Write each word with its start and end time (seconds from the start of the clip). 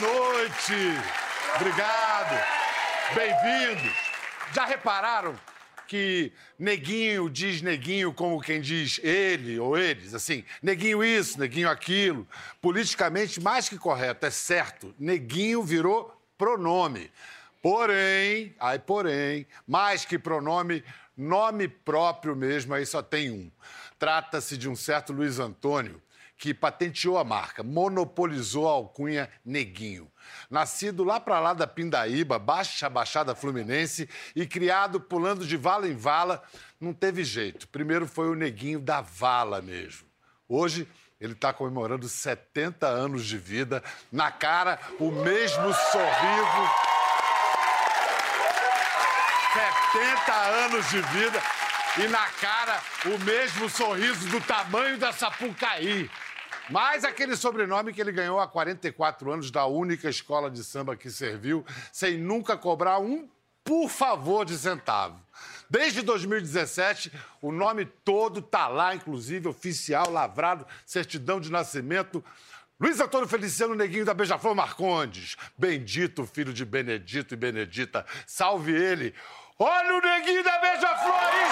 noite. 0.00 0.74
Obrigado. 1.56 2.40
Bem-vindos. 3.14 3.92
Já 4.52 4.64
repararam 4.64 5.38
que 5.86 6.32
neguinho 6.58 7.28
diz 7.28 7.62
neguinho 7.62 8.12
como 8.12 8.40
quem 8.40 8.60
diz 8.60 9.00
ele 9.02 9.58
ou 9.58 9.76
eles? 9.76 10.14
Assim, 10.14 10.44
neguinho 10.62 11.02
isso, 11.02 11.40
neguinho 11.40 11.68
aquilo. 11.68 12.26
Politicamente, 12.60 13.40
mais 13.40 13.68
que 13.68 13.78
correto, 13.78 14.26
é 14.26 14.30
certo. 14.30 14.94
Neguinho 14.98 15.62
virou 15.62 16.14
pronome. 16.36 17.10
Porém, 17.60 18.54
ai, 18.60 18.78
porém, 18.78 19.46
mais 19.66 20.04
que 20.04 20.18
pronome, 20.18 20.84
nome 21.16 21.66
próprio 21.66 22.36
mesmo, 22.36 22.74
aí 22.74 22.86
só 22.86 23.02
tem 23.02 23.30
um. 23.30 23.50
Trata-se 23.98 24.56
de 24.56 24.68
um 24.68 24.76
certo 24.76 25.12
Luiz 25.12 25.40
Antônio, 25.40 26.00
que 26.38 26.54
patenteou 26.54 27.18
a 27.18 27.24
marca, 27.24 27.64
monopolizou 27.64 28.68
a 28.68 28.72
alcunha 28.72 29.28
Neguinho. 29.44 30.10
Nascido 30.48 31.02
lá 31.02 31.18
para 31.18 31.40
lá 31.40 31.52
da 31.52 31.66
Pindaíba, 31.66 32.38
baixa 32.38 32.88
Baixada 32.88 33.34
Fluminense 33.34 34.08
e 34.36 34.46
criado 34.46 35.00
pulando 35.00 35.44
de 35.44 35.56
vala 35.56 35.88
em 35.88 35.96
vala, 35.96 36.40
não 36.80 36.94
teve 36.94 37.24
jeito. 37.24 37.66
Primeiro 37.68 38.06
foi 38.06 38.30
o 38.30 38.36
Neguinho 38.36 38.78
da 38.78 39.00
vala 39.00 39.60
mesmo. 39.60 40.06
Hoje 40.48 40.88
ele 41.20 41.32
está 41.32 41.52
comemorando 41.52 42.08
70 42.08 42.86
anos 42.86 43.26
de 43.26 43.36
vida, 43.36 43.82
na 44.12 44.30
cara 44.30 44.78
o 45.00 45.10
mesmo 45.10 45.74
sorriso. 45.74 46.70
70 49.92 50.32
anos 50.32 50.88
de 50.88 51.00
vida 51.00 51.42
e 51.98 52.06
na 52.06 52.26
cara 52.40 52.80
o 53.06 53.18
mesmo 53.24 53.68
sorriso 53.68 54.28
do 54.28 54.40
tamanho 54.40 54.96
da 54.98 55.12
Sapucaí. 55.12 56.08
Mais 56.70 57.04
aquele 57.04 57.36
sobrenome 57.36 57.92
que 57.92 58.00
ele 58.00 58.12
ganhou 58.12 58.38
há 58.38 58.46
44 58.46 59.32
anos 59.32 59.50
da 59.50 59.66
única 59.66 60.08
escola 60.08 60.50
de 60.50 60.62
samba 60.62 60.96
que 60.96 61.10
serviu, 61.10 61.64
sem 61.92 62.18
nunca 62.18 62.56
cobrar 62.56 62.98
um 62.98 63.28
por 63.64 63.88
favor 63.88 64.44
de 64.46 64.56
centavo. 64.56 65.20
Desde 65.68 66.00
2017, 66.00 67.12
o 67.42 67.52
nome 67.52 67.84
todo 67.84 68.40
tá 68.40 68.66
lá, 68.66 68.94
inclusive 68.94 69.46
oficial, 69.46 70.10
lavrado, 70.10 70.66
certidão 70.86 71.38
de 71.38 71.52
nascimento. 71.52 72.24
Luiz 72.80 72.98
Antônio 73.00 73.28
Feliciano 73.28 73.74
Neguinho 73.74 74.04
da 74.06 74.14
Beija-Flor 74.14 74.54
Marcondes. 74.54 75.36
Bendito 75.56 76.24
filho 76.24 76.52
de 76.54 76.64
Benedito 76.64 77.34
e 77.34 77.36
Benedita. 77.36 78.06
Salve 78.26 78.72
ele. 78.72 79.14
Olha 79.58 79.96
o 79.96 80.00
Neguinho 80.00 80.42
da 80.42 80.58
Beija-Flor 80.58 81.14
aí! 81.14 81.48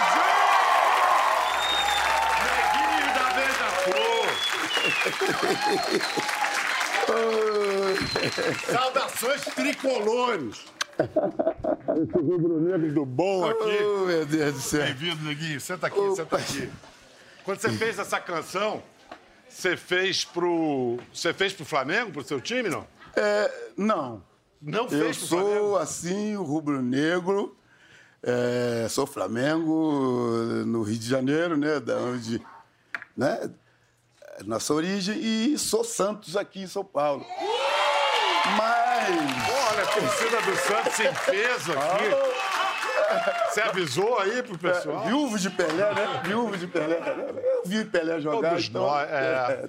Neguinho 2.47 3.15
da 3.15 3.31
Beija-Flor! 3.35 4.16
Saudações 8.71 9.43
tricolores! 9.55 10.65
Esse 10.99 12.19
rubro-negro 12.19 12.93
do 12.93 13.05
bom 13.05 13.45
aqui. 13.49 13.79
Oh, 13.85 14.07
meu 14.07 14.25
Deus 14.25 14.55
do 14.55 14.61
céu. 14.61 14.85
Bem-vindo, 14.87 15.23
Neguinho. 15.25 15.61
Senta 15.61 15.87
aqui, 15.89 16.15
senta 16.17 16.37
aqui. 16.37 16.71
Quando 17.45 17.61
você 17.61 17.71
fez 17.71 17.99
essa 17.99 18.19
canção, 18.19 18.83
você 19.49 19.77
fez 19.77 20.25
pro. 20.25 20.99
Você 21.13 21.33
fez 21.35 21.53
pro 21.53 21.65
Flamengo, 21.67 22.13
pro 22.13 22.25
seu 22.25 22.41
time, 22.41 22.69
não? 22.69 22.87
É, 23.15 23.53
não. 23.77 24.23
Não 24.61 24.85
Eu 24.85 24.89
fez 24.89 25.19
pro 25.19 25.27
Flamengo? 25.29 25.55
sou, 25.61 25.79
assim, 25.79 26.37
o 26.37 26.43
rubro-negro. 26.43 27.55
é, 28.23 28.87
sou 28.89 29.07
Flamengo 29.07 30.33
no 30.67 30.83
Rio 30.83 30.99
de 30.99 31.09
Janeiro, 31.09 31.57
né? 31.59 31.79
Da 31.79 31.97
onde. 31.99 32.41
Né? 33.17 33.51
Nossa 34.45 34.75
origem. 34.75 35.19
E 35.19 35.59
sou 35.59 35.83
Santos 35.85 36.37
aqui 36.37 36.61
em 36.63 36.67
São 36.67 36.85
Paulo. 36.85 37.25
Mas. 38.57 39.09
Olha, 39.69 39.83
a 39.83 39.87
torcida 39.87 40.41
do 40.43 40.57
Santos 40.57 41.01
em 41.01 41.15
peso 41.31 41.73
aqui. 41.73 42.37
Você 43.51 43.61
avisou 43.63 44.19
aí 44.19 44.43
pro 44.43 44.59
pessoal? 44.59 45.05
Viúvo 45.07 45.39
de 45.39 45.49
Pelé, 45.51 45.95
né? 45.95 46.23
Viúvo 46.25 46.57
de 46.57 46.67
Pelé. 46.67 46.99
Eu 46.99 47.63
vi 47.65 47.85
Pelé 47.85 48.21
jogar. 48.21 48.51
Todos 48.51 48.69
então, 48.69 48.83
nós, 48.83 49.09
é. 49.11 49.69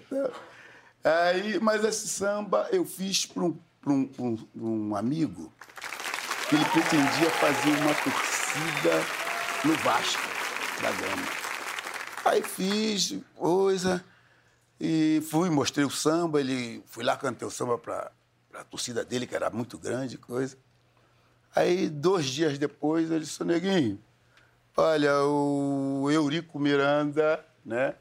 é. 1.04 1.30
Aí, 1.30 1.60
mas 1.62 1.84
esse 1.86 2.08
samba 2.08 2.68
eu 2.72 2.84
fiz 2.84 3.26
para 3.26 3.44
um, 3.44 3.58
um, 3.86 4.10
um- 4.20 4.48
um 4.90 4.96
amigo 4.96 5.54
que 6.50 6.56
ele 6.56 6.66
pretendia 6.66 7.30
fazer 7.32 7.70
uma 7.70 7.94
torcida 7.94 9.06
no 9.64 9.74
Vasco 9.76 10.22
da 10.82 10.92
Gama. 10.92 11.28
Aí 12.26 12.42
fiz 12.42 13.16
coisa 13.36 14.04
e 14.80 15.22
fui, 15.30 15.50
mostrei 15.50 15.86
o 15.86 15.90
samba, 15.90 16.40
ele 16.40 16.84
fui 16.86 17.04
lá 17.04 17.18
cantei 17.18 17.48
o 17.48 17.52
samba 17.52 17.78
para 17.78 18.12
a 18.54 18.64
torcida 18.64 19.04
dele, 19.04 19.26
que 19.26 19.36
era 19.36 19.50
muito 19.50 19.78
grande, 19.78 20.18
coisa. 20.18 20.58
Aí, 21.56 21.90
dois 21.90 22.26
dias 22.26 22.58
depois, 22.58 23.10
ele 23.10 23.22
disse, 23.22 23.44
Neguinho, 23.44 24.00
olha, 24.76 25.24
o 25.24 26.10
Eurico 26.12 26.60
Miranda, 26.60 27.44
né, 27.66 27.96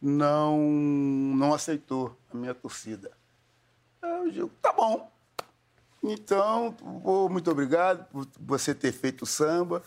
não, 0.00 0.58
não 0.58 1.52
aceitou 1.52 2.18
a 2.32 2.36
minha 2.36 2.54
torcida. 2.54 3.10
Eu 4.02 4.30
digo, 4.30 4.50
tá 4.62 4.72
bom. 4.72 5.10
Então, 6.02 6.74
muito 7.30 7.50
obrigado 7.50 8.06
por 8.06 8.26
você 8.38 8.74
ter 8.74 8.92
feito 8.92 9.22
o 9.22 9.26
samba. 9.26 9.82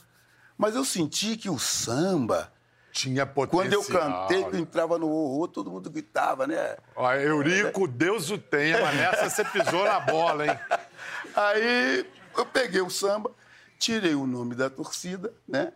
Mas 0.56 0.76
eu 0.76 0.86
senti 0.86 1.36
que 1.36 1.50
o 1.50 1.58
samba, 1.58 2.54
Tinha 2.94 3.26
potencial. 3.26 3.64
quando 3.64 3.74
eu 3.74 3.84
cantei, 3.84 4.44
que 4.46 4.56
eu 4.56 4.60
entrava 4.60 4.98
no 5.00 5.10
horror, 5.10 5.48
todo 5.48 5.70
mundo 5.72 5.90
gritava, 5.90 6.46
né? 6.46 6.78
Ó, 6.96 7.12
Eurico, 7.14 7.88
Deus 7.88 8.30
o 8.30 8.38
tenha, 8.38 8.80
mas 8.80 8.96
nessa 8.96 9.30
você 9.32 9.44
pisou 9.44 9.84
na 9.84 10.00
bola, 10.00 10.46
hein? 10.46 10.60
Aí 11.36 12.06
eu 12.38 12.46
peguei 12.46 12.82
o 12.82 12.90
samba, 12.92 13.32
tirei 13.80 14.14
o 14.14 14.28
nome 14.28 14.54
da 14.54 14.70
torcida, 14.70 15.34
né? 15.48 15.74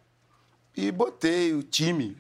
E 0.76 0.92
botei 0.92 1.54
o 1.54 1.64
time. 1.64 2.16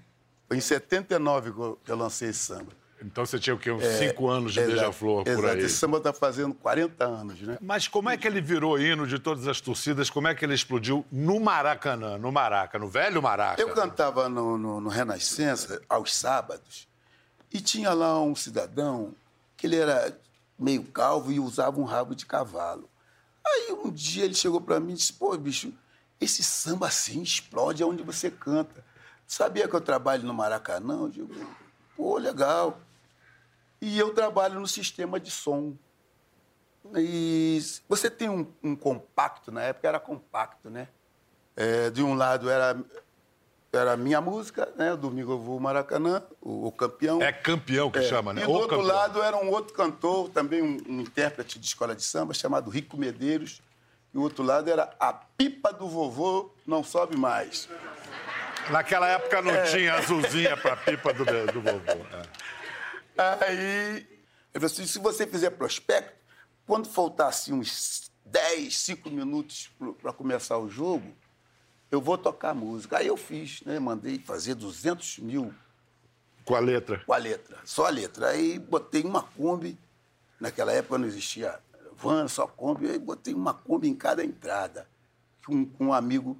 Foi 0.47 0.57
em 0.57 0.62
79 0.62 1.52
que 1.52 1.59
eu- 1.59 1.80
que 1.86 1.91
eu 1.91 1.96
lancei 1.96 2.30
esse 2.30 2.40
samba. 2.40 2.72
Então 3.02 3.25
você 3.25 3.38
tinha 3.38 3.56
o 3.56 3.59
quê? 3.59 3.69
Uns 3.72 3.84
cinco 3.85 4.28
anos 4.28 4.53
de 4.53 4.59
beija-flor 4.62 5.24
por 5.24 5.30
exato. 5.31 5.47
aí. 5.50 5.59
Esse 5.59 5.75
samba 5.78 6.00
tá 6.00 6.12
fazendo 6.12 6.53
40 6.56 7.06
anos, 7.06 7.40
né? 7.41 7.58
Mas 7.62 7.88
como 7.88 8.09
é 8.09 8.18
que 8.18 8.25
ele 8.28 8.41
virou 8.41 8.80
hino 8.80 9.06
de 9.06 9.19
todas 9.19 9.47
as 9.47 9.62
torcidas? 9.62 10.09
Como 10.09 10.28
é 10.28 10.34
que 10.34 10.44
ele 10.44 10.56
explodiu 10.56 11.06
no 11.12 11.40
Maracanã, 11.40 12.18
no 12.18 12.31
Maraca, 12.31 12.80
no 12.80 12.88
velho 12.88 13.22
Maraca? 13.22 13.62
Eu 13.62 13.69
cantava 13.74 14.28
no, 14.28 14.57
no- 14.57 14.81
no 14.81 14.90
Renascença 14.90 15.80
aos 15.88 16.16
sábados 16.16 16.88
e 17.53 17.62
tinha 17.62 17.94
lá 17.94 18.19
um 18.22 18.36
cidadão 18.36 19.13
que 19.56 19.68
ele 19.68 19.75
era 19.75 20.18
meio 20.57 20.84
calvo 20.84 21.31
e 21.31 21.40
usava 21.40 21.80
um 21.80 21.84
rabo 21.86 22.16
de 22.16 22.25
cavalo. 22.25 22.90
Aí 23.46 23.72
um 23.74 23.91
dia 23.91 24.25
ele 24.25 24.34
chegou 24.34 24.59
para 24.59 24.80
mim 24.80 24.94
e 24.94 24.96
disse: 24.96 25.13
Pô, 25.13 25.38
bicho, 25.38 25.72
esse 26.19 26.41
samba 26.44 26.88
assim 26.88 27.22
explode 27.22 27.84
aonde 27.84 28.02
você 28.02 28.31
canta. 28.31 28.84
Sabia 29.28 29.68
que 29.68 29.75
eu 29.75 29.81
trabalho 29.81 30.24
no 30.24 30.34
Maracanã? 30.34 31.02
Eu 31.02 31.09
digo: 31.09 31.30
Pô, 31.96 32.18
legal. 32.18 32.80
E 33.81 33.97
eu 33.99 34.13
trabalho 34.13 34.59
no 34.59 34.67
sistema 34.67 35.19
de 35.19 35.29
som. 35.31 35.73
E 36.95 37.61
você 37.88 38.09
tem 38.09 38.29
um, 38.29 38.47
um 38.63 38.75
compacto, 38.75 39.51
na 39.51 39.61
época 39.61 39.88
era 39.88 39.99
compacto, 39.99 40.69
né? 40.69 40.88
É, 41.55 41.89
de 41.89 42.01
um 42.01 42.13
lado 42.15 42.49
era, 42.49 42.77
era 43.73 43.93
a 43.93 43.97
minha 43.97 44.21
música, 44.21 44.71
né? 44.77 44.95
Domingo 44.95 45.33
eu 45.33 45.39
vou 45.39 45.59
Maracanã, 45.59 46.23
o, 46.41 46.67
o 46.67 46.71
campeão. 46.71 47.21
É 47.21 47.31
campeão 47.33 47.91
que 47.91 47.99
É, 47.99 48.03
chama, 48.03 48.31
né? 48.33 48.41
E 48.41 48.45
do 48.45 48.51
O 48.51 48.53
outro 48.53 48.69
campeão. 48.77 48.85
lado 48.88 49.21
era 49.21 49.35
um 49.38 49.49
outro 49.49 49.73
cantor, 49.73 50.29
também 50.29 50.61
um, 50.61 50.77
um 50.88 51.01
intérprete 51.01 51.59
de 51.59 51.65
escola 51.65 51.94
de 51.95 52.03
samba, 52.03 52.33
chamado 52.33 52.69
Rico 52.69 52.95
Medeiros. 52.97 53.61
E 54.13 54.17
o 54.17 54.21
outro 54.21 54.44
lado 54.44 54.69
era 54.69 54.89
a 54.99 55.11
pipa 55.11 55.73
do 55.73 55.89
vovô 55.89 56.51
não 56.65 56.83
sobe 56.83 57.18
mais. 57.18 57.68
Naquela 58.71 59.07
época 59.09 59.38
É. 59.39 59.41
não 59.41 59.63
tinha 59.65 59.95
azulzinha 59.95 60.56
pra 60.56 60.77
pipa 60.77 61.13
do, 61.13 61.25
do 61.25 61.62
vovô. 61.62 62.06
é. 62.13 62.56
Aí, 63.18 64.08
eu 64.54 64.62
falei 64.62 64.66
assim, 64.74 64.86
se 64.86 65.00
você 65.00 65.25
fizer 65.25 65.50
prospecto, 65.52 66.16
quando 66.66 66.88
faltasse 66.88 67.52
uns 67.52 68.12
10, 68.25 68.78
5 68.78 69.10
minutos 69.10 69.69
para 70.02 70.14
começar 70.14 70.58
o 70.58 70.69
jogo, 70.69 71.16
eu 71.90 72.02
vou 72.02 72.18
tocar 72.18 72.54
música. 72.54 72.98
Aí 72.98 73.08
eu 73.08 73.18
fiz, 73.18 73.62
né? 73.62 73.80
Mandei 73.80 74.19
fazer 74.19 74.56
200 74.56 75.19
mil 75.19 75.54
Com 76.46 76.56
a 76.56 76.60
letra. 76.60 77.02
com 77.06 77.14
a 77.14 77.18
letra, 77.18 77.58
só 77.64 77.86
a 77.86 77.90
letra. 77.90 78.30
Aí 78.30 78.60
botei 78.60 79.04
uma 79.04 79.24
Kombi, 79.24 79.78
naquela 80.40 80.72
época 80.72 80.98
não 80.98 81.08
existia 81.08 81.60
van, 81.96 82.28
só 82.28 82.46
Kombi, 82.46 82.90
aí 82.90 83.00
botei 83.00 83.34
uma 83.34 83.54
Kombi 83.54 83.88
em 83.88 83.96
cada 83.96 84.24
entrada, 84.24 84.88
com 85.46 85.68
um 85.80 85.94
amigo 85.94 86.40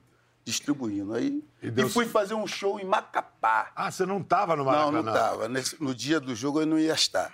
distribuindo. 0.52 1.14
Aí, 1.14 1.44
E 1.62 1.68
e, 1.68 1.72
deu- 1.72 1.90
fui 1.90 2.06
fazer 2.06 2.34
um 2.34 2.48
show 2.48 2.80
em 2.80 2.86
Macapá. 2.86 3.72
Ah, 3.76 3.92
você 3.92 4.06
não 4.06 4.24
tava 4.24 4.56
no 4.56 4.64
Maracanã? 4.66 4.92
Não, 4.92 5.04
não 5.04 5.14
estava. 5.14 5.50
No 5.80 5.94
dia 5.94 6.20
do 6.20 6.34
jogo 6.34 6.62
eu 6.62 6.66
não 6.66 6.80
ia 6.80 6.94
estar. 6.94 7.32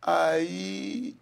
Aí 0.00 1.16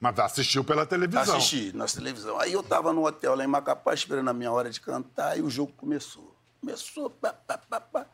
Mas 0.00 0.18
assistiu 0.18 0.64
pela 0.64 0.84
televisão. 0.84 1.36
assisti 1.36 1.72
na 1.74 1.86
televisão. 1.86 2.38
Aí 2.40 2.52
eu 2.52 2.60
estava 2.60 2.92
no 2.92 3.06
hotel 3.06 3.34
lá 3.36 3.44
em 3.44 3.46
Macapá 3.48 3.94
esperando 3.94 4.28
a 4.28 4.32
minha 4.34 4.50
hora 4.52 4.70
de 4.70 4.80
cantar 4.80 5.38
e 5.38 5.42
o 5.42 5.48
jogo 5.50 5.72
começou. 5.76 6.34
Começou, 6.60 7.08
pá, 7.10 7.32
pá, 7.32 7.56
pá, 7.58 7.80
pá. 7.80 8.06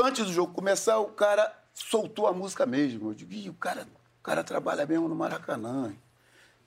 Antes 0.00 0.26
do 0.26 0.32
jogo 0.32 0.52
começar, 0.54 0.98
o 0.98 1.08
cara 1.08 1.52
soltou 1.74 2.26
a 2.28 2.32
música 2.32 2.64
mesmo. 2.64 3.10
Eu 3.10 3.14
digo, 3.14 3.32
Ih, 3.32 3.48
o 3.50 3.54
cara, 3.54 3.88
o 4.20 4.22
cara 4.22 4.44
trabalha 4.44 4.86
mesmo 4.86 5.08
no 5.08 5.14
Maracanã. 5.16 5.92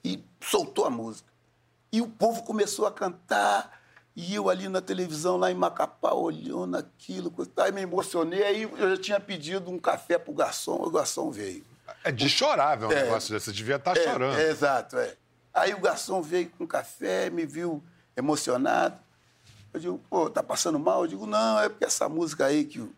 e 0.04 0.22
soltou 0.40 0.84
a 0.84 0.90
música. 0.90 1.28
E 1.92 2.00
o 2.00 2.08
povo 2.08 2.42
começou 2.42 2.86
a 2.86 2.92
cantar, 2.92 3.79
e 4.16 4.34
eu 4.34 4.50
ali 4.50 4.68
na 4.68 4.80
televisão, 4.80 5.36
lá 5.36 5.50
em 5.50 5.54
Macapá, 5.54 6.12
olhando 6.12 6.76
aquilo, 6.76 7.32
aí 7.56 7.72
me 7.72 7.82
emocionei, 7.82 8.42
aí 8.42 8.62
eu 8.62 8.96
já 8.96 9.02
tinha 9.02 9.20
pedido 9.20 9.70
um 9.70 9.78
café 9.78 10.18
pro 10.18 10.32
garçom, 10.32 10.76
o 10.82 10.90
garçom 10.90 11.30
veio. 11.30 11.64
É 12.04 12.10
de 12.10 12.28
chorar, 12.28 12.76
ver 12.76 12.86
um 12.86 12.92
é, 12.92 13.02
negócio 13.04 13.32
desse, 13.32 13.46
você 13.46 13.52
devia 13.52 13.76
estar 13.76 13.94
tá 13.94 14.00
é, 14.00 14.04
chorando. 14.04 14.38
É, 14.38 14.50
exato, 14.50 14.98
é. 14.98 15.16
Aí 15.52 15.74
o 15.74 15.80
garçom 15.80 16.22
veio 16.22 16.50
com 16.50 16.66
café, 16.66 17.30
me 17.30 17.44
viu 17.44 17.82
emocionado. 18.16 18.98
Eu 19.72 19.80
digo, 19.80 20.00
pô, 20.10 20.28
tá 20.28 20.42
passando 20.42 20.78
mal? 20.78 21.02
Eu 21.02 21.08
digo, 21.08 21.26
não, 21.26 21.60
é 21.60 21.68
porque 21.68 21.84
essa 21.84 22.08
música 22.08 22.46
aí 22.46 22.64
que 22.64 22.80
o, 22.80 22.92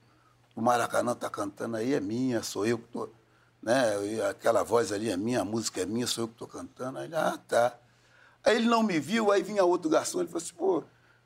Maracanã 0.57 1.15
tá 1.15 1.29
cantando 1.29 1.77
aí 1.77 1.95
é 1.95 2.01
minha, 2.01 2.43
sou 2.43 2.67
eu 2.67 2.79
que 2.79 2.89
tô 2.89 3.11
né? 3.63 3.93
Aquela 4.29 4.65
voz 4.65 4.91
ali 4.91 5.09
é 5.09 5.17
minha, 5.17 5.43
a 5.43 5.45
música 5.45 5.83
é 5.83 5.87
minha, 5.87 6.07
sou 6.07 6.25
eu 6.25 6.29
que 6.29 6.35
estou 6.35 6.49
cantando. 6.49 6.99
Aí 6.99 7.05
ele, 7.05 7.15
ah, 7.15 7.39
tá. 7.47 7.79
Aí 8.45 8.57
ele 8.57 8.67
não 8.67 8.83
me 8.83 8.99
viu, 8.99 9.31
aí 9.31 9.43
vinha 9.43 9.65
outro 9.65 9.89
garçom, 9.89 10.19
ele 10.19 10.29
falou 10.29 10.43
assim, 10.43 10.55
pô, 10.55 10.83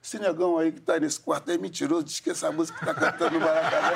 esse 0.06 0.20
negão 0.20 0.56
aí 0.56 0.70
que 0.70 0.78
está 0.78 1.00
nesse 1.00 1.18
quarto 1.18 1.50
é 1.50 1.58
mentiroso, 1.58 2.04
diz 2.04 2.20
que 2.20 2.30
essa 2.30 2.52
música 2.52 2.78
está 2.78 2.94
cantando 2.94 3.40
no 3.40 3.44
Maracanã. 3.44 3.90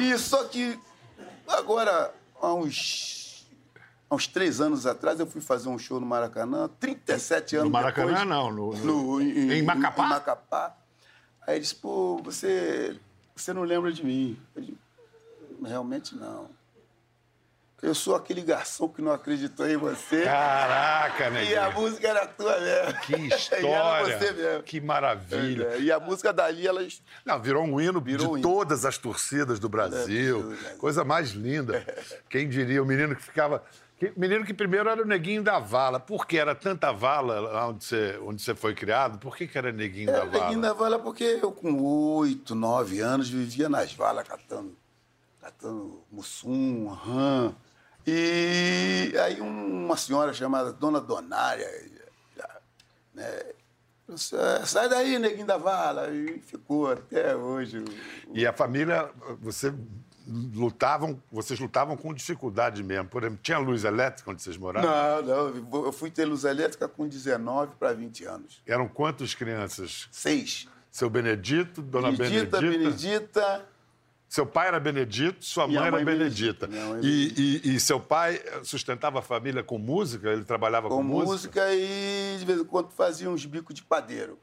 e 0.00 0.18
só 0.18 0.42
que 0.48 0.76
agora, 1.46 2.12
há 2.42 2.52
uns, 2.54 3.46
há 4.10 4.16
uns 4.16 4.26
três 4.26 4.60
anos 4.60 4.84
atrás, 4.84 5.20
eu 5.20 5.28
fui 5.28 5.40
fazer 5.40 5.68
um 5.68 5.78
show 5.78 6.00
no 6.00 6.06
Maracanã, 6.06 6.68
37 6.80 7.54
anos 7.54 7.66
No 7.66 7.70
Maracanã, 7.70 8.08
depois, 8.08 8.28
não, 8.28 8.50
no, 8.50 8.72
no, 8.78 9.20
em, 9.20 9.52
em, 9.52 9.62
Macapá? 9.62 10.06
Em 10.06 10.08
Macapá. 10.08 10.76
Aí 11.46 11.54
ele 11.54 11.60
disse, 11.60 11.76
pô, 11.76 12.20
você, 12.20 12.98
você 13.36 13.52
não 13.52 13.62
lembra 13.62 13.92
de 13.92 14.04
mim. 14.04 14.36
Eu 14.56 14.62
disse, 14.62 14.78
realmente 15.62 16.16
não. 16.16 16.50
Eu 17.80 17.94
sou 17.94 18.16
aquele 18.16 18.40
garçom 18.40 18.88
que 18.88 19.00
não 19.00 19.12
acreditou 19.12 19.68
em 19.68 19.76
você. 19.76 20.24
Caraca, 20.24 21.30
né? 21.30 21.44
E 21.44 21.56
a 21.56 21.70
música 21.70 22.08
era 22.08 22.26
tua 22.26 22.58
mesmo. 22.58 23.00
Que 23.02 23.14
história. 23.34 24.18
você 24.18 24.32
mesmo. 24.32 24.62
Que 24.64 24.80
maravilha. 24.80 25.74
É, 25.74 25.80
e 25.80 25.92
a 25.92 26.00
música 26.00 26.32
dali, 26.32 26.66
elas. 26.66 27.00
Não, 27.24 27.40
virou 27.40 27.64
um 27.64 27.80
hino 27.80 28.00
virou 28.00 28.34
de 28.34 28.40
um 28.40 28.42
todas 28.42 28.80
hino. 28.80 28.88
as 28.88 28.98
torcidas 28.98 29.60
do 29.60 29.68
Brasil. 29.68 30.56
É, 30.66 30.74
Coisa 30.74 31.04
mais 31.04 31.30
linda. 31.30 31.86
Quem 32.28 32.48
diria, 32.48 32.82
o 32.82 32.86
menino 32.86 33.14
que 33.14 33.22
ficava. 33.22 33.62
O 34.02 34.20
menino 34.20 34.44
que 34.44 34.54
primeiro 34.54 34.88
era 34.88 35.02
o 35.02 35.06
neguinho 35.06 35.42
da 35.42 35.60
vala. 35.60 36.00
Por 36.00 36.26
que 36.26 36.36
era 36.36 36.56
tanta 36.56 36.92
vala 36.92 37.40
lá 37.40 37.68
onde 37.68 37.84
você, 37.84 38.18
onde 38.22 38.42
você 38.42 38.54
foi 38.56 38.74
criado? 38.74 39.18
Por 39.18 39.36
que, 39.36 39.46
que 39.46 39.56
era 39.56 39.70
neguinho 39.70 40.10
é, 40.10 40.12
da 40.12 40.24
vala? 40.24 40.44
Neguinho 40.44 40.60
da 40.62 40.72
vala 40.72 40.98
porque 40.98 41.38
eu, 41.40 41.52
com 41.52 41.80
oito, 42.16 42.56
nove 42.56 43.00
anos, 43.00 43.28
vivia 43.28 43.68
nas 43.68 43.92
valas 43.92 44.26
catando 44.26 44.76
catando 45.40 46.02
mussum, 46.10 46.88
rã. 46.88 47.54
E 48.10 49.12
aí 49.18 49.38
uma 49.40 49.96
senhora 49.96 50.32
chamada 50.32 50.72
Dona 50.72 50.98
Donária, 50.98 51.68
né? 53.12 53.38
Sai 54.64 54.88
daí, 54.88 55.18
neguinho 55.18 55.46
da 55.46 55.58
vala. 55.58 56.10
E 56.10 56.38
ficou 56.38 56.90
até 56.90 57.36
hoje. 57.36 57.84
E 58.32 58.46
a 58.46 58.52
família, 58.54 59.10
você 59.38 59.74
lutavam, 60.26 61.22
vocês 61.30 61.60
lutavam 61.60 61.98
com 61.98 62.14
dificuldade 62.14 62.82
mesmo. 62.82 63.08
Por 63.10 63.22
exemplo, 63.22 63.40
tinha 63.42 63.58
luz 63.58 63.84
elétrica 63.84 64.30
onde 64.30 64.42
vocês 64.42 64.56
moravam? 64.56 64.90
Não, 64.90 65.52
não. 65.60 65.84
Eu 65.84 65.92
fui 65.92 66.10
ter 66.10 66.24
luz 66.24 66.44
elétrica 66.44 66.88
com 66.88 67.06
19 67.06 67.72
para 67.78 67.92
20 67.92 68.24
anos. 68.24 68.62
Eram 68.66 68.88
quantas 68.88 69.34
crianças? 69.34 70.08
Seis. 70.10 70.66
Seu 70.90 71.10
Benedito, 71.10 71.82
Dona 71.82 72.10
Benedita. 72.10 72.58
Benedita, 72.58 72.78
Benedita 72.78 73.77
seu 74.28 74.44
pai 74.44 74.68
era 74.68 74.78
Benedito, 74.78 75.42
sua 75.42 75.66
mãe, 75.66 75.76
mãe, 75.76 75.86
era 75.86 76.04
Benedita. 76.04 76.66
Benedita. 76.66 77.06
E, 77.06 77.62
e, 77.64 77.76
e, 77.76 77.80
seu 77.80 77.98
pai 77.98 78.38
sustentava 78.62 79.20
a 79.20 79.22
família 79.22 79.62
com 79.62 79.78
música? 79.78 80.28
Ele 80.30 80.44
trabalhava 80.44 80.88
com, 80.88 80.96
com 80.96 81.02
música? 81.02 81.24
Com 81.24 81.32
música 81.32 81.74
e, 81.74 82.36
de 82.38 82.44
vez 82.44 82.60
em 82.60 82.64
quando, 82.64 82.90
fazia 82.90 83.30
uns 83.30 83.46
bicos 83.46 83.74
de 83.74 83.82
padeiro. 83.82 84.38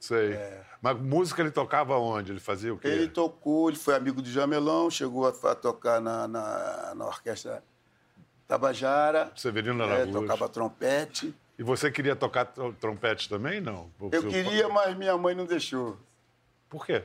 Sei. 0.00 0.32
É. 0.32 0.64
Mas 0.82 0.98
música 0.98 1.40
ele 1.40 1.52
tocava 1.52 1.96
onde? 1.98 2.32
Ele 2.32 2.40
fazia 2.40 2.74
o 2.74 2.78
quê? 2.78 2.88
Ele 2.88 3.08
tocou, 3.08 3.68
ele 3.68 3.78
foi 3.78 3.94
amigo 3.94 4.20
do 4.20 4.28
Jamelão, 4.28 4.90
chegou 4.90 5.26
a, 5.26 5.30
a 5.30 5.54
tocar 5.54 6.00
na, 6.00 6.26
na, 6.26 6.94
na, 6.96 7.06
orquestra 7.06 7.62
Tabajara. 8.46 9.30
Severino 9.36 9.84
é, 9.84 10.06
Tocava 10.06 10.48
trompete. 10.48 11.34
E 11.56 11.62
você 11.62 11.90
queria 11.90 12.14
tocar 12.16 12.46
trompete 12.80 13.28
também, 13.28 13.60
não? 13.60 13.90
Eu 14.12 14.22
queria, 14.28 14.68
mas 14.68 14.96
minha 14.96 15.16
mãe 15.16 15.34
não 15.34 15.44
deixou. 15.44 15.96
Por 16.68 16.86
quê? 16.86 17.04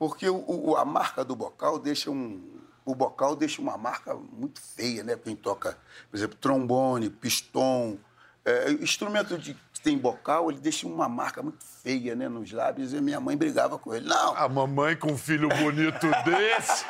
Porque 0.00 0.26
o, 0.30 0.42
o, 0.48 0.76
a 0.78 0.84
marca 0.86 1.22
do 1.22 1.36
bocal 1.36 1.78
deixa 1.78 2.10
um. 2.10 2.40
O 2.86 2.94
bocal 2.94 3.36
deixa 3.36 3.60
uma 3.60 3.76
marca 3.76 4.14
muito 4.14 4.58
feia, 4.58 5.04
né? 5.04 5.14
Quem 5.14 5.36
toca, 5.36 5.76
por 6.10 6.16
exemplo, 6.16 6.38
trombone, 6.40 7.10
pistão. 7.10 7.98
É, 8.42 8.72
instrumento 8.72 9.36
de, 9.36 9.52
que 9.52 9.80
tem 9.82 9.98
bocal, 9.98 10.50
ele 10.50 10.58
deixa 10.58 10.86
uma 10.86 11.06
marca 11.06 11.42
muito 11.42 11.62
feia 11.82 12.16
né, 12.16 12.30
nos 12.30 12.50
lábios. 12.50 12.94
E 12.94 13.00
minha 13.02 13.20
mãe 13.20 13.36
brigava 13.36 13.78
com 13.78 13.94
ele. 13.94 14.08
Não! 14.08 14.34
A 14.34 14.48
mamãe 14.48 14.96
com 14.96 15.12
um 15.12 15.18
filho 15.18 15.50
bonito 15.50 16.06
desse 16.24 16.86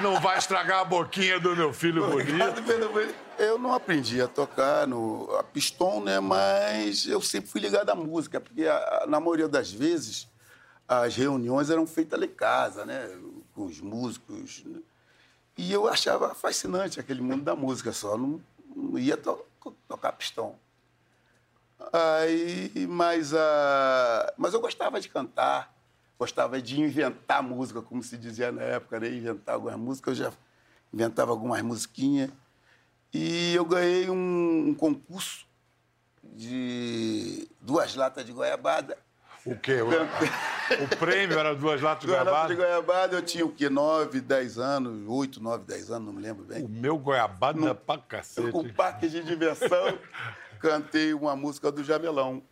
não 0.00 0.18
vai 0.18 0.38
estragar 0.38 0.80
a 0.80 0.84
boquinha 0.86 1.38
do 1.38 1.54
meu 1.54 1.74
filho 1.74 2.08
bonito. 2.08 2.32
Eu 3.38 3.58
não 3.58 3.74
aprendi 3.74 4.22
a 4.22 4.26
tocar 4.26 4.86
no 4.86 5.30
a 5.38 5.42
pistão, 5.42 6.02
né? 6.02 6.18
Mas 6.20 7.06
eu 7.06 7.20
sempre 7.20 7.50
fui 7.50 7.60
ligado 7.60 7.90
à 7.90 7.94
música, 7.94 8.40
porque 8.40 8.66
a, 8.66 9.04
na 9.06 9.20
maioria 9.20 9.46
das 9.46 9.70
vezes 9.70 10.26
as 10.90 11.14
reuniões 11.14 11.70
eram 11.70 11.86
feitas 11.86 12.18
lá 12.18 12.26
em 12.26 12.30
casa, 12.30 12.84
né? 12.84 13.16
Com 13.54 13.66
os 13.66 13.80
músicos. 13.80 14.64
Né? 14.64 14.80
E 15.56 15.72
eu 15.72 15.86
achava 15.86 16.34
fascinante 16.34 16.98
aquele 16.98 17.20
mundo 17.20 17.44
da 17.44 17.54
música 17.54 17.92
só. 17.92 18.18
Não, 18.18 18.42
não 18.74 18.98
ia 18.98 19.16
to 19.16 19.46
tocar 19.86 20.10
pistão. 20.10 20.56
Aí, 21.92 22.88
mas, 22.88 23.32
uh, 23.32 23.36
mas 24.36 24.52
eu 24.52 24.60
gostava 24.60 25.00
de 25.00 25.08
cantar, 25.08 25.72
gostava 26.18 26.60
de 26.60 26.80
inventar 26.80 27.40
música, 27.40 27.80
como 27.80 28.02
se 28.02 28.18
dizia 28.18 28.50
na 28.50 28.62
época, 28.62 28.98
né? 28.98 29.10
Inventar 29.10 29.54
algumas 29.54 29.76
músicas. 29.76 30.18
Eu 30.18 30.24
já 30.24 30.32
inventava 30.92 31.30
algumas 31.30 31.62
musiquinhas. 31.62 32.32
E 33.14 33.54
eu 33.54 33.64
ganhei 33.64 34.10
um, 34.10 34.70
um 34.70 34.74
concurso 34.74 35.46
de 36.24 37.48
duas 37.60 37.94
latas 37.94 38.26
de 38.26 38.32
goiabada 38.32 38.98
o 39.46 39.56
quê? 39.56 39.80
O, 39.82 39.88
o 40.84 40.96
prêmio 40.98 41.38
era 41.38 41.54
duas 41.54 41.80
latas 41.80 42.02
de 42.02 42.06
duas 42.06 42.18
goiabada? 42.18 42.42
Latas 42.42 42.56
de 42.56 42.62
goiabada, 42.62 43.16
eu 43.16 43.22
tinha 43.22 43.46
o 43.46 43.52
quê? 43.52 43.68
Nove, 43.68 44.20
dez 44.20 44.58
anos, 44.58 45.06
oito, 45.08 45.42
nove, 45.42 45.64
dez 45.64 45.90
anos, 45.90 46.06
não 46.06 46.12
me 46.12 46.22
lembro 46.22 46.44
bem. 46.44 46.64
O 46.64 46.68
meu 46.68 46.98
goiabada 46.98 47.58
no, 47.58 47.74
pra 47.74 47.98
cacete. 47.98 48.50
O 48.52 48.72
parque 48.72 49.08
de 49.08 49.22
diversão, 49.22 49.98
cantei 50.58 51.14
uma 51.14 51.34
música 51.34 51.70
do 51.72 51.82
Jamelão. 51.82 52.42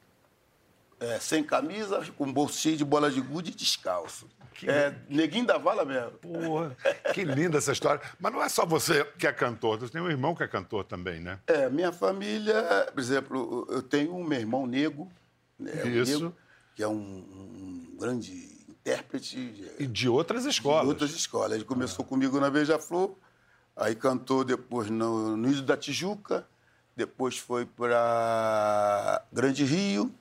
É, 1.01 1.21
sem 1.21 1.45
camisa, 1.45 2.05
com 2.17 2.33
bolsinho 2.33 2.77
de 2.77 2.85
bola 2.85 3.09
de 3.09 3.21
gude 3.21 3.53
e 3.53 3.55
descalço. 3.55 4.27
Que... 4.53 4.69
É, 4.69 4.93
neguinho 5.09 5.47
da 5.47 5.57
vala 5.57 5.85
mesmo. 5.85 6.11
Porra, 6.19 6.77
que 7.15 7.23
linda 7.23 7.59
essa 7.59 7.71
história. 7.71 8.03
Mas 8.19 8.33
não 8.33 8.43
é 8.43 8.49
só 8.49 8.67
você 8.67 9.05
que 9.17 9.25
é 9.25 9.33
cantor, 9.33 9.79
você 9.79 9.93
tem 9.93 10.03
um 10.03 10.11
irmão 10.11 10.35
que 10.35 10.43
é 10.43 10.49
cantor 10.49 10.83
também, 10.83 11.21
né? 11.21 11.39
É, 11.47 11.71
minha 11.71 11.93
família, 11.93 12.91
por 12.93 12.99
exemplo, 12.99 13.69
eu 13.71 13.81
tenho 13.81 14.17
um 14.17 14.25
meu 14.25 14.41
irmão 14.41 14.67
negro. 14.67 15.09
Né, 15.57 15.71
Isso. 15.87 16.17
Um 16.17 16.23
negro, 16.25 16.37
que 16.79 16.83
é 16.85 16.87
um, 16.87 16.95
um 16.95 17.97
grande 17.99 18.33
intérprete. 18.69 19.37
E 19.81 19.85
de 19.85 20.09
outras 20.09 20.45
escolas. 20.45 20.83
De 20.83 20.89
outras 20.91 21.11
escolas. 21.11 21.53
Ele 21.57 21.65
começou 21.65 22.05
ah. 22.05 22.09
comigo 22.09 22.39
na 22.39 22.49
Beija-Flor, 22.49 23.17
aí 23.75 23.97
cantou 23.97 24.45
depois 24.45 24.89
no, 24.89 25.37
no 25.37 25.51
Ilho 25.51 25.63
da 25.63 25.77
Tijuca, 25.77 26.47
depois 26.95 27.37
foi 27.37 27.67
para 27.67 29.25
Grande 29.33 29.65
Rio, 29.65 30.15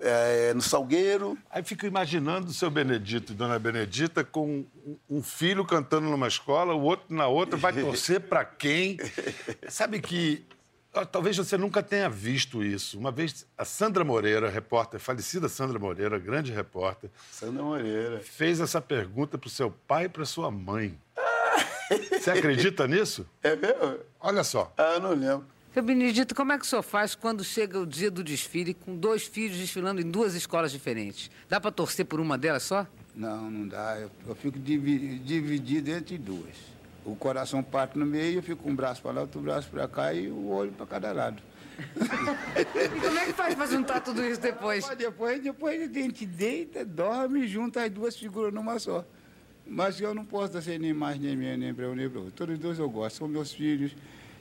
é, 0.00 0.54
no 0.54 0.62
Salgueiro. 0.62 1.36
Aí 1.50 1.62
fico 1.62 1.84
imaginando 1.84 2.46
o 2.46 2.54
seu 2.54 2.70
Benedito 2.70 3.34
e 3.34 3.36
Dona 3.36 3.58
Benedita 3.58 4.24
com 4.24 4.64
um 5.10 5.22
filho 5.22 5.62
cantando 5.62 6.08
numa 6.08 6.26
escola, 6.26 6.72
o 6.72 6.80
outro 6.80 7.14
na 7.14 7.26
outra, 7.26 7.58
vai 7.58 7.74
torcer 7.74 8.18
para 8.18 8.46
quem? 8.46 8.96
Sabe 9.68 10.00
que 10.00 10.42
talvez 11.10 11.36
você 11.36 11.56
nunca 11.56 11.82
tenha 11.82 12.08
visto 12.08 12.62
isso. 12.62 12.98
Uma 12.98 13.10
vez, 13.10 13.46
a 13.56 13.64
Sandra 13.64 14.04
Moreira, 14.04 14.50
repórter, 14.50 15.00
falecida 15.00 15.48
Sandra 15.48 15.78
Moreira, 15.78 16.18
grande 16.18 16.52
repórter. 16.52 17.10
Sandra 17.30 17.62
Moreira. 17.62 18.20
Fez 18.20 18.60
essa 18.60 18.80
pergunta 18.80 19.38
para 19.38 19.48
o 19.48 19.50
seu 19.50 19.70
pai 19.70 20.04
e 20.04 20.08
para 20.08 20.24
sua 20.24 20.50
mãe. 20.50 20.98
Você 22.10 22.30
acredita 22.30 22.86
nisso? 22.86 23.26
É 23.42 23.56
mesmo? 23.56 23.98
Olha 24.20 24.44
só. 24.44 24.72
Ah, 24.76 24.94
eu 24.94 25.00
não 25.00 25.10
lembro. 25.10 25.44
Seu 25.74 25.82
Benedito, 25.82 26.34
como 26.34 26.52
é 26.52 26.58
que 26.58 26.64
o 26.64 26.68
senhor 26.68 26.82
faz 26.82 27.14
quando 27.14 27.42
chega 27.42 27.78
o 27.80 27.86
dia 27.86 28.10
do 28.10 28.22
desfile 28.22 28.74
com 28.74 28.94
dois 28.94 29.24
filhos 29.24 29.56
desfilando 29.56 30.00
em 30.00 30.10
duas 30.10 30.34
escolas 30.34 30.70
diferentes? 30.70 31.30
Dá 31.48 31.58
para 31.58 31.70
torcer 31.70 32.04
por 32.04 32.20
uma 32.20 32.36
delas 32.36 32.62
só? 32.62 32.86
Não, 33.14 33.50
não 33.50 33.66
dá. 33.66 33.98
Eu, 33.98 34.10
eu 34.28 34.34
fico 34.34 34.58
dividido 34.58 35.90
entre 35.90 36.18
duas 36.18 36.72
o 37.04 37.16
coração 37.16 37.62
parte 37.62 37.98
no 37.98 38.06
meio, 38.06 38.38
eu 38.38 38.42
fico 38.42 38.62
com 38.62 38.70
um 38.70 38.76
braço 38.76 39.02
para 39.02 39.12
lá, 39.12 39.20
outro 39.22 39.40
braço 39.40 39.68
para 39.70 39.88
cá 39.88 40.12
e 40.12 40.28
o 40.28 40.48
olho 40.48 40.72
para 40.72 40.86
cada 40.86 41.12
lado. 41.12 41.42
e 42.56 43.00
como 43.00 43.18
é 43.18 43.26
que 43.26 43.32
faz 43.32 43.54
para 43.54 43.66
juntar 43.66 44.00
tudo 44.00 44.24
isso 44.24 44.40
depois? 44.40 44.88
Depois, 44.96 45.42
depois 45.42 45.82
a 45.82 45.92
gente 45.92 46.26
deita, 46.26 46.84
dorme 46.84 47.40
e 47.40 47.48
junta 47.48 47.84
as 47.84 47.90
duas 47.90 48.16
figuras 48.16 48.52
numa 48.52 48.78
só. 48.78 49.04
Mas 49.66 50.00
eu 50.00 50.14
não 50.14 50.24
posso 50.24 50.60
ser 50.60 50.78
nem 50.78 50.92
mais, 50.92 51.18
nem 51.18 51.36
menos, 51.36 51.58
nem 51.58 51.74
para 51.74 51.88
um, 51.88 51.94
nem 51.94 52.08
para 52.08 52.20
outro. 52.20 52.34
Todos 52.34 52.54
os 52.54 52.60
dois 52.60 52.78
eu 52.78 52.90
gosto, 52.90 53.16
são 53.16 53.28
meus 53.28 53.52
filhos 53.52 53.96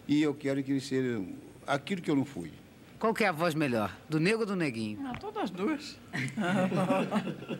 e 0.08 0.22
eu 0.22 0.34
quero 0.34 0.62
que 0.64 0.72
eles 0.72 0.86
sejam 0.86 1.30
aquilo 1.66 2.02
que 2.02 2.12
eu 2.12 2.16
não 2.16 2.26
fui. 2.26 2.52
Qual 3.00 3.14
que 3.14 3.24
é 3.24 3.28
a 3.28 3.32
voz 3.32 3.56
melhor? 3.56 3.96
Do 4.08 4.20
nego 4.20 4.42
ou 4.42 4.46
do 4.46 4.56
neguinho? 4.56 5.02
Não, 5.02 5.14
todas 5.14 5.44
as 5.44 5.50
duas. 5.50 5.98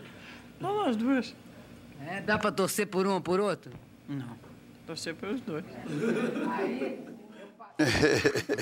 todas 0.60 0.88
as 0.88 0.96
duas. 0.96 1.36
É, 2.08 2.22
dá 2.22 2.38
pra 2.38 2.52
torcer 2.52 2.88
por 2.88 3.08
um 3.08 3.14
ou 3.14 3.22
por 3.22 3.40
outro? 3.40 3.72
Não. 4.08 4.51
Torcer 4.92 5.16
pelos 5.16 5.40
dois. 5.42 5.64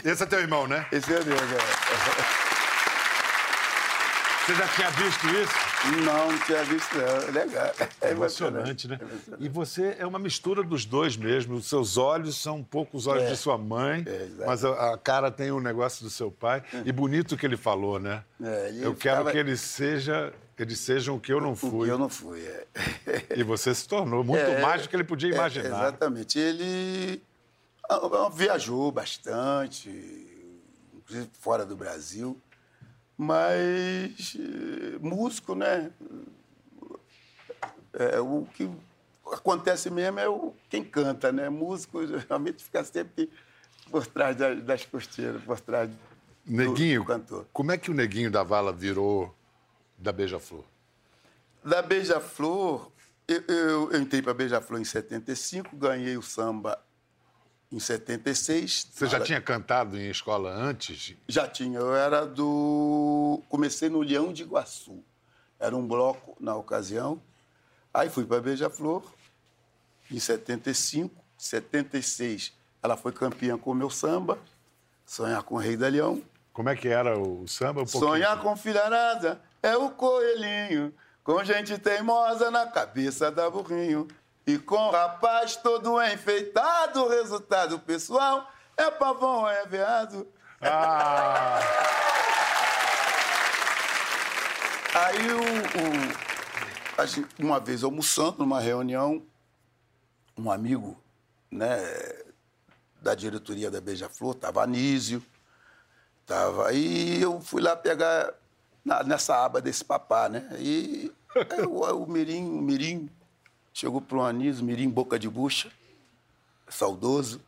Esse 0.05 0.21
é 0.21 0.25
teu 0.27 0.39
irmão, 0.39 0.67
né? 0.67 0.85
Esse 0.91 1.11
é 1.11 1.23
Deus, 1.23 1.41
é. 1.41 2.45
Você 4.45 4.53
já 4.55 4.67
tinha 4.67 4.89
visto 4.91 5.27
isso? 5.27 6.05
Não, 6.05 6.31
não 6.31 6.39
tinha 6.39 6.63
visto, 6.65 6.95
não. 6.95 7.07
É 7.07 7.31
Legal. 7.45 7.71
É 8.01 8.11
emocionante, 8.11 8.87
né? 8.87 8.99
É 9.01 9.03
emocionante. 9.05 9.43
E 9.43 9.49
você 9.49 9.95
é 9.97 10.05
uma 10.05 10.19
mistura 10.19 10.61
dos 10.61 10.85
dois 10.85 11.17
mesmo. 11.17 11.55
Os 11.55 11.65
seus 11.67 11.97
olhos 11.97 12.37
são 12.39 12.57
um 12.57 12.63
pouco 12.63 12.95
os 12.95 13.07
olhos 13.07 13.23
É. 13.23 13.29
de 13.31 13.35
sua 13.37 13.57
mãe, 13.57 14.03
É, 14.07 14.27
mas 14.45 14.63
a, 14.63 14.93
a 14.93 14.97
cara 14.99 15.31
tem 15.31 15.51
um 15.51 15.59
negócio 15.59 16.03
do 16.03 16.11
seu 16.11 16.29
pai. 16.29 16.61
E 16.85 16.91
bonito 16.91 17.31
o 17.33 17.37
que 17.37 17.45
ele 17.47 17.57
falou, 17.57 17.99
né? 17.99 18.23
É, 18.39 18.69
ele 18.69 18.85
eu 18.85 18.93
quero 18.93 19.17
ficava- 19.17 19.31
que 19.31 19.37
ele 19.39 19.57
seja, 19.57 20.31
eles 20.63 20.79
sejam 20.79 21.15
o 21.15 21.19
que 21.19 21.31
eu 21.31 21.39
não 21.41 21.53
O 21.53 21.55
fui. 21.55 21.87
que 21.87 21.91
eu 21.93 21.97
não 21.97 22.09
fui, 22.09 22.41
é. 22.41 22.67
E 23.35 23.43
você 23.43 23.73
se 23.73 23.87
tornou 23.87 24.23
muito 24.23 24.39
É, 24.41 24.61
mais 24.61 24.81
do 24.83 24.89
que 24.89 24.95
ele 24.95 25.03
podia 25.03 25.29
é, 25.31 25.33
imaginar. 25.33 25.67
exatamente. 25.87 26.37
Ele 26.39 27.21
ah, 27.89 27.95
ah, 28.25 28.29
viajou 28.29 28.91
bastante, 28.91 29.89
inclusive 30.93 31.29
fora 31.39 31.65
do 31.65 31.75
Brasil, 31.75 32.39
mas 33.17 34.35
eh, 34.39 34.97
músico, 35.01 35.55
né? 35.55 35.91
É, 37.93 38.19
o 38.19 38.45
que 38.53 38.69
acontece 39.31 39.89
mesmo 39.89 40.19
é 40.19 40.29
o, 40.29 40.53
quem 40.69 40.83
canta, 40.83 41.31
né? 41.31 41.49
Músico 41.49 42.05
geralmente 42.05 42.63
fica 42.63 42.83
sempre 42.83 43.29
por 43.89 44.05
trás 44.05 44.35
das, 44.35 44.61
das 44.63 44.85
costeiras, 44.85 45.41
por 45.43 45.59
trás 45.59 45.89
do- 45.89 45.95
Neguinho, 46.45 47.01
do 47.01 47.07
cantor. 47.07 47.45
como 47.51 47.71
é 47.71 47.77
que 47.77 47.91
o 47.91 47.93
Neguinho 47.93 48.31
da 48.31 48.41
Vala 48.43 48.71
virou 48.71 49.35
da 49.99 50.11
Beija-Flor? 50.11 50.63
Da 51.63 51.81
Beija-Flor, 51.81 52.91
eu, 53.27 53.43
eu, 53.47 53.91
eu 53.91 54.01
entrei 54.01 54.21
para 54.21 54.33
Beija-Flor 54.33 54.79
em 54.79 54.85
75, 54.85 55.75
ganhei 55.75 56.17
o 56.17 56.21
samba 56.21 56.81
em 57.71 57.79
76. 57.79 58.87
Você 58.91 59.05
já 59.05 59.13
Nada- 59.13 59.25
tinha 59.25 59.41
cantado 59.41 59.97
em 59.99 60.09
escola 60.09 60.51
antes? 60.51 61.15
Já 61.27 61.47
tinha. 61.47 61.79
Eu 61.79 61.93
era 61.93 62.25
do. 62.25 63.41
Comecei 63.49 63.89
no 63.89 64.01
Leão 64.01 64.31
de 64.33 64.43
Iguaçu. 64.43 65.03
Era 65.59 65.75
um 65.75 65.85
bloco 65.85 66.35
na 66.39 66.55
ocasião. 66.55 67.21
Aí 67.93 68.09
fui 68.09 68.25
para 68.25 68.41
Beija-Flor 68.41 69.03
em 70.09 70.19
75. 70.19 71.19
76, 71.37 72.51
ela 72.83 72.97
foi 72.97 73.11
campeã 73.13 73.57
com 73.57 73.71
o 73.71 73.75
meu 73.75 73.89
samba. 73.89 74.37
Sonhar 75.05 75.41
com 75.43 75.55
o 75.55 75.57
Rei 75.57 75.77
da 75.77 75.87
Leão. 75.87 76.21
Como 76.51 76.67
é 76.69 76.75
que 76.75 76.87
era 76.89 77.17
o 77.17 77.47
samba? 77.47 77.81
Um. 77.83 77.87
Sonhar 77.87 78.41
com 78.41 78.55
filharada 78.57 79.41
é 79.61 79.75
o 79.77 79.89
coelhinho, 79.89 80.93
com 81.23 81.43
gente 81.43 81.77
teimosa 81.77 82.49
na 82.51 82.67
cabeça 82.67 83.29
da 83.31 83.49
burrinho. 83.49 84.07
E 84.47 84.57
com 84.57 84.89
rapaz 84.89 85.55
todo 85.57 86.01
enfeitado, 86.03 87.03
o 87.03 87.09
resultado 87.09 87.77
pessoal 87.79 88.49
é 88.75 88.89
pavão, 88.89 89.47
é 89.47 89.65
veado. 89.65 90.27
Ah, 90.61 91.59
Aí, 94.95 95.31
o, 95.31 95.39
o- 95.39 97.01
a 97.01 97.05
gente- 97.05 97.27
uma 97.39 97.59
vez 97.59 97.83
almoçando 97.83 98.39
numa 98.39 98.59
reunião, 98.59 99.23
um 100.35 100.51
amigo 100.51 100.99
né, 101.51 101.77
da 103.01 103.13
diretoria 103.13 103.69
da 103.69 103.79
Beija-Flor, 103.79 104.33
estava 104.35 104.63
Anísio, 104.63 105.23
tava, 106.25 106.67
aí 106.69 107.21
eu 107.21 107.39
fui 107.39 107.61
lá 107.61 107.75
pegar 107.75 108.33
na- 108.83 109.03
nessa 109.03 109.43
aba 109.43 109.61
desse 109.61 109.83
papá, 109.83 110.29
né? 110.29 110.47
E 110.59 111.11
aí 111.35 111.65
o, 111.67 111.83
o 112.03 112.07
Mirim, 112.07 112.45
o 112.49 112.61
Mirim 112.61 113.09
chegou 113.73 114.01
para 114.01 114.17
o 114.17 114.21
Anísio, 114.23 114.63
Mirim 114.65 114.89
boca 114.89 115.17
de 115.19 115.29
bucha, 115.29 115.71
saudoso. 116.67 117.41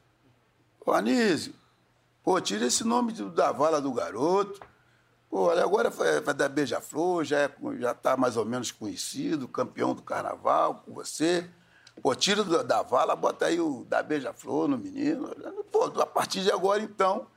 Ô 0.85 0.91
Anísio, 0.91 1.53
pô, 2.23 2.39
tira 2.41 2.65
esse 2.65 2.83
nome 2.83 3.11
do- 3.13 3.29
da 3.29 3.51
vala 3.51 3.81
do 3.81 3.91
garoto. 3.93 4.59
Pô, 5.29 5.49
agora 5.49 5.89
vai, 5.89 6.19
dar 6.33 6.49
beija-flor, 6.49 7.23
já, 7.23 7.39
é, 7.39 7.51
já 7.79 7.93
tá 7.93 8.17
mais 8.17 8.35
ou 8.35 8.43
menos 8.45 8.69
conhecido, 8.71 9.47
campeão 9.47 9.93
do 9.95 10.01
carnaval 10.01 10.83
com 10.85 10.93
você. 10.93 11.49
Pô, 12.01 12.13
tira 12.15 12.43
do- 12.43 12.63
da 12.63 12.81
vala, 12.81 13.15
bota 13.15 13.45
aí 13.45 13.59
o 13.59 13.85
da 13.87 14.01
beija-flor 14.03 14.67
no 14.67 14.77
menino. 14.77 15.29
Pô, 15.71 15.85
a 15.85 16.05
partir 16.05 16.41
de 16.41 16.51
agora, 16.51 16.81
então, 16.81 17.27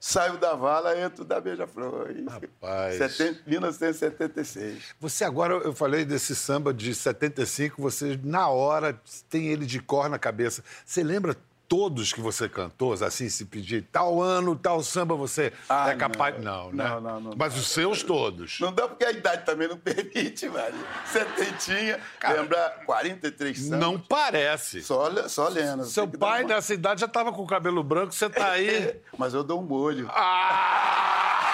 saio 0.00 0.38
da 0.38 0.54
vala, 0.54 0.98
entro 0.98 1.24
da 1.24 1.38
beija-flor. 1.40 2.08
Rapaz. 2.26 2.96
Seten- 2.96 3.38
1976. 3.46 4.94
você 4.98 5.24
agora, 5.24 5.54
eu 5.54 5.74
falei 5.74 6.04
desse 6.04 6.34
samba 6.34 6.72
de 6.72 6.94
75, 6.94 7.80
você 7.80 8.18
na 8.24 8.48
hora 8.48 8.98
tem 9.28 9.48
ele 9.48 9.66
de 9.66 9.78
cor 9.80 10.08
na 10.08 10.18
cabeça. 10.18 10.64
Você 10.84 11.02
lembra 11.02 11.36
todos 11.70 12.12
que 12.12 12.20
você 12.20 12.48
cantou, 12.48 12.92
assim, 12.94 13.28
se 13.28 13.44
pedir 13.44 13.86
tal 13.92 14.20
ano, 14.20 14.56
tal 14.56 14.82
samba, 14.82 15.14
você 15.14 15.52
Ah, 15.68 15.90
é 15.90 15.94
capaz... 15.94 16.34
não. 16.42 16.64
Não, 16.64 16.72
né? 16.72 16.84
Não, 16.88 17.00
não, 17.00 17.20
não 17.20 17.32
Mas 17.36 17.56
os 17.56 17.68
seus 17.68 18.02
todos. 18.02 18.58
Não 18.58 18.72
dá 18.72 18.88
porque 18.88 19.04
a 19.04 19.12
idade 19.12 19.46
também 19.46 19.68
não 19.68 19.76
permite, 19.78 20.48
Mário. 20.48 20.74
Setentinha, 21.06 22.00
lembrar 22.28 22.70
43 22.84 23.56
sambas. 23.56 23.78
Não 23.78 23.96
parece. 24.00 24.82
Só, 24.82 25.28
só 25.28 25.46
lendo. 25.46 25.84
Seu 25.84 26.08
pai 26.08 26.42
uma- 26.42 26.54
nessa 26.56 26.74
idade 26.74 27.02
já 27.02 27.08
tava 27.08 27.32
com 27.32 27.42
o 27.42 27.46
cabelo 27.46 27.84
branco, 27.84 28.12
você 28.12 28.28
tá 28.28 28.50
aí... 28.50 28.96
Mas 29.16 29.32
eu 29.32 29.44
dou 29.44 29.60
um 29.60 29.64
molho. 29.64 30.10
Ah! 30.12 31.46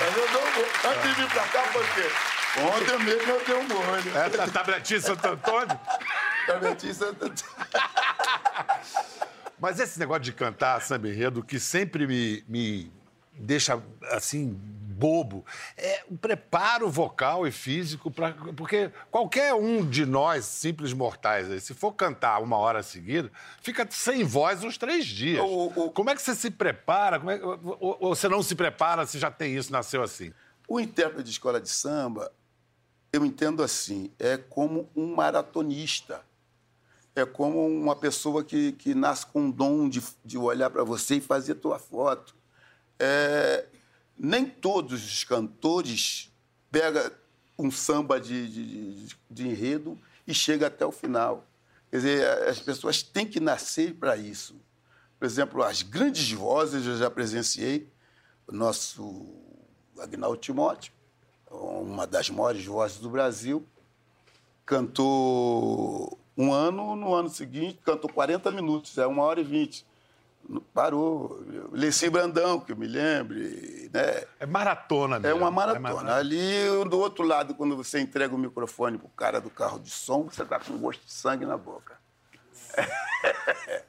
Mas 0.00 0.16
eu 0.18 0.28
dou 0.32 0.42
um 0.42 0.52
molho. 0.52 0.68
Antes 0.84 1.02
de 1.02 1.22
vir 1.22 1.28
pra 1.30 1.42
cá, 1.48 1.62
por 1.72 1.82
quê? 1.94 2.10
Ontem 2.60 3.04
mesmo 3.04 3.32
eu 3.32 3.42
dei 3.46 3.56
um 3.56 3.62
molho. 3.68 4.18
É 4.18 4.28
tabletinha 4.48 5.00
Santo 5.00 5.26
Antônio? 5.26 5.78
Prometi 6.52 6.94
Santo 6.94 7.30
Mas 9.60 9.80
esse 9.80 9.98
negócio 9.98 10.22
de 10.22 10.32
cantar 10.32 10.80
samba 10.82 11.08
enredo, 11.08 11.42
que 11.42 11.58
sempre 11.58 12.06
me, 12.06 12.44
me 12.48 12.92
deixa, 13.34 13.82
assim, 14.12 14.52
bobo, 14.52 15.44
é 15.76 16.04
o 16.08 16.16
preparo 16.16 16.88
vocal 16.88 17.44
e 17.46 17.50
físico 17.50 18.08
para... 18.10 18.32
Porque 18.56 18.90
qualquer 19.10 19.54
um 19.54 19.84
de 19.84 20.06
nós, 20.06 20.44
simples 20.44 20.92
mortais, 20.92 21.50
aí, 21.50 21.60
se 21.60 21.74
for 21.74 21.92
cantar 21.92 22.40
uma 22.40 22.56
hora 22.56 22.82
seguida, 22.84 23.30
fica 23.60 23.86
sem 23.90 24.22
voz 24.24 24.62
uns 24.62 24.78
três 24.78 25.04
dias. 25.06 25.40
O- 25.42 25.72
o- 25.86 25.90
Como 25.90 26.08
é 26.10 26.14
que 26.14 26.22
você 26.22 26.34
se 26.36 26.50
prepara? 26.52 27.18
Como 27.18 27.30
é- 27.32 27.40
ou, 27.42 27.96
ou 28.00 28.14
você 28.14 28.28
não 28.28 28.42
se 28.42 28.54
prepara 28.54 29.06
se 29.06 29.18
já 29.18 29.30
tem 29.30 29.56
isso, 29.56 29.72
nasceu 29.72 30.02
assim? 30.04 30.32
O 30.68 30.78
intérprete 30.78 31.24
de 31.24 31.30
escola 31.30 31.60
de 31.60 31.68
samba, 31.68 32.30
eu 33.12 33.24
entendo 33.24 33.60
assim, 33.62 34.10
é 34.20 34.36
como 34.36 34.88
um 34.94 35.14
maratonista. 35.16 36.20
É 37.18 37.26
como 37.26 37.66
uma 37.66 37.96
pessoa 37.96 38.44
que, 38.44 38.72
que 38.72 38.94
nasce 38.94 39.26
com 39.26 39.42
um 39.42 39.50
dom 39.50 39.88
de, 39.88 40.02
de 40.24 40.38
olhar 40.38 40.70
para 40.70 40.84
você 40.84 41.16
e 41.16 41.20
fazer 41.20 41.56
tua 41.56 41.78
foto. 41.78 42.34
É, 42.98 43.66
nem 44.16 44.46
todos 44.46 45.04
os 45.04 45.24
cantores 45.24 46.30
pegam 46.70 47.10
um 47.58 47.70
samba 47.72 48.20
de, 48.20 48.48
de, 48.48 48.94
de- 49.06 49.16
de 49.28 49.48
enredo 49.48 49.98
e 50.26 50.32
chega 50.32 50.68
até 50.68 50.86
o 50.86 50.92
final. 50.92 51.44
Quer 51.90 51.96
dizer, 51.96 52.28
as 52.48 52.60
pessoas 52.60 53.02
têm 53.02 53.26
que 53.26 53.40
nascer 53.40 53.94
para 53.94 54.16
isso. 54.16 54.54
Por 55.18 55.24
exemplo, 55.24 55.62
as 55.64 55.82
grandes 55.82 56.30
vozes 56.30 56.86
eu 56.86 56.96
já 56.96 57.10
presenciei. 57.10 57.88
O 58.46 58.52
nosso 58.52 59.26
Agnaldo 59.98 60.36
Timóteo, 60.38 60.92
uma 61.50 62.06
das 62.06 62.30
maiores 62.30 62.64
vozes 62.64 62.98
do 62.98 63.10
Brasil, 63.10 63.66
cantou 64.64 66.18
um 66.38 66.52
ano, 66.52 66.94
no 66.96 67.12
ano 67.14 67.28
seguinte 67.28 67.80
cantou 67.84 68.10
40 68.10 68.50
minutos, 68.52 68.96
é 68.96 69.06
uma 69.06 69.22
hora 69.24 69.40
e 69.40 69.44
vinte. 69.44 69.84
Parou. 70.72 71.44
Leci 71.72 72.08
Brandão, 72.08 72.58
que 72.60 72.72
eu 72.72 72.76
me 72.76 72.86
lembre, 72.86 73.90
né? 73.92 74.22
É 74.40 74.46
maratona 74.46 75.16
É 75.16 75.18
mesmo. 75.18 75.38
uma 75.40 75.50
maratona. 75.50 75.80
maratona. 75.80 76.14
Ali, 76.14 76.38
do 76.88 76.98
outro 76.98 77.22
lado, 77.24 77.54
quando 77.54 77.76
você 77.76 78.00
entrega 78.00 78.34
o 78.34 78.38
microfone 78.38 78.96
pro 78.96 79.08
cara 79.08 79.40
do 79.42 79.50
carro 79.50 79.78
de 79.78 79.90
som, 79.90 80.22
você 80.24 80.44
tá 80.46 80.58
com 80.58 80.78
gosto 80.78 81.04
de 81.04 81.12
sangue 81.12 81.44
na 81.44 81.56
boca. 81.58 81.98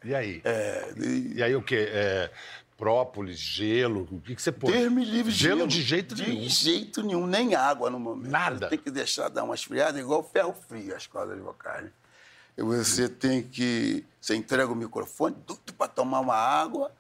E 0.04 0.14
aí? 0.16 0.42
É, 0.44 0.94
e- 0.98 1.34
E 1.38 1.44
aí 1.44 1.56
o 1.56 1.62
quê? 1.62 1.88
É, 1.92 2.32
própolis, 2.78 3.38
gelo? 3.38 4.08
O 4.12 4.20
que, 4.22 4.36
que 4.36 4.42
você 4.42 4.52
põe? 4.52 4.72
Deus 4.72 4.92
me 4.92 5.06
livre 5.06 5.32
Gelo 5.32 5.68
de 5.68 5.82
jeito 5.82 6.16
de 6.16 6.28
nenhum. 6.28 6.50
jeito 6.50 7.04
nenhum, 7.04 7.28
nem 7.28 7.54
água 7.56 7.90
no 7.90 8.00
momento. 8.00 8.32
Nada. 8.32 8.58
Você 8.66 8.70
tem 8.70 8.80
que 8.80 8.90
deixar 8.92 9.30
dar 9.30 9.44
uma 9.44 9.54
esfriada, 9.56 10.00
igual 10.00 10.24
ferro 10.24 10.54
frio, 10.68 10.96
as 10.96 11.06
cordas 11.08 11.38
vocais. 11.40 11.90
Você 12.62 13.08
tem 13.10 13.42
que. 13.44 14.06
Você 14.20 14.36
entrega 14.36 14.72
o 14.72 14.76
microfone, 14.76 15.36
tudo 15.46 15.74
para 15.74 15.88
tomar 15.88 16.20
uma 16.20 16.36
água, 16.36 16.92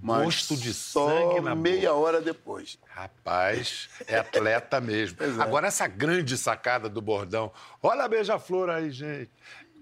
mas 0.00 0.24
Gosto 0.24 0.56
de 0.56 0.72
só 0.72 1.08
sangue 1.08 1.40
na 1.40 1.54
meia 1.54 1.92
hora 1.92 2.20
depois. 2.20 2.78
Rapaz, 2.88 3.88
é 4.06 4.18
atleta 4.18 4.80
mesmo. 4.80 5.18
É. 5.22 5.42
Agora, 5.42 5.66
essa 5.66 5.86
grande 5.86 6.38
sacada 6.38 6.88
do 6.88 7.02
bordão. 7.02 7.52
Olha 7.82 8.04
a 8.04 8.08
beija-flor 8.08 8.70
aí, 8.70 8.90
gente. 8.90 9.30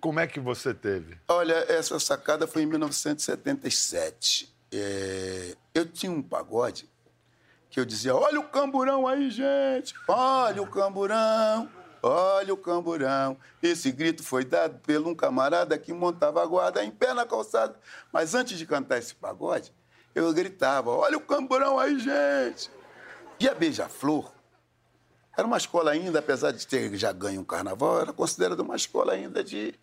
Como 0.00 0.20
é 0.20 0.26
que 0.26 0.40
você 0.40 0.72
teve? 0.72 1.18
Olha, 1.28 1.54
essa 1.68 1.98
sacada 1.98 2.46
foi 2.46 2.62
em 2.62 2.66
1977. 2.66 4.52
é, 4.72 5.56
eu 5.74 5.86
tinha 5.86 6.12
um 6.12 6.22
pagode 6.22 6.88
que 7.70 7.78
eu 7.80 7.84
dizia: 7.84 8.14
olha 8.14 8.40
o 8.40 8.44
camburão 8.44 9.06
aí, 9.06 9.30
gente! 9.30 9.94
Olha 10.08 10.62
o 10.62 10.66
camburão! 10.66 11.68
Olha 12.06 12.54
o 12.54 12.56
camburão. 12.56 13.36
Esse 13.62 13.90
grito 13.90 14.22
foi 14.22 14.44
dado 14.44 14.78
por 14.78 14.96
um 15.06 15.14
camarada 15.14 15.76
que 15.78 15.92
montava 15.92 16.42
a 16.42 16.46
guarda 16.46 16.84
em 16.84 16.90
pé 16.90 17.12
na 17.12 17.26
calçada. 17.26 17.78
Mas 18.12 18.34
antes 18.34 18.56
de 18.56 18.64
cantar 18.66 18.98
esse 18.98 19.14
pagode, 19.14 19.72
eu 20.14 20.32
gritava: 20.32 20.90
Olha 20.90 21.16
o 21.16 21.20
camburão 21.20 21.78
aí, 21.78 21.98
gente! 21.98 22.70
E 23.40 23.48
a 23.48 23.54
Beija-Flor 23.54 24.32
era 25.36 25.46
uma 25.46 25.58
escola 25.58 25.90
ainda, 25.90 26.20
apesar 26.20 26.52
de 26.52 26.66
ter 26.66 26.94
já 26.96 27.12
ganho 27.12 27.40
um 27.40 27.44
carnaval, 27.44 28.00
era 28.00 28.12
considerada 28.12 28.62
uma 28.62 28.76
escola 28.76 29.12
ainda 29.12 29.44
de 29.44 29.74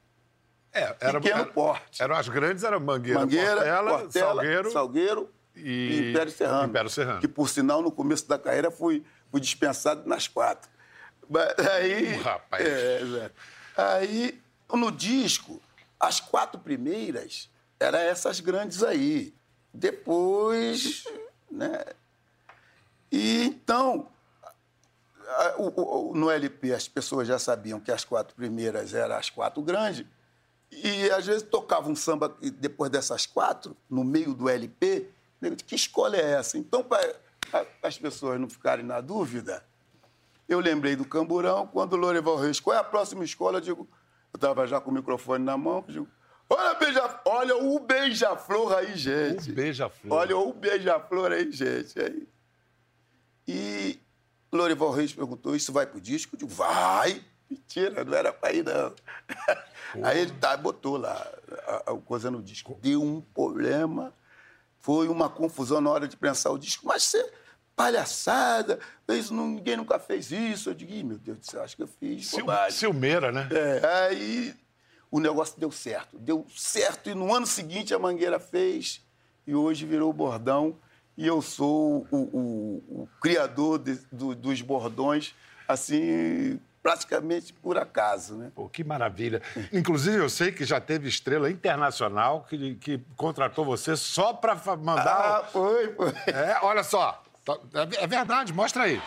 É, 0.71 0.95
era, 0.99 1.21
pequeno 1.21 1.41
era- 1.41 1.51
porte. 1.51 2.01
Eram 2.01 2.15
as 2.15 2.27
grandes, 2.27 2.63
era 2.63 2.79
Mangueira, 2.79 3.19
Mangueira, 3.19 3.55
Portela, 3.57 3.99
Portela, 3.99 4.33
Salgueiro. 4.33 4.71
Salgueiro 4.71 5.29
e- 5.55 5.61
e 5.61 6.09
Império 6.09 6.31
Serrano. 6.31 6.69
Império 6.69 6.89
Serrano. 6.89 7.19
Que, 7.21 7.27
por 7.27 7.47
sinal, 7.49 7.83
no 7.83 7.91
começo 7.91 8.27
da 8.27 8.39
carreira 8.39 8.71
fui, 8.71 9.03
fui 9.29 9.39
dispensado 9.39 10.09
nas 10.09 10.27
quatro. 10.27 10.71
Mas 11.29 11.57
aí, 11.67 12.17
Uh, 12.17 12.21
rapaz. 12.23 12.65
É, 12.65 13.01
é. 13.01 13.31
aí, 13.77 14.41
no 14.71 14.91
disco, 14.91 15.61
as 15.99 16.19
quatro 16.19 16.59
primeiras 16.59 17.49
eram 17.79 17.99
essas 17.99 18.39
grandes 18.39 18.83
aí. 18.83 19.33
Depois, 19.73 21.03
né? 21.51 21.83
E 23.11 23.43
então, 23.45 24.07
a- 25.27 25.55
o- 25.57 26.09
o- 26.11 26.15
no 26.15 26.29
LP 26.29 26.73
as 26.73 26.87
pessoas 26.87 27.27
já 27.27 27.39
sabiam 27.39 27.79
que 27.79 27.91
as 27.91 28.03
quatro 28.03 28.35
primeiras 28.35 28.93
eram 28.93 29.15
as 29.15 29.29
quatro 29.29 29.61
grandes. 29.61 30.05
E 30.71 31.09
às 31.11 31.25
vezes 31.25 31.43
tocava 31.43 31.89
um 31.89 31.95
samba 31.95 32.35
e 32.41 32.49
depois 32.49 32.91
dessas 32.91 33.25
quatro, 33.27 33.77
no 33.89 34.03
meio 34.03 34.33
do 34.33 34.49
LP, 34.49 35.07
que 35.67 35.75
escola 35.75 36.17
é 36.17 36.31
essa? 36.33 36.57
Então, 36.57 36.83
para 36.83 37.15
as 37.83 37.97
pessoas 37.97 38.39
não 38.39 38.49
ficarem 38.49 38.83
na 38.85 38.99
dúvida, 39.01 39.63
eu 40.53 40.59
lembrei 40.59 40.95
do 40.95 41.05
Camburão, 41.05 41.67
quando 41.67 41.93
o 41.93 41.97
Loreval 41.97 42.37
Reis, 42.37 42.59
qual 42.59 42.75
é 42.75 42.79
a 42.79 42.83
próxima 42.83 43.23
escola? 43.23 43.57
Eu 43.57 43.61
digo, 43.61 43.89
eu 44.33 44.37
estava 44.37 44.65
já 44.67 44.79
com 44.79 44.91
o 44.91 44.93
microfone 44.93 45.43
na 45.43 45.57
mão, 45.57 45.83
digo, 45.87 46.07
olha, 46.49 46.73
beija, 46.75 47.21
olha 47.25 47.57
o 47.57 47.79
beija-flor 47.79 48.73
aí, 48.73 48.95
gente. 48.95 49.51
O 49.51 49.53
beija-flor. 49.53 50.17
Olha 50.17 50.37
o 50.37 50.53
beija-flor 50.53 51.31
aí, 51.31 51.51
gente. 51.51 51.99
Aí. 51.99 52.27
E 53.47 53.99
Lorival 54.51 54.91
Reis 54.91 55.13
perguntou: 55.13 55.55
Isso 55.55 55.73
vai 55.73 55.85
pro 55.85 55.99
disco? 55.99 56.35
Eu 56.35 56.39
digo: 56.39 56.51
Vai! 56.51 57.23
Mentira, 57.49 58.03
não 58.03 58.13
era 58.13 58.33
pra 58.33 58.51
ir, 58.51 58.63
não. 58.63 58.93
Aí 60.03 60.21
ele 60.21 60.31
tá, 60.33 60.57
botou 60.57 60.97
lá 60.97 61.27
a, 61.67 61.91
a 61.91 61.97
coisa 61.97 62.31
no 62.31 62.41
disco. 62.41 62.77
Deu 62.81 63.01
um 63.01 63.21
problema, 63.21 64.13
foi 64.79 65.07
uma 65.07 65.29
confusão 65.29 65.79
na 65.79 65.89
hora 65.89 66.07
de 66.07 66.17
pensar 66.17 66.51
o 66.51 66.57
disco, 66.57 66.87
mas 66.87 67.03
você. 67.03 67.31
Palhaçada, 67.75 68.79
isso, 69.09 69.33
ninguém 69.33 69.77
nunca 69.77 69.99
fez 69.99 70.31
isso. 70.31 70.69
Eu 70.69 70.73
digo, 70.73 70.91
meu 71.07 71.17
Deus 71.17 71.39
do 71.39 71.45
céu, 71.45 71.63
acho 71.63 71.75
que 71.75 71.83
eu 71.83 71.87
fiz 71.87 72.27
Sil-. 72.31 72.45
Silmeira, 72.71 73.31
né? 73.31 73.47
É, 73.51 74.05
aí 74.07 74.55
o 75.11 75.19
negócio 75.19 75.59
deu 75.59 75.71
certo. 75.71 76.17
Deu 76.17 76.45
certo 76.55 77.09
e 77.09 77.13
no 77.15 77.33
ano 77.33 77.45
seguinte 77.45 77.93
a 77.93 77.99
Mangueira 77.99 78.39
fez 78.39 79.01
e 79.45 79.53
hoje 79.55 79.85
virou 79.85 80.09
o 80.09 80.13
bordão. 80.13 80.77
E 81.17 81.27
eu 81.27 81.41
sou 81.41 82.07
o, 82.09 82.17
o- 82.17 83.01
o 83.03 83.09
criador 83.21 83.77
de- 83.79 83.99
do- 84.11 84.33
dos 84.33 84.61
bordões, 84.61 85.35
assim, 85.67 86.59
praticamente 86.81 87.53
por 87.53 87.77
acaso, 87.77 88.35
né? 88.35 88.51
Pô, 88.55 88.67
que 88.67 88.83
maravilha. 88.83 89.41
Inclusive, 89.71 90.17
eu 90.17 90.29
sei 90.29 90.51
que 90.51 90.65
já 90.65 90.81
teve 90.81 91.07
estrela 91.07 91.49
internacional 91.51 92.45
que, 92.49 92.75
que 92.75 92.99
contratou 93.15 93.63
você 93.63 93.95
só 93.95 94.33
para 94.33 94.55
mandar. 94.75 95.41
Ah, 95.41 95.43
foi, 95.43 95.93
foi. 95.93 96.09
É, 96.27 96.57
olha 96.63 96.83
só. 96.83 97.22
Tá- 97.45 97.59
É 97.99 98.03
é 98.03 98.07
verdade, 98.07 98.53
mostra 98.53 98.83
aí. 98.83 99.01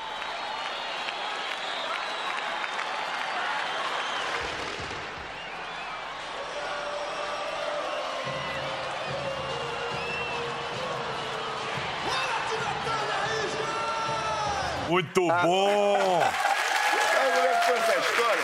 Muito 14.89 15.27
bom! 15.43 16.21
Que 16.21 17.67
foi 17.67 17.77
essa 17.79 17.99
história? 17.99 18.43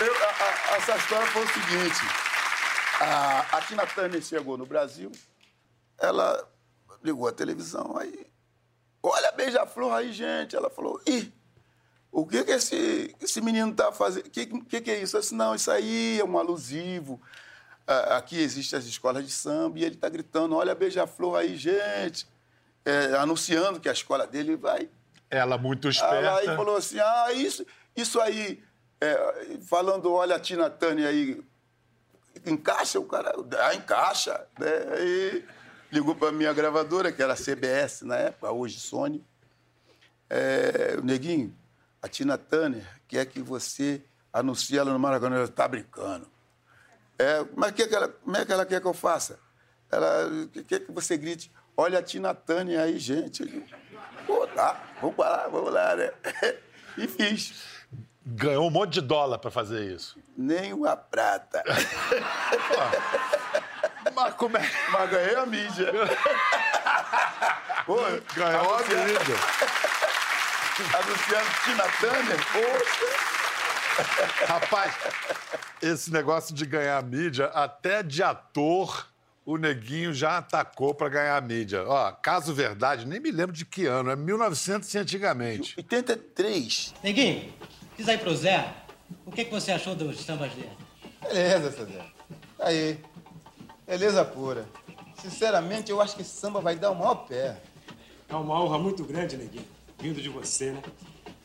Eu- 0.00 0.24
a- 0.24 0.72
a- 0.72 0.76
essa 0.76 0.96
história 0.96 1.26
foi 1.28 1.44
o 1.44 1.48
seguinte. 1.48 2.00
A, 3.00 3.56
a 3.56 3.60
Tina 3.62 3.86
Turner 3.86 4.22
chegou 4.22 4.56
no 4.56 4.66
Brasil, 4.66 5.10
ela 5.98 6.46
ligou 7.02 7.26
a 7.28 7.32
televisão, 7.32 7.96
aí... 7.98 8.19
Beija-flor 9.40 9.92
aí, 9.94 10.12
gente. 10.12 10.54
Ela 10.54 10.68
falou, 10.68 11.00
ih, 11.06 11.32
o 12.12 12.26
que 12.26 12.44
que 12.44 12.52
esse, 12.52 13.14
esse 13.20 13.40
menino 13.40 13.72
tá 13.74 13.92
fazendo? 13.92 14.26
O 14.26 14.30
que, 14.30 14.46
que 14.46 14.80
que 14.80 14.90
é 14.90 15.00
isso? 15.00 15.16
Eu 15.16 15.20
disse, 15.20 15.34
não, 15.34 15.54
isso 15.54 15.70
aí 15.70 16.20
é 16.20 16.24
um 16.24 16.38
alusivo. 16.38 17.20
Ah, 17.86 18.18
Aqui 18.18 18.38
existem 18.38 18.78
as 18.78 18.84
escolas 18.84 19.24
de 19.24 19.32
samba 19.32 19.78
e 19.78 19.84
ele 19.84 19.96
tá 19.96 20.08
gritando, 20.08 20.54
olha 20.56 20.72
a 20.72 20.74
beija-flor 20.74 21.38
aí, 21.38 21.56
gente. 21.56 22.26
É, 22.84 23.16
anunciando 23.16 23.80
que 23.80 23.88
a 23.88 23.92
escola 23.92 24.26
dele 24.26 24.56
vai 24.56 24.88
Ela 25.28 25.58
muito 25.58 25.88
ela 25.88 25.92
esperta. 25.92 26.36
aí 26.36 26.46
falou 26.56 26.76
assim: 26.76 26.98
ah, 26.98 27.32
isso, 27.32 27.64
isso 27.94 28.18
aí, 28.20 28.62
é, 29.00 29.58
falando, 29.62 30.10
olha 30.12 30.36
a 30.36 30.40
Tina 30.40 30.70
Turner 30.70 31.06
aí, 31.06 31.42
encaixa 32.46 32.98
o 32.98 33.04
cara, 33.04 33.34
ah, 33.58 33.74
encaixa. 33.74 34.46
Né? 34.58 34.68
Aí 34.96 35.44
ligou 35.92 36.14
para 36.14 36.32
minha 36.32 36.52
gravadora, 36.52 37.12
que 37.12 37.22
era 37.22 37.34
CBS 37.34 38.02
na 38.02 38.16
época, 38.16 38.50
hoje 38.50 38.80
Sony. 38.80 39.24
É, 40.30 40.96
Neguinho, 41.02 41.54
a 42.00 42.08
Tina 42.08 42.38
Turner 42.38 42.86
quer 43.06 43.26
que 43.26 43.42
você 43.42 44.00
anuncie 44.32 44.78
ela 44.78 44.92
no 44.92 44.98
Maracanã. 44.98 45.36
Ela 45.36 45.44
está 45.44 45.66
brincando. 45.66 46.26
É, 47.18 47.44
mas 47.54 47.72
que 47.72 47.86
que 47.86 47.94
ela, 47.94 48.08
como 48.08 48.36
é 48.36 48.46
que 48.46 48.52
ela 48.52 48.64
quer 48.64 48.80
que 48.80 48.86
eu 48.86 48.94
faça? 48.94 49.38
Ela 49.90 50.30
quer 50.66 50.80
que 50.80 50.92
você 50.92 51.16
grite, 51.18 51.52
olha 51.76 51.98
a 51.98 52.02
Tina 52.02 52.32
Turner 52.32 52.80
aí, 52.80 52.98
gente. 52.98 53.42
Eu 53.42 53.80
Pô, 54.26 54.46
tá, 54.46 54.80
vamos 55.02 55.18
lá, 55.18 55.48
vamos 55.48 55.72
lá, 55.72 55.96
né? 55.96 56.12
E 56.98 57.06
fiz. 57.06 57.54
Ganhou 58.26 58.66
um 58.66 58.70
monte 58.70 58.94
de 58.94 59.00
dólar 59.00 59.38
para 59.38 59.50
fazer 59.50 59.92
isso. 59.92 60.18
Nem 60.36 60.72
uma 60.72 60.96
prata. 60.96 61.62
Mas 64.14 64.34
como 64.34 64.56
é? 64.56 64.70
Mas 64.90 65.10
ganhei 65.10 65.36
a 65.36 65.46
mídia. 65.46 65.92
Pô, 67.86 67.96
Ganhou 68.34 68.74
a 68.74 68.82
vida. 68.82 69.34
Anunciando 70.94 71.50
Tina 71.64 71.84
Turner, 72.00 72.38
poxa. 72.52 73.30
Rapaz, 74.46 74.94
esse 75.82 76.10
negócio 76.10 76.54
de 76.54 76.64
ganhar 76.64 77.02
mídia, 77.02 77.46
até 77.46 78.02
de 78.02 78.22
ator, 78.22 79.08
o 79.44 79.56
neguinho 79.56 80.12
já 80.14 80.38
atacou 80.38 80.94
para 80.94 81.08
ganhar 81.08 81.42
mídia. 81.42 81.84
Ó, 81.86 82.12
caso 82.12 82.54
verdade, 82.54 83.06
nem 83.06 83.20
me 83.20 83.30
lembro 83.30 83.54
de 83.54 83.64
que 83.64 83.86
ano, 83.86 84.10
é 84.10 84.16
1900 84.16 84.92
e 84.94 84.98
antigamente. 84.98 85.74
83. 85.76 86.94
Neguinho, 87.02 87.52
diz 87.96 88.08
aí 88.08 88.18
pro 88.18 88.34
Zé, 88.34 88.72
o 89.26 89.30
que, 89.30 89.44
que 89.44 89.50
você 89.50 89.72
achou 89.72 89.94
dos 89.94 90.20
sambas 90.20 90.52
dele? 90.52 90.70
Beleza, 91.22 91.70
Zé. 91.70 92.06
Tá 92.56 92.66
aí. 92.66 92.98
Beleza 93.86 94.24
pura. 94.24 94.66
Sinceramente, 95.20 95.90
eu 95.90 96.00
acho 96.00 96.14
que 96.16 96.22
esse 96.22 96.30
samba 96.30 96.60
vai 96.60 96.76
dar 96.76 96.90
o 96.90 96.94
maior 96.94 97.26
pé. 97.26 97.60
É 98.28 98.34
uma 98.34 98.62
honra 98.62 98.78
muito 98.78 99.04
grande, 99.04 99.36
Neguinho, 99.36 99.66
vindo 100.00 100.20
de 100.20 100.28
você, 100.28 100.72
né? 100.72 100.82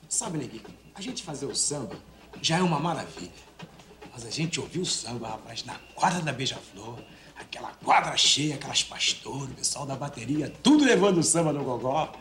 Sabe, 0.08 0.38
Neguinho, 0.38 0.64
a 0.94 1.02
gente 1.02 1.24
fazer 1.24 1.46
o 1.46 1.56
samba 1.56 1.96
já 2.42 2.58
é 2.58 2.62
uma 2.62 2.80
maravilha. 2.80 3.32
Mas 4.14 4.26
a 4.26 4.30
gente 4.30 4.60
ouvir 4.60 4.80
o 4.80 4.86
samba, 4.86 5.28
rapaz, 5.30 5.66
na 5.66 5.76
quadra 5.94 6.22
da 6.22 6.32
Beija-Flor, 6.32 7.00
aquela 7.38 7.72
quadra 7.84 8.16
cheia, 8.16 8.56
aquelas 8.56 8.82
pastoras, 8.84 9.50
o 9.50 9.56
pessoal 9.56 9.86
da 9.86 9.96
bateria, 9.96 10.50
tudo 10.64 10.86
levando 10.86 11.18
o 11.18 11.24
samba 11.24 11.52
no 11.52 11.64
gogó. 11.64 12.12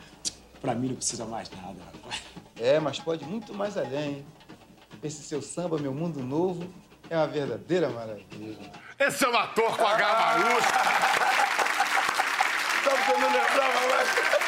Pra 0.61 0.75
mim 0.75 0.88
não 0.88 0.97
precisa 0.97 1.25
mais 1.25 1.49
nada, 1.51 1.77
rapaz. 1.85 2.23
É, 2.59 2.81
mas 2.81 2.99
pode 2.99 3.25
muito 3.25 3.55
mais 3.55 3.77
além. 3.77 4.11
hein? 4.16 4.27
Esse 5.03 5.23
seu 5.23 5.42
samba, 5.42 5.79
meu 5.79 5.92
mundo 5.92 6.20
novo, 6.20 6.66
é 7.11 7.16
uma 7.16 7.27
verdadeira 7.27 7.90
maravilha. 7.90 8.73
Esse 8.99 9.25
é 9.25 9.29
um 9.29 9.37
ator 9.37 9.77
com 9.77 9.87
H 9.87 10.14
maiúsculo. 10.14 10.62
Sabe 12.85 13.05
que 13.05 13.12
eu 13.12 13.18
não 13.20 13.29
lembrava 13.29 13.88
mais? 13.88 14.43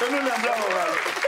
Eu 0.00 0.10
não 0.10 0.18
lembrava 0.18 0.70
mais. 0.70 1.20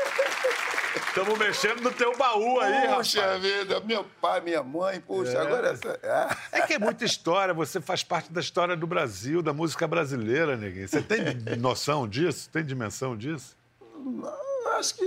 Estamos 1.08 1.38
mexendo 1.38 1.82
no 1.82 1.90
teu 1.92 2.16
baú 2.16 2.58
aí, 2.60 2.88
Puxa 2.88 3.20
rapaz. 3.20 3.42
vida, 3.42 3.80
meu 3.80 4.02
pai, 4.18 4.40
minha 4.40 4.62
mãe, 4.62 4.98
puxa, 4.98 5.42
agora 5.42 5.68
essa. 5.72 6.00
Ah. 6.02 6.36
É 6.50 6.62
que 6.62 6.72
é 6.74 6.78
muita 6.78 7.04
história, 7.04 7.52
você 7.52 7.82
faz 7.82 8.02
parte 8.02 8.32
da 8.32 8.40
história 8.40 8.74
do 8.74 8.86
Brasil, 8.86 9.42
da 9.42 9.52
música 9.52 9.86
brasileira, 9.86 10.56
neguinho. 10.56 10.88
Você 10.88 11.02
tem 11.02 11.22
noção 11.58 12.08
disso? 12.08 12.48
Tem 12.50 12.64
dimensão 12.64 13.14
disso? 13.14 13.54
Não, 13.94 14.32
Acho 14.78 14.94
que. 14.94 15.04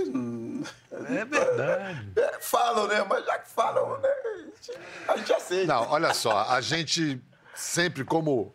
É 0.92 1.24
verdade. 1.24 2.12
é, 2.16 2.38
falam, 2.40 2.86
né? 2.86 3.04
Mas 3.08 3.24
já 3.26 3.38
que 3.38 3.50
falam, 3.50 3.98
né? 3.98 4.08
A 4.08 4.38
gente, 4.38 4.72
a 5.08 5.16
gente 5.16 5.32
aceita. 5.32 5.66
Não, 5.66 5.90
olha 5.90 6.14
só, 6.14 6.42
a 6.50 6.60
gente 6.60 7.20
sempre, 7.54 8.04
como, 8.04 8.54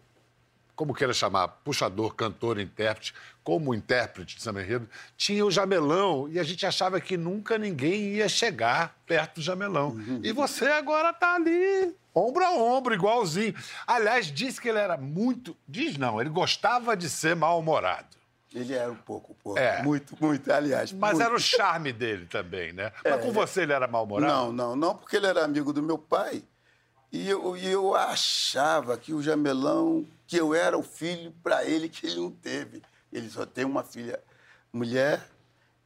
como 0.76 0.94
queira 0.94 1.14
chamar, 1.14 1.48
puxador, 1.50 2.16
cantor, 2.16 2.60
intérprete, 2.60 3.14
como 3.44 3.74
intérprete 3.74 4.36
de 4.36 4.42
samba 4.42 4.62
enredo, 4.62 4.88
tinha 5.18 5.46
o 5.46 5.52
Jamelão 5.52 6.30
e 6.30 6.40
a 6.40 6.44
gente 6.44 6.66
achava 6.66 7.02
que 7.02 7.18
nunca 7.18 7.58
ninguém 7.58 8.14
ia 8.14 8.30
chegar 8.30 8.96
perto 9.06 9.36
do 9.36 9.42
Jamelão. 9.42 9.98
E 10.24 10.32
você 10.32 10.66
agora 10.66 11.12
tá 11.12 11.36
ali, 11.36 11.96
ombro 12.14 12.44
a 12.44 12.52
ombro, 12.52 12.94
igualzinho. 12.94 13.56
Aliás, 13.88 14.28
disse 14.28 14.62
que 14.62 14.70
ele 14.70 14.80
era 14.80 14.98
muito. 14.98 15.56
Diz 15.68 15.98
não, 15.98 16.22
ele 16.22 16.30
gostava 16.30 16.96
de 16.96 17.10
ser 17.10 17.36
mal-humorado. 17.36 18.22
Ele 18.54 18.74
era 18.74 18.92
um 18.92 18.98
pouco, 18.98 19.32
um 19.32 19.36
pouco. 19.36 19.60
É. 19.60 19.82
Muito, 19.82 20.16
muito, 20.20 20.52
aliás. 20.52 20.92
Mas 20.92 21.14
muito. 21.14 21.26
era 21.26 21.34
o 21.34 21.40
charme 21.40 21.94
dele 21.94 22.26
também, 22.26 22.74
né? 22.74 22.92
Mas 23.04 23.22
com 23.22 23.32
você 23.32 23.62
ele 23.62 23.72
era 23.72 23.88
mal-humorado? 23.88 24.32
Não, 24.32 24.52
não, 24.52 24.76
não, 24.76 24.96
porque 24.96 25.16
ele 25.16 25.28
era 25.28 25.44
amigo 25.44 25.72
do 25.72 25.82
meu 25.82 25.98
pai. 25.98 26.44
E 27.12 27.30
eu, 27.30 27.58
e 27.58 27.68
eu 27.68 27.94
achava 27.96 28.98
que 28.98 29.14
o 29.14 29.22
Jamelão, 29.22 30.06
que 30.28 30.38
eu 30.38 30.54
era 30.54 30.78
o 30.78 30.84
filho 30.84 31.34
para 31.44 31.66
ele 31.66 31.90
que 31.90 32.08
ele 32.08 32.16
não 32.18 32.32
teve. 32.32 32.82
Ele 33.12 33.30
só 33.30 33.46
tem 33.46 33.66
uma 33.66 33.84
filha 33.84 34.20
mulher 34.72 35.26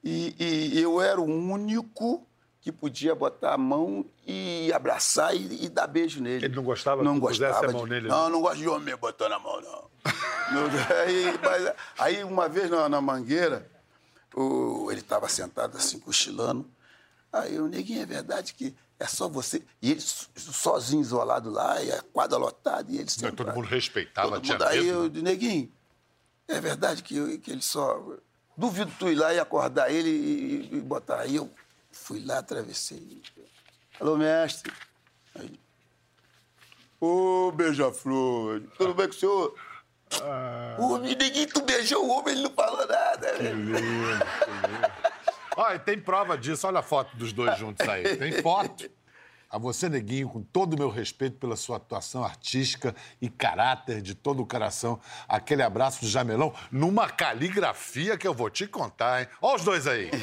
e, 0.03 0.35
e 0.75 0.79
eu 0.81 1.01
era 1.01 1.19
o 1.19 1.25
único 1.25 2.25
que 2.61 2.71
podia 2.71 3.13
botar 3.13 3.53
a 3.53 3.57
mão 3.57 4.05
e 4.25 4.71
abraçar 4.73 5.35
e, 5.35 5.65
e 5.65 5.69
dar 5.69 5.88
beijo 5.88 6.21
nele. 6.21 6.45
Ele 6.45 6.55
não 6.55 6.63
gostava 6.63 7.03
não 7.03 7.15
que 7.15 7.19
gostava 7.21 7.67
a 7.67 7.71
mão 7.71 7.83
de- 7.83 7.89
nele, 7.89 8.07
Não, 8.07 8.29
não? 8.29 8.41
gosto 8.41 8.57
de 8.57 8.67
homem 8.67 8.95
botando 8.95 9.33
a 9.33 9.39
mão, 9.39 9.61
não. 9.61 9.85
Aí, 11.03 11.39
mas- 11.43 11.73
aí, 11.97 12.23
uma 12.23 12.47
vez 12.47 12.69
na, 12.69 12.88
na 12.88 13.01
mangueira, 13.01 13.67
o- 14.35 14.88
ele 14.91 15.01
estava 15.01 15.27
sentado 15.27 15.77
assim, 15.77 15.99
cochilando. 15.99 16.69
Aí 17.33 17.59
o 17.59 17.67
neguinho, 17.67 18.01
é 18.01 18.05
verdade 18.05 18.53
que 18.53 18.75
é 18.99 19.07
só 19.07 19.27
você. 19.27 19.63
E 19.81 19.91
ele 19.91 20.01
so- 20.01 20.29
sozinho, 20.35 21.01
isolado 21.01 21.49
lá, 21.49 21.81
e 21.83 21.91
a 21.91 22.01
quadra 22.01 22.38
lotada, 22.38 22.91
e 22.91 22.97
ele 22.99 23.09
sentado. 23.09 23.35
todo 23.35 23.53
mundo 23.53 23.65
respeitava, 23.67 24.39
Todo 24.39 24.47
mundo. 24.47 24.63
Aí 24.63 24.88
eu 24.88 25.03
né? 25.09 25.21
neguinho, 25.21 25.71
é 26.47 26.60
verdade 26.62 27.03
que, 27.03 27.38
que 27.39 27.51
ele 27.51 27.62
só. 27.62 28.01
Duvido 28.58 28.91
tu 28.97 29.10
ir 29.10 29.15
lá 29.15 29.34
e 29.34 29.39
acordar 29.39 29.91
ele 29.91 30.10
e, 30.10 30.75
e 30.77 30.81
botar. 30.81 31.21
Aí 31.21 31.36
eu 31.36 31.49
fui 31.91 32.23
lá, 32.23 32.39
atravessei. 32.39 33.21
Alô, 33.99 34.17
mestre. 34.17 34.71
Aí, 35.36 35.60
Ô, 37.01 37.51
beija-flor, 37.51 38.62
tudo 38.77 38.93
bem 38.93 39.08
com 39.08 39.13
o 39.13 39.17
senhor? 39.17 39.55
Ah. 40.21 40.77
Ô, 40.79 40.97
neguinho, 40.97 41.47
tu 41.47 41.62
beijou 41.62 42.05
o 42.05 42.10
homem, 42.10 42.34
ele 42.34 42.43
não 42.43 42.51
falou 42.51 42.88
nada. 42.88 43.34
né? 43.34 44.19
Olha, 45.58 45.79
tem 45.79 45.99
prova 45.99 46.38
disso. 46.38 46.67
Olha 46.67 46.79
a 46.79 46.84
foto 46.84 47.15
dos 47.17 47.34
dois 47.34 47.58
juntos 47.58 47.88
aí. 47.88 48.15
Tem 48.17 48.41
foto. 48.41 48.89
A 49.55 49.57
você, 49.57 49.87
Neguinho, 49.87 50.27
com 50.27 50.43
todo 50.43 50.73
o 50.73 50.77
meu 50.77 50.89
respeito 50.89 51.37
pela 51.37 51.55
sua 51.55 51.77
atuação 51.77 52.25
artística 52.25 52.93
e 53.21 53.29
caráter 53.29 54.01
de 54.01 54.13
todo 54.13 54.43
o 54.43 54.45
coração, 54.45 54.99
aquele 55.29 55.63
abraço 55.63 56.01
do 56.01 56.09
Jamelão 56.09 56.53
numa 56.69 57.09
caligrafia 57.09 58.17
que 58.17 58.27
eu 58.27 58.33
vou 58.33 58.49
te 58.49 58.67
contar, 58.67 59.21
hein? 59.21 59.29
Olha 59.41 59.55
os 59.55 59.63
dois 59.63 59.87
aí. 59.87 60.11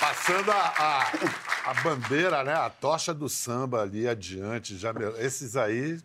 Passando 0.00 0.50
a, 0.50 0.72
a, 0.78 1.70
a 1.70 1.74
bandeira, 1.82 2.42
né? 2.44 2.54
A 2.54 2.70
tocha 2.70 3.12
do 3.12 3.28
samba 3.28 3.82
ali 3.82 4.08
adiante. 4.08 4.78
Jamelão. 4.78 5.18
Esses 5.18 5.54
aí 5.54 6.00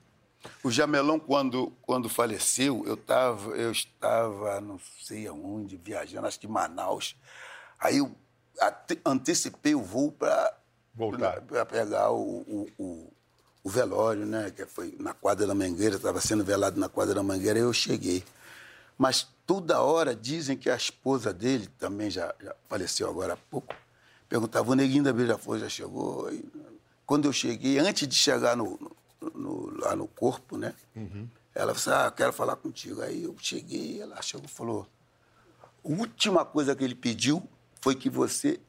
O 0.63 0.71
Jamelão, 0.71 1.19
quando, 1.19 1.71
quando 1.81 2.07
faleceu, 2.09 2.83
eu, 2.85 2.95
tava, 2.95 3.51
eu 3.51 3.71
estava, 3.71 4.61
não 4.61 4.79
sei 5.01 5.27
aonde, 5.27 5.75
viajando, 5.77 6.27
acho 6.27 6.39
que 6.39 6.47
em 6.47 6.49
Manaus. 6.49 7.15
Aí 7.79 7.97
eu 7.97 8.15
ate- 8.59 8.99
antecipei 9.05 9.75
o 9.75 9.81
voo 9.81 10.11
para 10.11 10.55
Voltar. 10.95 11.41
pegar 11.69 12.11
o, 12.11 12.21
o, 12.41 12.67
o- 12.77 13.13
o 13.63 13.69
velório, 13.69 14.25
né? 14.25 14.49
Que 14.51 14.65
foi 14.65 14.95
na 14.99 15.13
quadra 15.13 15.45
da 15.45 15.53
Mangueira, 15.53 15.97
estava 15.97 16.21
sendo 16.21 16.43
velado 16.43 16.79
na 16.79 16.87
quadra 16.87 17.13
da 17.15 17.23
Mangueira, 17.23 17.59
aí 17.59 17.63
eu 17.65 17.73
cheguei. 17.73 18.23
Mas 18.97 19.27
toda 19.45 19.81
hora 19.81 20.15
dizem 20.15 20.57
que 20.57 20.69
a 20.69 20.75
esposa 20.75 21.33
dele, 21.33 21.67
também 21.77 22.09
já, 22.09 22.33
já 22.41 22.55
faleceu 22.69 23.09
agora 23.09 23.33
há 23.33 23.37
pouco, 23.37 23.73
perguntava, 24.29 24.71
o 24.71 24.75
neguinho 24.75 25.03
da 25.03 25.11
Beija-Flor 25.13 25.59
já 25.59 25.69
chegou? 25.69 26.27
Aí, 26.27 26.43
quando 27.05 27.25
eu 27.25 27.33
cheguei, 27.33 27.77
antes 27.79 28.07
de 28.07 28.15
chegar 28.15 28.55
no- 28.55 28.77
no- 28.79 28.95
lá 29.79 29.95
no 29.95 30.07
corpo, 30.07 30.57
né? 30.57 30.73
Ela 31.55 31.73
falou 31.73 31.99
assim, 31.99 32.07
ah, 32.07 32.11
quero 32.11 32.31
falar 32.31 32.55
contigo. 32.55 33.01
Aí 33.01 33.23
eu 33.23 33.35
cheguei, 33.39 34.01
ela 34.01 34.21
chegou 34.21 34.45
e 34.45 34.49
falou, 34.49 34.87
a 35.63 35.67
última 35.83 36.45
coisa 36.45 36.75
que 36.75 36.83
ele 36.83 36.95
pediu 36.95 37.47
foi 37.81 37.95
que 37.95 38.09
você... 38.09 38.59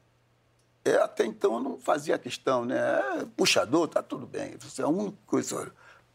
É, 0.85 0.97
até 0.97 1.27
então 1.27 1.55
eu 1.55 1.61
não 1.61 1.79
fazia 1.79 2.19
questão, 2.19 2.65
né? 2.65 2.79
É, 2.79 3.27
puxador, 3.37 3.87
tá 3.87 4.03
tudo 4.03 4.27
bem. 4.27 4.57
Você 4.59 4.81
é 4.81 4.85
a 4.85 4.89
única 4.89 5.19
coisa, 5.27 5.71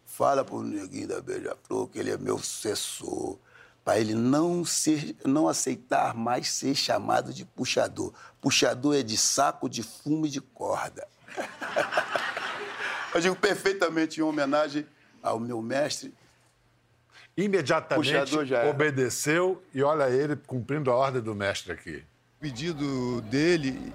fala 0.06 0.44
pro 0.44 0.64
neguinho 0.64 1.08
da 1.08 1.22
Beija-Flor 1.22 1.88
que 1.88 2.00
ele 2.00 2.12
é 2.12 2.18
meu 2.18 2.38
sucessor, 2.40 3.38
para 3.84 4.00
ele 4.00 4.16
não, 4.16 4.66
ser, 4.66 5.16
não 5.24 5.48
aceitar 5.48 6.16
mais 6.16 6.50
ser 6.50 6.74
chamado 6.74 7.32
de 7.32 7.46
puxador. 7.46 8.12
Puxador 8.42 8.96
é 8.96 9.04
de 9.04 9.16
saco, 9.16 9.70
de 9.70 9.84
fumo 9.84 10.26
e 10.26 10.30
de 10.30 10.42
corda. 10.42 11.08
eu 13.16 13.22
digo 13.22 13.36
perfeitamente 13.36 14.20
em 14.20 14.24
homenagem 14.24 14.86
ao 15.24 15.40
meu 15.40 15.62
mestre, 15.62 16.14
imediatamente 17.38 18.10
obedeceu 18.70 19.64
e 19.74 19.82
olha 19.82 20.10
ele 20.10 20.36
cumprindo 20.36 20.92
a 20.92 20.96
ordem 20.96 21.22
do 21.22 21.34
mestre 21.34 21.72
aqui. 21.72 22.04
O 22.38 22.42
pedido 22.42 23.22
dele, 23.22 23.94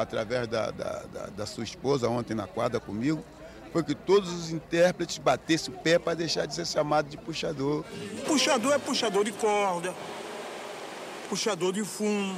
através 0.00 0.46
da, 0.48 0.70
da, 0.70 1.02
da- 1.04 1.26
da 1.28 1.46
sua 1.46 1.64
esposa, 1.64 2.08
ontem 2.08 2.34
na 2.34 2.46
quadra 2.46 2.78
comigo, 2.80 3.24
foi 3.72 3.84
que 3.84 3.94
todos 3.94 4.32
os 4.32 4.50
intérpretes 4.50 5.18
batessem 5.18 5.72
o 5.72 5.78
pé 5.78 5.96
para 5.98 6.14
deixar 6.14 6.44
de 6.46 6.54
ser 6.54 6.66
chamado 6.66 7.08
de 7.08 7.16
puxador. 7.16 7.84
Puxador 8.26 8.72
é 8.72 8.78
puxador 8.78 9.24
de 9.24 9.30
corda, 9.32 9.94
puxador 11.28 11.72
de 11.72 11.84
fumo, 11.84 12.36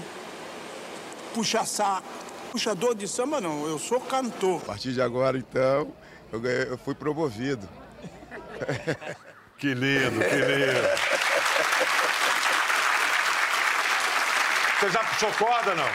puxa 1.35 1.64
saco. 1.64 2.07
Puxador 2.53 2.94
de 2.94 3.09
samba 3.09 3.40
não, 3.40 3.66
eu 3.66 3.79
sou 3.79 3.98
cantor. 3.98 4.61
A 4.61 4.66
partir 4.66 4.92
de 4.92 5.01
agora, 5.01 5.38
então, 5.38 5.90
eu, 6.32 6.40
ganhei- 6.40 6.66
eu 6.70 6.78
fui 6.78 6.94
promovido. 6.94 7.68
Que 9.58 9.74
lindo, 9.74 10.18
que 10.18 10.34
lindo. 10.34 10.88
Você 14.80 14.90
já 14.90 15.04
puxou 15.04 15.30
corda, 15.34 15.74
não? 15.76 15.86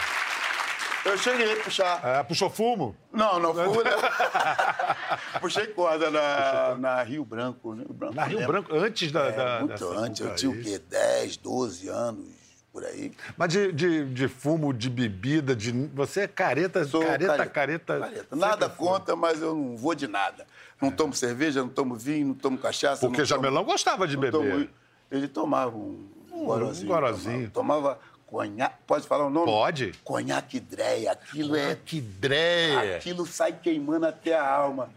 Eu 1.04 1.18
cheguei 1.18 1.52
a 1.52 1.64
puxar. 1.64 2.02
É, 2.06 2.24
puxou 2.24 2.50
fumo? 2.50 2.96
Não, 3.12 3.40
não 3.40 3.54
fui. 3.54 3.84
né? 3.84 3.92
Puxei 5.42 5.68
corda 5.68 6.10
na, 6.10 6.76
na 6.78 7.04
Rio 7.04 7.26
Branco. 7.26 7.74
né? 7.76 7.84
Rio 7.84 7.94
Branco 7.94 8.16
Na 8.16 8.24
Rio 8.24 8.40
lembra? 8.40 8.62
Branco, 8.62 8.76
antes 8.76 9.12
da. 9.12 9.26
É, 9.26 9.32
da- 9.34 9.60
muito 9.62 9.90
antes, 10.00 10.22
eu 10.26 10.36
tinha 10.36 10.52
o 10.52 10.62
quê? 10.62 10.80
10, 10.80 11.38
12 11.38 11.90
anos, 11.90 12.26
por 12.72 12.84
aí. 12.86 13.12
Mas 13.36 13.50
de, 13.50 13.72
de, 13.72 14.06
de 14.14 14.28
fumo, 14.28 14.74
de 14.74 14.90
bebida, 14.90 15.56
de. 15.56 15.72
Você 15.94 16.22
é 16.22 16.28
careta, 16.28 16.86
Sou 16.86 17.02
careta, 17.02 17.28
careta, 17.36 17.50
careta. 17.54 18.00
careta. 18.00 18.36
Nada 18.36 18.70
contra, 18.70 19.16
mas 19.16 19.42
eu 19.42 19.56
não 19.56 19.76
vou 19.78 19.96
de 19.96 20.08
nada. 20.08 20.46
Não 20.82 20.92
tomo 20.92 21.14
cerveja, 21.14 21.62
não 21.62 21.70
tomo 21.70 21.96
vinho, 21.96 22.28
não 22.28 22.34
tomo 22.36 22.58
cachaça. 22.58 23.02
Porque 23.02 23.22
não 23.22 23.28
tomo- 23.28 23.44
Jamelão 23.44 23.64
gostava 23.64 24.08
de 24.08 24.16
beber. 24.16 24.32
tomo- 24.32 24.68
Ele 25.12 25.28
tomava 25.28 25.76
um, 25.76 26.08
Um 26.32 26.46
gorozinho. 26.46 26.88
gorozinho. 26.88 27.50
Tomava, 27.50 27.82
tomava 27.82 28.00
conhaque. 28.28 28.76
Pode 28.86 29.08
falar 29.08 29.26
o 29.26 29.30
nome? 29.30 29.46
Pode. 29.48 29.94
Conhaque 30.04 30.60
Dreia. 30.60 31.14
Aquilo 31.14 31.56
é. 31.56 31.76
Que 31.84 32.00
dreia. 32.02 32.98
Aquilo 32.98 33.26
sai 33.26 33.54
queimando 33.54 34.06
até 34.06 34.38
a 34.38 34.48
alma. 34.48 34.90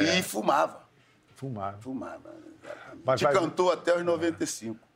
E 0.00 0.22
fumava. 0.22 0.80
Fumava. 1.36 1.78
Fumava. 1.80 2.34
Mas 3.04 3.20
Te 3.20 3.24
vai- 3.24 3.34
cantou 3.34 3.70
até 3.70 3.94
os 3.96 4.04
95. 4.04 4.87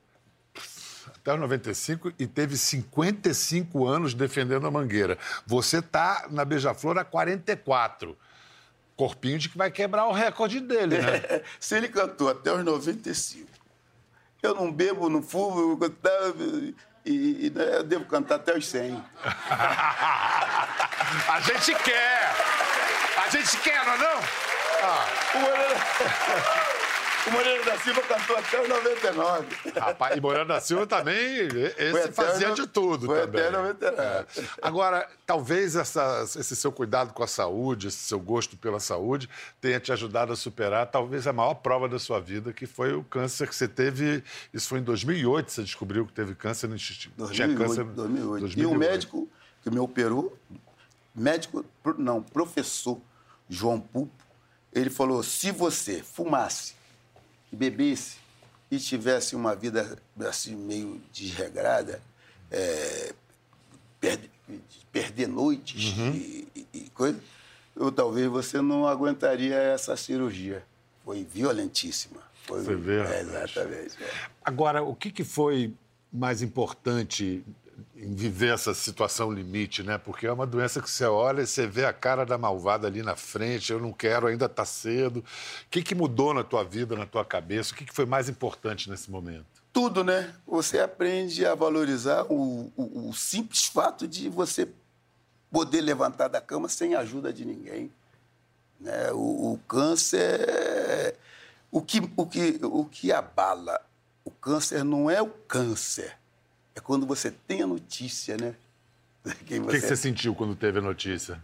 Até 1.22 1.34
os 1.34 1.40
95 1.40 2.12
e 2.18 2.26
teve 2.26 2.56
55 2.56 3.86
anos 3.86 4.12
defendendo 4.12 4.66
a 4.66 4.70
Mangueira. 4.72 5.16
Você 5.46 5.80
tá 5.80 6.26
na 6.28 6.44
Beija-Flor 6.44 6.98
há 6.98 7.04
44. 7.04 8.18
Corpinho 8.96 9.38
de 9.38 9.48
que 9.48 9.56
vai 9.56 9.70
quebrar 9.70 10.06
o 10.06 10.12
recorde 10.12 10.58
dele, 10.60 10.98
né? 10.98 11.42
Se 11.60 11.76
ele 11.76 11.88
cantou 11.88 12.28
até 12.28 12.52
os 12.52 12.64
95, 12.64 13.48
eu 14.42 14.52
não 14.52 14.72
bebo, 14.72 15.08
não 15.08 15.22
fumo, 15.22 15.78
e, 17.04 17.46
e, 17.46 17.50
né, 17.50 17.76
eu 17.76 17.82
devo 17.84 18.04
cantar 18.04 18.36
até 18.36 18.56
os 18.56 18.66
100. 18.66 19.02
a 21.28 21.40
gente 21.40 21.74
quer! 21.82 22.32
A 23.24 23.28
gente 23.28 23.56
quer, 23.58 23.84
não 23.86 23.92
é 23.94 23.98
não? 23.98 24.20
Ah, 24.82 25.06
O 27.24 27.30
Moreira, 27.30 27.52
Moreira 27.58 27.64
da 27.64 27.78
Silva 27.78 28.02
cantou 28.02 28.36
até 28.36 28.60
os 28.62 28.68
99. 28.68 29.46
rapaz, 29.78 30.16
e 30.16 30.20
Moreno 30.20 30.46
da 30.46 30.60
Silva 30.60 30.86
também, 30.86 31.38
esse 31.78 32.12
fazia 32.12 32.48
no- 32.48 32.54
de 32.54 32.66
tudo 32.66 33.06
foi 33.06 33.20
também. 33.20 33.40
até 33.42 33.50
99. 33.50 34.02
É. 34.02 34.26
Agora, 34.60 35.08
talvez 35.26 35.76
essa- 35.76 36.24
esse 36.36 36.56
seu 36.56 36.72
cuidado 36.72 37.12
com 37.12 37.22
a 37.22 37.26
saúde, 37.26 37.88
esse 37.88 37.98
seu 37.98 38.18
gosto 38.18 38.56
pela 38.56 38.80
saúde, 38.80 39.28
tenha 39.60 39.78
te 39.78 39.92
ajudado 39.92 40.32
a 40.32 40.36
superar 40.36 40.86
talvez 40.90 41.26
a 41.26 41.32
maior 41.32 41.54
prova 41.54 41.88
da 41.88 41.98
sua 41.98 42.20
vida, 42.20 42.52
que 42.52 42.66
foi 42.66 42.92
o 42.92 43.04
câncer 43.04 43.48
que 43.48 43.54
você 43.54 43.68
teve. 43.68 44.24
Isso 44.52 44.68
foi 44.68 44.80
em 44.80 44.82
2008, 44.82 45.52
você 45.52 45.62
descobriu 45.62 46.04
que 46.06 46.12
teve 46.12 46.34
câncer 46.34 46.66
no 46.68 46.74
intestino. 46.74 47.14
Tinha 47.30 47.46
2008, 47.46 47.58
câncer 47.58 47.84
2008. 47.84 48.58
E 48.58 48.66
o 48.66 48.74
médico 48.74 49.28
que 49.62 49.70
me 49.70 49.78
operou, 49.78 50.36
médico, 51.14 51.64
não, 51.98 52.20
professor 52.22 53.00
João 53.48 53.80
Pupo, 53.80 54.12
Ele 54.74 54.88
falou: 54.88 55.22
se 55.22 55.50
você 55.52 56.02
fumasse, 56.02 56.74
bebesse 57.52 58.16
e 58.70 58.78
tivesse 58.78 59.36
uma 59.36 59.54
vida 59.54 59.98
assim 60.26 60.56
meio 60.56 61.00
desregrada, 61.12 62.00
é, 62.50 63.12
perder, 64.00 64.30
perder 64.90 65.28
noites 65.28 65.94
e, 66.14 66.48
e- 66.56 66.66
e 66.74 66.90
coisa, 66.90 67.20
ou 67.76 67.92
talvez 67.92 68.26
você 68.28 68.60
não 68.60 68.86
aguentaria 68.86 69.56
essa 69.56 69.96
cirurgia. 69.96 70.64
Foi 71.04 71.24
violentíssima. 71.24 72.20
Foi, 72.44 72.62
Você 72.62 72.74
vê, 72.76 73.00
é, 73.02 73.20
exatamente. 73.20 74.02
é. 74.02 74.10
Agora, 74.44 74.82
o 74.82 74.94
que, 74.94 75.10
que 75.10 75.24
foi 75.24 75.72
mais 76.12 76.42
importante 76.42 77.42
em 77.96 78.14
viver 78.14 78.52
essa 78.54 78.72
situação 78.74 79.30
limite, 79.30 79.82
né? 79.82 79.98
Porque 79.98 80.26
é 80.26 80.32
uma 80.32 80.46
doença 80.46 80.80
que 80.80 80.90
você 80.90 81.04
olha 81.04 81.42
e 81.42 81.46
você 81.46 81.66
vê 81.66 81.84
a 81.84 81.92
cara 81.92 82.24
da 82.24 82.36
malvada 82.38 82.86
ali 82.86 83.02
na 83.02 83.16
frente, 83.16 83.72
eu 83.72 83.80
não 83.80 83.92
quero, 83.92 84.26
ainda 84.26 84.46
está 84.46 84.64
cedo. 84.64 85.18
O 85.20 85.24
que, 85.70 85.82
que 85.82 85.94
mudou 85.94 86.32
na 86.34 86.42
tua 86.44 86.64
vida, 86.64 86.96
na 86.96 87.06
tua 87.06 87.24
cabeça? 87.24 87.72
O 87.72 87.76
que, 87.76 87.84
que 87.84 87.94
foi 87.94 88.06
mais 88.06 88.28
importante 88.28 88.88
nesse 88.90 89.10
momento? 89.10 89.46
Tudo, 89.72 90.04
né? 90.04 90.34
Você 90.46 90.78
aprende 90.80 91.46
a 91.46 91.54
valorizar 91.54 92.24
o, 92.30 92.70
o- 92.76 93.08
o 93.08 93.14
simples 93.14 93.64
fato 93.66 94.06
de 94.06 94.28
você 94.28 94.68
poder 95.50 95.80
levantar 95.80 96.28
da 96.28 96.40
cama 96.40 96.68
sem 96.68 96.94
a 96.94 97.00
ajuda 97.00 97.32
de 97.32 97.44
ninguém. 97.44 97.90
Né? 98.80 99.10
O, 99.12 99.52
o 99.52 99.60
câncer. 99.68 101.16
O 101.70 101.80
que, 101.80 102.02
o, 102.16 102.26
que, 102.26 102.58
o 102.62 102.84
que 102.84 103.10
abala 103.12 103.80
o 104.24 104.30
câncer 104.30 104.84
não 104.84 105.10
é 105.10 105.20
o 105.22 105.26
câncer, 105.28 106.16
é 106.74 106.80
quando 106.80 107.06
você 107.06 107.30
tem 107.30 107.62
a 107.62 107.66
notícia, 107.66 108.36
né? 108.36 108.54
Quem 109.46 109.60
O 109.60 109.66
que, 109.66 109.80
que 109.80 109.86
você 109.86 109.96
sentiu 109.96 110.34
quando 110.34 110.54
teve 110.56 110.78
a 110.78 110.82
notícia? 110.82 111.42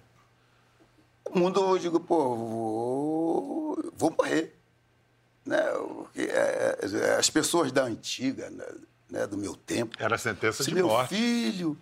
O 1.25 1.39
mundo, 1.39 1.61
eu 1.61 1.79
digo, 1.79 2.01
pô, 2.01 2.35
vou, 2.37 3.93
vou 3.97 4.11
morrer. 4.17 4.55
Né? 5.45 5.63
Porque, 5.73 6.23
é, 6.23 6.79
é, 6.83 7.17
as 7.17 7.29
pessoas 7.31 7.71
da 7.71 7.85
antiga, 7.85 8.51
né, 8.51 8.65
né, 9.11 9.27
do 9.27 9.37
meu 9.37 9.55
tempo. 9.55 9.97
Era 9.99 10.15
a 10.17 10.19
sentença 10.19 10.63
Se 10.63 10.71
de 10.71 10.75
meu 10.75 10.87
morte. 10.87 11.15
filho, 11.15 11.77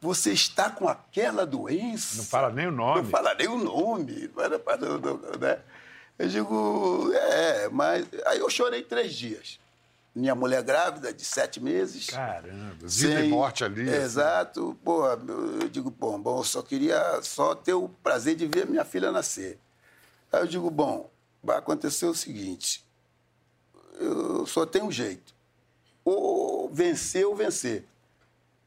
você 0.00 0.32
está 0.32 0.70
com 0.70 0.88
aquela 0.88 1.46
doença. 1.46 2.18
Não 2.18 2.24
fala 2.24 2.50
nem 2.50 2.66
o 2.66 2.70
nome. 2.70 3.02
Não 3.02 3.10
fala 3.10 3.34
nem 3.34 3.48
o 3.48 3.56
nome. 3.58 4.30
não 4.36 4.98
não- 4.98 4.98
não- 4.98 5.38
né? 5.38 5.58
Eu 6.18 6.28
digo, 6.28 7.10
é, 7.14 7.68
mas. 7.70 8.06
Aí 8.26 8.38
eu 8.38 8.50
chorei 8.50 8.82
três 8.82 9.14
dias. 9.14 9.58
Minha 10.20 10.34
mulher 10.34 10.62
grávida, 10.62 11.12
de 11.14 11.24
sete 11.24 11.58
meses. 11.60 12.10
Caramba, 12.10 12.74
vida 12.74 12.86
e 12.86 12.90
Sem- 12.90 13.30
morte 13.30 13.64
ali. 13.64 13.88
assim. 13.88 14.02
Exato. 14.02 14.78
Pô, 14.84 15.06
eu 15.06 15.68
digo, 15.70 15.90
bom, 15.90 16.20
bom, 16.20 16.40
eu 16.40 16.44
só 16.44 16.60
queria 16.62 17.20
só 17.22 17.54
ter 17.54 17.72
o 17.72 17.88
prazer 17.88 18.36
de 18.36 18.46
ver 18.46 18.66
minha 18.66 18.84
filha 18.84 19.10
nascer. 19.10 19.58
Aí 20.30 20.42
eu 20.42 20.46
digo, 20.46 20.70
bom, 20.70 21.10
vai 21.42 21.56
acontecer 21.56 22.04
o 22.04 22.14
seguinte, 22.14 22.84
eu 23.98 24.46
só 24.46 24.66
tenho 24.66 24.84
um 24.84 24.92
jeito. 24.92 25.34
Ou 26.04 26.68
vencer 26.72 27.26
ou 27.26 27.34
vencer. 27.34 27.84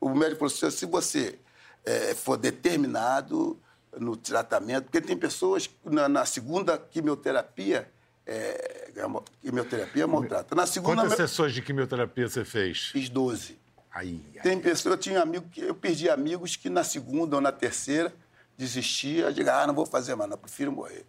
O 0.02 0.10
médico 0.10 0.40
falou 0.50 0.68
assim, 0.68 0.78
se 0.78 0.86
você 0.88 1.40
eh, 1.86 2.16
for 2.16 2.36
determinado 2.38 3.60
no 3.98 4.18
tratamento, 4.18 4.86
porque 4.86 5.00
tem 5.02 5.16
pessoas 5.16 5.70
na, 5.86 6.10
na 6.10 6.26
segunda 6.26 6.78
quimioterapia, 6.80 7.90
eh, 8.26 8.92
quimioterapia 9.42 10.08
maltrata. 10.08 10.56
Na 10.56 10.66
segunda, 10.66 11.02
Quantas 11.02 11.18
sessões 11.18 11.54
de 11.54 11.62
quimioterapia 11.62 12.28
você 12.28 12.46
fez? 12.46 12.88
fiz 12.88 13.10
12. 13.10 13.58
Aí, 13.92 14.20
Tem 14.42 14.60
pessoas, 14.60 14.96
eu 14.96 14.98
tinha 15.00 15.22
amigo 15.22 15.48
que 15.50 15.62
eu 15.62 15.76
perdi 15.76 16.10
amigos 16.10 16.56
que 16.56 16.68
na 16.70 16.84
segunda 16.84 17.36
ou 17.36 17.42
na 17.42 17.52
terceira 17.52 18.12
desistia, 18.58 19.26
eu 19.26 19.32
digo, 19.34 19.50
ah, 19.50 19.68
não 19.68 19.74
vou 19.74 19.86
fazer 19.86 20.16
mais, 20.16 20.30
não, 20.30 20.38
prefiro 20.38 20.72
morrer. 20.72 21.06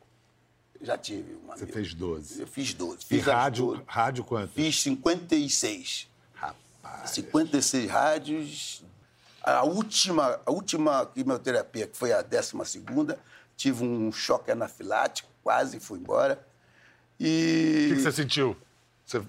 Já 0.82 0.98
tive 0.98 1.34
um 1.34 1.46
você 1.46 1.66
fez 1.66 1.94
12. 1.94 2.40
Eu 2.42 2.46
fiz 2.46 2.74
12. 2.74 2.98
E 3.00 3.04
Fiz 3.06 3.26
as 3.28 3.34
rádio, 3.34 3.66
12. 3.68 3.82
rádio 3.86 4.24
quanto? 4.24 4.52
Fiz 4.52 4.82
56. 4.82 6.08
Rapaz. 6.34 7.10
56 7.10 7.90
rádios. 7.90 8.84
A 9.42 9.64
última, 9.64 10.40
a 10.44 10.50
última 10.50 11.06
quimioterapia, 11.06 11.86
que 11.86 11.96
foi 11.96 12.12
a 12.12 12.20
12 12.20 12.52
segunda, 12.66 13.18
tive 13.56 13.82
um 13.82 14.12
choque 14.12 14.50
anafilático, 14.50 15.28
quase 15.42 15.80
fui 15.80 15.98
embora. 15.98 16.44
E. 17.20 17.86
O 17.86 17.88
que, 17.90 17.94
que 17.96 18.02
você 18.02 18.12
sentiu? 18.12 18.56
Você, 19.06 19.20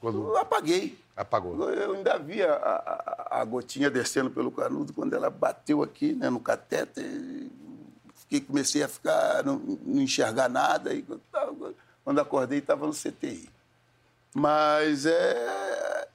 quando 0.00 0.28
Eu 0.28 0.36
apaguei. 0.38 0.98
apagou? 1.16 1.70
Eu 1.70 1.94
ainda 1.94 2.18
vi 2.18 2.42
a, 2.42 2.52
a- 2.54 3.40
a 3.40 3.44
gotinha 3.44 3.90
descendo 3.90 4.30
pelo 4.30 4.50
canudo 4.52 4.92
quando 4.92 5.14
ela 5.14 5.30
bateu 5.30 5.82
aqui 5.82 6.12
né, 6.12 6.28
no 6.30 6.40
catéter. 6.40 7.04
Fiquei, 8.16 8.40
comecei 8.40 8.82
a 8.82 8.88
ficar, 8.88 9.42
não, 9.44 9.56
não 9.58 10.00
enxergar 10.02 10.48
nada. 10.48 10.92
E, 10.94 11.04
quando 12.04 12.20
acordei, 12.20 12.58
estava 12.58 12.86
no 12.86 12.92
CTI. 12.92 13.48
Mas 14.34 15.06
é. 15.06 16.08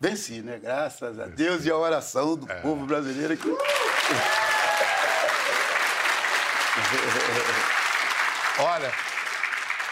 Venci, 0.00 0.40
né? 0.42 0.58
Graças 0.58 1.18
a 1.18 1.26
Deus 1.26 1.64
e 1.64 1.70
a 1.70 1.76
oração 1.76 2.36
do 2.36 2.46
povo 2.46 2.84
brasileiro. 2.86 3.36
Que... 3.36 3.48
Olha, 8.58 8.92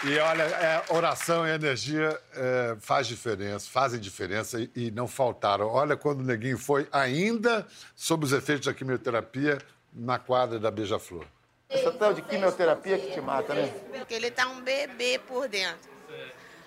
e 0.05 0.19
olha, 0.19 0.43
é, 0.43 0.83
oração 0.89 1.47
e 1.47 1.51
energia 1.51 2.19
é, 2.35 2.75
faz 2.79 3.07
diferença, 3.07 3.69
fazem 3.69 3.99
diferença 3.99 4.59
e, 4.59 4.69
e 4.75 4.91
não 4.91 5.07
faltaram. 5.07 5.67
Olha 5.67 5.95
quando 5.95 6.19
o 6.19 6.23
Neguinho 6.23 6.57
foi 6.57 6.87
ainda 6.91 7.65
sob 7.95 8.25
os 8.25 8.33
efeitos 8.33 8.65
da 8.65 8.73
quimioterapia 8.73 9.59
na 9.93 10.19
quadra 10.19 10.59
da 10.59 10.69
Beija-Flor. 10.69 11.25
Essa 11.69 11.91
tal 11.91 12.13
de 12.13 12.21
quimioterapia 12.21 12.99
que 12.99 13.11
te 13.11 13.21
mata, 13.21 13.53
né? 13.53 13.73
Porque 13.93 14.13
ele 14.13 14.29
tá 14.29 14.47
um 14.47 14.61
bebê 14.61 15.19
por 15.25 15.47
dentro. 15.47 15.91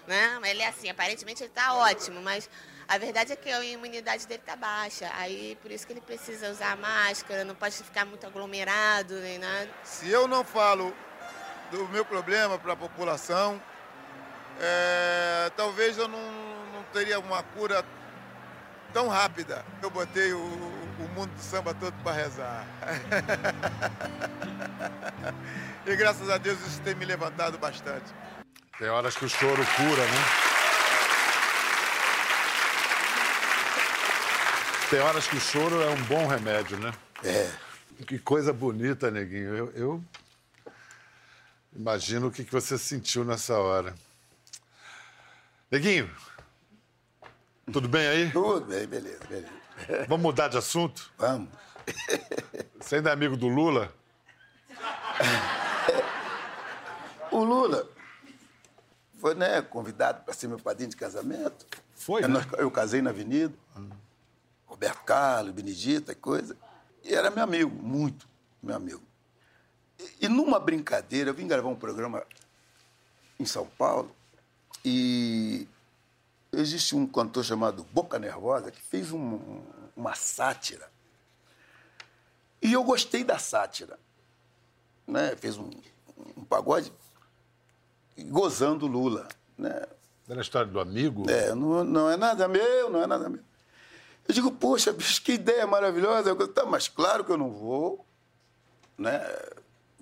Né? 0.06 0.38
Ele 0.44 0.62
é 0.62 0.68
assim, 0.68 0.88
aparentemente 0.88 1.42
ele 1.42 1.52
tá 1.52 1.74
ótimo, 1.74 2.22
mas 2.22 2.48
a 2.88 2.96
verdade 2.96 3.32
é 3.32 3.36
que 3.36 3.50
a 3.50 3.62
imunidade 3.64 4.26
dele 4.26 4.42
tá 4.46 4.56
baixa. 4.56 5.10
Aí 5.14 5.58
por 5.60 5.70
isso 5.70 5.86
que 5.86 5.92
ele 5.92 6.00
precisa 6.00 6.50
usar 6.50 6.76
máscara, 6.76 7.44
não 7.44 7.54
pode 7.54 7.74
ficar 7.76 8.06
muito 8.06 8.26
aglomerado 8.26 9.14
nem 9.20 9.38
nada. 9.38 9.68
Se 9.82 10.08
eu 10.08 10.26
não 10.26 10.42
falo 10.42 10.94
do 11.70 11.88
meu 11.88 12.04
problema 12.04 12.58
para 12.58 12.72
a 12.72 12.76
população, 12.76 13.60
é, 14.60 15.50
talvez 15.56 15.96
eu 15.98 16.08
não, 16.08 16.20
não 16.72 16.82
teria 16.92 17.18
uma 17.18 17.42
cura 17.42 17.84
tão 18.92 19.08
rápida. 19.08 19.64
Eu 19.82 19.90
botei 19.90 20.32
o, 20.32 20.38
o 20.38 21.08
mundo 21.14 21.32
do 21.34 21.40
samba 21.40 21.74
todo 21.74 21.94
para 22.02 22.12
rezar. 22.12 22.64
e 25.86 25.96
graças 25.96 26.30
a 26.30 26.38
Deus 26.38 26.58
isso 26.66 26.80
tem 26.80 26.94
me 26.94 27.04
levantado 27.04 27.58
bastante. 27.58 28.06
Tem 28.78 28.88
horas 28.88 29.16
que 29.16 29.24
o 29.24 29.28
choro 29.28 29.64
cura, 29.76 30.04
né? 30.04 30.24
Tem 34.90 35.00
horas 35.00 35.26
que 35.26 35.36
o 35.36 35.40
choro 35.40 35.82
é 35.82 35.88
um 35.88 36.02
bom 36.04 36.26
remédio, 36.26 36.78
né? 36.78 36.92
É. 37.24 37.50
Que 38.06 38.18
coisa 38.18 38.52
bonita, 38.52 39.10
Neguinho. 39.10 39.56
Eu, 39.56 39.72
eu 39.74 40.04
imagino 41.76 42.28
o 42.28 42.30
que 42.30 42.44
que 42.44 42.52
você 42.52 42.78
sentiu 42.78 43.24
nessa 43.24 43.58
hora. 43.58 43.94
Neguinho, 45.70 46.10
tudo 47.72 47.88
bem 47.88 48.06
aí? 48.06 48.30
Tudo 48.32 48.64
bem, 48.66 48.86
beleza, 48.86 49.20
beleza. 49.28 49.52
Vamos 50.08 50.22
mudar 50.22 50.48
de 50.48 50.56
assunto? 50.56 51.12
Vamos. 51.18 51.48
Você 52.80 52.96
ainda 52.96 53.10
é 53.10 53.12
amigo 53.12 53.36
do 53.36 53.48
Lula? 53.48 53.92
O 57.30 57.42
Lula 57.44 57.88
foi 59.18 59.34
né, 59.34 59.60
convidado 59.62 60.22
para 60.24 60.32
ser 60.34 60.48
meu 60.48 60.58
padrinho 60.58 60.90
de 60.90 60.96
casamento. 60.96 61.66
Foi, 61.94 62.22
eu, 62.22 62.28
né? 62.28 62.34
nós- 62.34 62.46
eu 62.58 62.70
casei 62.70 63.02
na 63.02 63.10
Avenida. 63.10 63.54
Roberto 64.66 65.02
Carlos, 65.04 65.52
Benedita 65.52 66.12
e 66.12 66.14
coisa. 66.14 66.56
E 67.04 67.14
era 67.14 67.30
meu 67.30 67.42
amigo, 67.44 67.70
muito 67.82 68.28
meu 68.62 68.76
amigo. 68.76 69.02
E, 69.98 70.26
e 70.26 70.28
numa 70.28 70.58
brincadeira, 70.60 71.30
eu 71.30 71.34
vim 71.34 71.46
gravar 71.46 71.68
um 71.68 71.76
programa 71.76 72.22
em 73.38 73.44
São 73.46 73.66
Paulo 73.66 74.14
e 74.84 75.66
existe 76.52 76.94
um 76.96 77.06
cantor 77.06 77.44
chamado 77.44 77.84
Boca 77.92 78.18
Nervosa 78.18 78.70
que 78.70 78.80
fez 78.80 79.12
um- 79.12 79.60
uma 79.96 80.14
sátira. 80.14 80.88
E 82.62 82.72
eu 82.72 82.82
gostei 82.84 83.22
da 83.24 83.38
sátira. 83.38 83.98
Né? 85.06 85.36
Fez 85.36 85.56
um, 85.56 85.70
um 86.36 86.44
pagode 86.44 86.92
gozando 88.18 88.86
Lula. 88.86 89.28
Né? 89.56 89.86
Era 90.28 90.40
a 90.40 90.42
história 90.42 90.70
do 90.70 90.80
amigo? 90.80 91.30
É, 91.30 91.54
não, 91.54 91.84
não 91.84 92.10
é 92.10 92.16
nada 92.16 92.48
meu, 92.48 92.90
não 92.90 93.02
é 93.02 93.06
nada 93.06 93.28
meu. 93.28 93.40
Eu 94.26 94.34
digo, 94.34 94.50
poxa, 94.50 94.92
bicho, 94.92 95.22
que 95.22 95.32
ideia 95.32 95.66
maravilhosa. 95.66 96.30
Eu 96.30 96.48
tá, 96.48 96.66
mas 96.66 96.88
claro 96.88 97.24
que 97.24 97.30
eu 97.30 97.36
não 97.36 97.50
vou 97.50 98.04
né, 98.98 99.20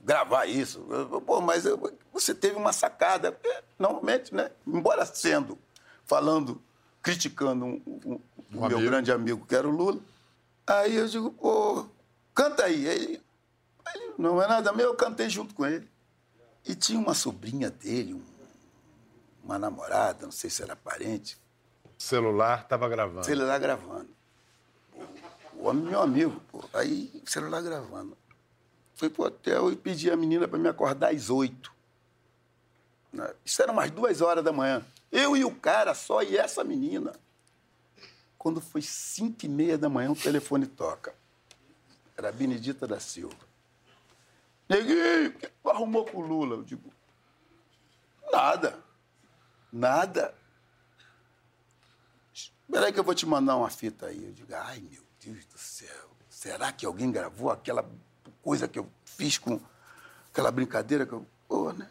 gravar 0.05 0.45
isso. 0.47 0.87
Pô, 1.27 1.41
mas 1.41 1.65
eu- 1.65 1.81
você 2.13 2.35
teve 2.35 2.57
uma 2.57 2.73
sacada. 2.73 3.33
Porque, 3.33 3.53
normalmente, 3.79 4.35
né, 4.35 4.51
embora 4.67 5.05
sendo, 5.07 5.59
falando, 6.05 6.63
criticando 7.03 7.65
um, 7.65 7.83
um- 7.87 8.15
o 8.15 8.21
meu 8.51 8.65
amigo. 8.67 8.83
grande 8.83 9.11
amigo, 9.11 9.47
que 9.47 9.57
era 9.57 9.67
o 9.67 9.71
Lula, 9.71 9.99
aí 10.67 10.95
eu 10.95 11.09
digo, 11.09 11.31
pô, 11.33 11.87
canta 12.35 12.65
aí. 12.65 12.89
Aí, 12.89 13.23
ele, 13.95 14.15
não 14.19 14.41
é 14.43 14.47
nada 14.47 14.73
meu, 14.73 14.87
eu 14.89 14.95
cantei 14.95 15.29
junto 15.29 15.55
com 15.55 15.65
ele. 15.67 15.89
E 16.67 16.75
tinha 16.75 16.99
uma 16.99 17.15
sobrinha 17.15 17.71
dele, 17.71 18.15
um- 18.15 18.23
uma 19.43 19.59
namorada, 19.59 20.25
não 20.25 20.33
sei 20.33 20.49
se 20.51 20.63
era 20.63 20.75
parente, 20.77 21.37
celular 21.99 22.63
estava 22.63 22.89
gravando. 22.89 23.25
celular 23.25 23.59
gravando. 23.59 24.09
O 25.55 25.69
homem 25.69 25.85
meu 25.85 26.01
amigo, 26.01 26.41
pô. 26.51 26.63
Aí, 26.73 27.23
celular 27.27 27.63
gravando. 27.63 28.17
Fui 28.95 29.11
pro 29.11 29.25
hotel 29.25 29.73
e 29.73 29.77
pedi 29.77 30.11
a 30.11 30.17
menina 30.17 30.47
para 30.47 30.59
me 30.59 30.69
acordar 30.69 31.13
às 31.13 31.31
oito. 31.31 31.73
Né? 33.13 33.33
Isso 33.45 33.63
era 33.63 33.73
umas 33.73 33.91
duas 33.91 34.21
horas 34.21 34.45
da 34.45 34.53
manhã. 34.53 34.85
Eu 35.11 35.37
e 35.37 35.45
o 35.45 35.55
cara 35.55 35.95
só 35.95 36.23
e 36.23 36.37
essa 36.37 36.65
menina. 36.65 37.13
Quando 38.37 38.61
foi 38.61 38.83
cinco 38.83 39.47
e 39.47 39.49
meia 39.49 39.79
da 39.79 39.89
manhã, 39.89 40.11
o 40.11 40.17
telefone 40.17 40.67
toca. 40.67 41.15
Era 42.17 42.29
a 42.29 42.33
Benedita 42.33 42.87
da 42.87 43.01
Silva. 43.01 43.37
Neguinho, 44.69 45.29
o 45.29 45.33
que 45.33 45.49
tu 45.49 45.71
arrumou 45.71 46.05
com 46.05 46.19
o 46.19 46.27
Lula? 46.27 46.57
Eu 46.57 46.63
digo, 46.63 46.93
nada. 48.31 48.79
Nada. 49.73 50.35
Espera 52.33 52.87
aí 52.87 52.93
que 52.93 53.01
eu 53.01 53.05
vou 53.05 53.15
te 53.15 53.27
mandar 53.27 53.57
uma 53.57 53.71
fita 53.71 54.07
aí. 54.07 54.25
Eu 54.25 54.33
digo, 54.33 54.55
ai, 54.55 54.81
meu 54.81 55.03
Deus 55.21 55.45
do 55.47 55.59
céu. 55.59 56.11
Será 56.29 56.73
que 56.73 56.87
alguém 56.87 57.11
gravou 57.11 57.51
aquela 57.51 57.89
coisa 58.45 58.69
que 58.69 58.79
eu 58.79 58.87
fiz 59.07 59.39
com 59.39 59.59
aquela 60.31 60.51
brincadeira 60.51 61.07
que 61.07 61.13
eu... 61.15 61.27
Pô, 61.49 61.73
né? 61.73 61.89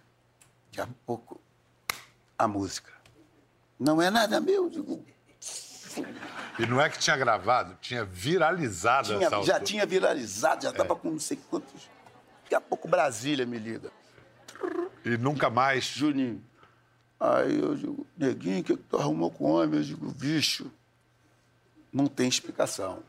Daqui 0.68 0.82
a 0.82 0.88
pouco, 1.06 1.42
a 2.38 2.48
música. 2.48 2.94
Não 3.80 4.00
é 4.02 4.10
nada 4.12 4.40
meu, 4.40 4.66
eu 4.66 4.70
digo... 4.70 5.06
E 6.58 6.66
não 6.66 6.80
é 6.82 6.90
que 6.90 6.98
tinha 7.00 7.16
gravado, 7.18 7.76
tinha 7.82 8.04
viralizado 8.06 9.08
Tinha- 9.08 9.18
essa 9.28 9.30
já 9.30 9.38
altura. 9.56 9.60
tinha 9.62 9.86
viralizado, 9.86 10.64
já 10.64 10.70
estava 10.70 10.96
com 10.96 11.12
não 11.12 11.20
sei 11.20 11.38
quantos... 11.50 11.90
Daqui 12.44 12.56
a 12.56 12.62
pouco 12.62 12.88
Brasília 12.88 13.46
me 13.46 13.58
liga. 13.58 13.92
E 15.06 15.18
nunca 15.18 15.50
mais. 15.50 15.86
Juninho. 15.86 16.44
Aí 17.20 17.60
eu 17.60 17.76
digo, 17.76 18.08
neguinho, 18.18 18.60
o 18.62 18.64
que, 18.64 18.78
que 18.78 18.84
tu 18.84 18.98
arrumou 18.98 19.32
com 19.32 19.46
o 19.46 19.56
homem? 19.56 19.80
Eu 19.80 19.84
digo, 19.84 20.12
bicho, 20.12 20.72
não 21.92 22.08
tem 22.08 22.28
explicação. 22.28 23.02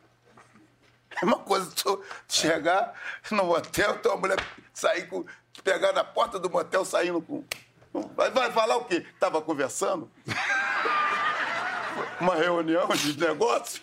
É 1.20 1.24
uma 1.24 1.38
coisa 1.38 1.70
tu 1.70 2.02
chegar 2.28 2.94
no 3.30 3.44
motel, 3.44 4.00
tua 4.00 4.16
mulher 4.16 4.36
sair 4.72 5.08
com. 5.08 5.24
pegar 5.62 5.92
na 5.92 6.04
porta 6.04 6.38
do 6.38 6.50
motel 6.50 6.84
saindo 6.84 7.20
com. 7.22 7.44
Vai, 8.16 8.30
vai 8.30 8.50
falar 8.52 8.76
o 8.76 8.84
quê? 8.84 9.06
Tava 9.20 9.40
conversando? 9.40 10.10
Uma 12.20 12.34
reunião 12.34 12.88
de 12.88 13.18
negócio? 13.18 13.80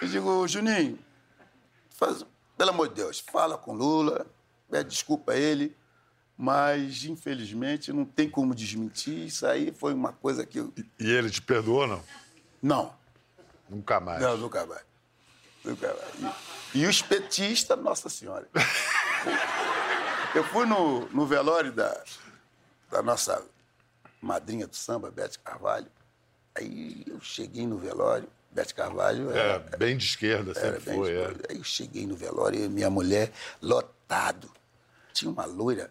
Eu 0.00 0.08
digo, 0.08 0.48
Juninho, 0.48 0.98
faz, 1.90 2.24
pelo 2.56 2.70
amor 2.70 2.88
de 2.88 2.94
Deus, 2.94 3.20
fala 3.20 3.58
com 3.58 3.74
Lula, 3.74 4.26
pede 4.70 4.90
desculpa 4.90 5.32
a 5.32 5.36
ele, 5.36 5.76
mas 6.36 7.04
infelizmente 7.04 7.92
não 7.92 8.04
tem 8.04 8.28
como 8.28 8.54
desmentir. 8.54 9.26
Isso 9.26 9.46
aí 9.46 9.72
foi 9.72 9.94
uma 9.94 10.12
coisa 10.12 10.44
que 10.44 10.58
eu. 10.58 10.72
E 10.98 11.10
ele 11.10 11.30
te 11.30 11.40
perdoou, 11.42 11.86
não? 11.86 12.02
Não. 12.62 12.94
Nunca 13.68 14.00
mais. 14.00 14.20
Não, 14.20 14.36
nunca 14.36 14.64
mais. 14.66 14.82
E, 16.74 16.80
e 16.80 16.86
os 16.86 17.02
petistas, 17.02 17.78
Nossa 17.78 18.08
Senhora. 18.08 18.48
Eu 20.34 20.44
fui 20.44 20.66
no, 20.66 21.06
no 21.08 21.26
velório 21.26 21.72
da, 21.72 22.02
da 22.90 23.02
nossa 23.02 23.42
madrinha 24.20 24.66
do 24.66 24.76
samba, 24.76 25.10
Bete 25.10 25.38
Carvalho. 25.38 25.86
Aí 26.54 27.04
eu 27.06 27.20
cheguei 27.20 27.66
no 27.66 27.78
velório, 27.78 28.28
Bete 28.50 28.74
Carvalho 28.74 29.30
É, 29.30 29.38
era, 29.38 29.58
bem 29.76 29.96
de 29.96 30.04
esquerda, 30.04 30.52
era 30.56 30.80
sempre 30.80 30.94
foi. 30.94 31.12
é. 31.12 31.26
Aí 31.50 31.56
eu 31.56 31.64
cheguei 31.64 32.06
no 32.06 32.16
velório 32.16 32.64
e 32.64 32.68
minha 32.68 32.90
mulher, 32.90 33.32
lotado. 33.60 34.50
Tinha 35.12 35.30
uma 35.30 35.44
loira, 35.46 35.90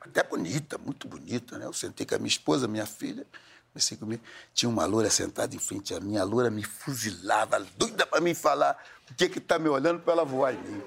até 0.00 0.22
bonita, 0.22 0.78
muito 0.78 1.06
bonita, 1.06 1.58
né? 1.58 1.66
Eu 1.66 1.72
sentei 1.72 2.06
com 2.06 2.14
a 2.14 2.18
minha 2.18 2.28
esposa, 2.28 2.66
minha 2.66 2.86
filha, 2.86 3.26
comecei 3.72 3.96
a 3.96 4.00
comer. 4.00 4.20
Tinha 4.52 4.68
uma 4.68 4.84
loira 4.84 5.10
sentada 5.10 5.54
em 5.54 5.58
frente 5.58 5.94
a 5.94 6.00
mim, 6.00 6.16
a 6.16 6.24
loira 6.24 6.50
me 6.50 6.62
fuzilava, 6.62 7.58
doida 7.76 8.06
para 8.06 8.20
mim 8.20 8.34
falar 8.34 8.76
o 9.10 9.14
que 9.14 9.28
que 9.28 9.40
tá 9.40 9.58
me 9.58 9.68
olhando 9.68 10.00
para 10.00 10.12
ela 10.12 10.24
voar 10.24 10.54
em 10.54 10.58
mim. 10.58 10.82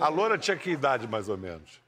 A 0.00 0.08
loura 0.08 0.38
tinha 0.38 0.56
que 0.56 0.70
idade, 0.70 1.06
mais 1.06 1.28
ou 1.28 1.36
menos? 1.36 1.80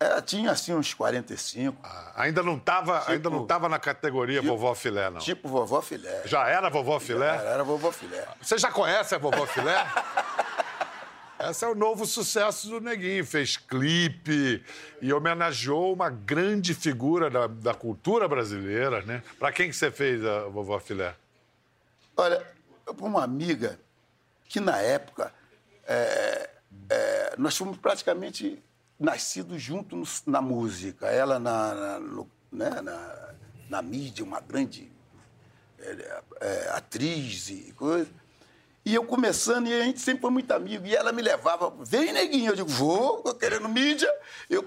Ela 0.00 0.22
tinha, 0.22 0.52
assim, 0.52 0.72
uns 0.72 0.94
45, 0.94 1.76
Ah, 1.82 2.12
ainda 2.14 2.40
não 2.40 2.56
estava 2.56 3.10
ainda 3.10 3.28
não 3.28 3.44
tava 3.44 3.68
na 3.68 3.80
categoria 3.80 4.40
vovó 4.40 4.72
filé, 4.72 5.10
não. 5.10 5.18
tipo 5.18 5.48
vovó 5.48 5.82
filé. 5.82 6.22
Já 6.24 6.46
era 6.46 6.70
vovó 6.70 7.00
filé? 7.00 7.26
Era, 7.26 7.50
era 7.50 7.64
vovó 7.64 7.90
filé. 7.90 8.24
Você 8.40 8.56
já 8.58 8.70
conhece 8.70 9.16
a 9.16 9.18
vovó 9.18 9.44
filé? 9.46 9.74
Esse 11.40 11.64
é 11.64 11.68
o 11.68 11.74
novo 11.74 12.04
sucesso 12.04 12.68
do 12.68 12.80
Neguinho. 12.80 13.24
Fez 13.24 13.56
clipe 13.56 14.62
e 15.00 15.12
homenageou 15.12 15.92
uma 15.92 16.10
grande 16.10 16.74
figura 16.74 17.30
da, 17.30 17.46
da 17.46 17.74
cultura 17.74 18.26
brasileira, 18.26 19.02
né? 19.02 19.22
Pra 19.38 19.52
quem 19.52 19.68
que 19.70 19.76
você 19.76 19.90
fez 19.90 20.24
a 20.24 20.48
vovó 20.48 20.78
filé? 20.80 21.14
Olha, 22.16 22.44
para 22.84 23.06
uma 23.06 23.22
amiga 23.22 23.78
que 24.48 24.58
na 24.58 24.78
época 24.78 25.32
é, 25.86 26.50
é, 26.90 27.34
nós 27.38 27.56
fomos 27.56 27.76
praticamente 27.76 28.60
nascidos 28.98 29.62
juntos 29.62 30.24
na 30.26 30.42
música. 30.42 31.06
Ela 31.06 31.38
na, 31.38 31.74
na, 31.74 32.00
no- 32.00 32.30
né, 32.50 32.80
na, 32.82 33.34
na 33.70 33.80
mídia, 33.82 34.24
uma 34.24 34.40
grande 34.40 34.90
é, 35.78 36.20
é, 36.40 36.68
atriz 36.70 37.48
e 37.48 37.72
coisa. 37.76 38.10
E 38.88 38.94
eu 38.94 39.04
começando, 39.04 39.66
e 39.66 39.78
a 39.78 39.84
gente 39.84 40.00
sempre 40.00 40.22
foi 40.22 40.30
muito 40.30 40.50
amigo. 40.50 40.86
E 40.86 40.96
ela 40.96 41.12
me 41.12 41.20
levava, 41.20 41.70
vem 41.84 42.10
neguinho, 42.10 42.52
eu 42.52 42.56
digo, 42.56 42.68
vou, 42.70 43.20
tô 43.22 43.34
querendo 43.34 43.68
mídia. 43.68 44.10
Eu, 44.48 44.66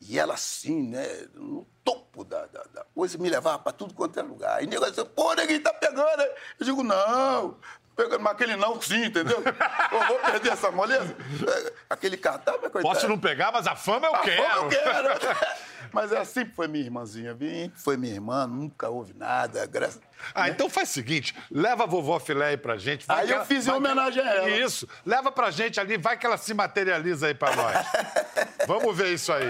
e 0.00 0.18
ela 0.18 0.34
assim, 0.34 0.88
né, 0.88 1.06
no 1.34 1.64
topo 1.84 2.24
da, 2.24 2.46
da, 2.46 2.64
da 2.74 2.84
coisa, 2.92 3.16
me 3.16 3.30
levava 3.30 3.60
para 3.60 3.70
tudo 3.70 3.94
quanto 3.94 4.18
é 4.18 4.22
lugar. 4.22 4.60
E 4.60 4.66
nego 4.66 4.84
assim, 4.84 5.04
pô, 5.04 5.32
neguinho, 5.34 5.62
tá 5.62 5.72
pegando. 5.72 6.20
hein?" 6.20 6.30
Eu 6.58 6.66
digo, 6.66 6.82
não, 6.82 7.56
pegando, 7.94 8.20
mas 8.24 8.32
aquele 8.32 8.56
não 8.56 8.82
sim, 8.82 9.04
entendeu? 9.04 9.38
eu 9.92 10.06
vou 10.08 10.18
perder 10.18 10.52
essa 10.52 10.72
moleza. 10.72 11.14
É, 11.48 11.72
Aquele 11.88 12.16
cartaz, 12.16 12.58
mas 12.60 12.72
coitado. 12.72 12.92
Posso 12.92 13.06
não 13.08 13.20
pegar, 13.20 13.52
mas 13.52 13.68
a 13.68 13.76
fama 13.76 14.08
eu 14.08 14.14
A 14.16 14.18
quero. 14.18 14.42
fama 14.42 14.64
eu 14.64 14.68
quero. 14.68 15.08
Mas 15.94 16.12
ela 16.12 16.24
sempre 16.24 16.54
foi 16.54 16.66
minha 16.68 16.84
irmãzinha, 16.84 17.32
sempre 17.32 17.72
foi 17.80 17.96
minha 17.96 18.12
irmã, 18.14 18.46
nunca 18.46 18.88
houve 18.88 19.14
nada, 19.14 19.64
graças... 19.66 20.00
Ah, 20.34 20.48
então 20.48 20.68
faz 20.70 20.90
o 20.90 20.92
seguinte, 20.92 21.34
leva 21.50 21.84
a 21.84 21.86
vovó 21.86 22.18
filé 22.18 22.46
aí 22.46 22.56
pra 22.56 22.76
gente. 22.76 23.06
vai 23.06 23.20
Aí 23.22 23.28
eu 23.30 23.36
ela- 23.36 23.44
fiz 23.44 23.66
em 23.66 23.70
homenagem 23.70 24.22
a 24.22 24.34
ela. 24.34 24.50
Isso, 24.50 24.88
leva 25.04 25.30
pra 25.30 25.50
gente 25.50 25.78
ali, 25.78 25.96
vai 25.98 26.16
que 26.18 26.24
ela 26.26 26.36
se 26.38 26.52
materializa 26.54 27.26
aí 27.26 27.34
pra 27.34 27.54
nós. 27.54 27.76
Vamos 28.66 28.96
ver 28.96 29.12
isso 29.12 29.32
aí. 29.32 29.48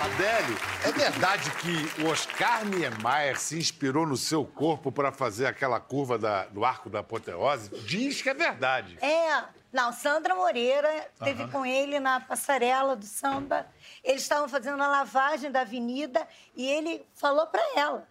Adélio, 0.00 0.58
é 0.84 0.92
verdade 0.92 1.50
que 1.52 2.02
o 2.02 2.08
Oscar 2.10 2.62
Niemeyer 2.66 3.38
se 3.40 3.56
inspirou 3.56 4.06
no 4.06 4.16
seu 4.18 4.44
corpo 4.44 4.92
para 4.92 5.10
fazer 5.10 5.46
aquela 5.46 5.80
curva 5.80 6.18
da- 6.18 6.44
do 6.46 6.62
arco 6.64 6.90
da 6.90 6.98
apoteose? 7.00 7.70
Diz 7.86 8.20
que 8.20 8.28
é 8.28 8.34
verdade. 8.34 8.98
É, 9.00 9.44
não, 9.74 9.92
Sandra 9.92 10.36
Moreira 10.36 11.10
teve 11.24 11.48
com 11.48 11.66
ele 11.66 11.98
na 11.98 12.20
passarela 12.20 12.94
do 12.94 13.04
samba. 13.04 13.66
Eles 14.04 14.22
estavam 14.22 14.48
fazendo 14.48 14.80
a 14.80 14.86
lavagem 14.86 15.50
da 15.50 15.62
avenida 15.62 16.28
e 16.54 16.64
ele 16.64 17.04
falou 17.12 17.48
para 17.48 17.60
ela. 17.74 18.06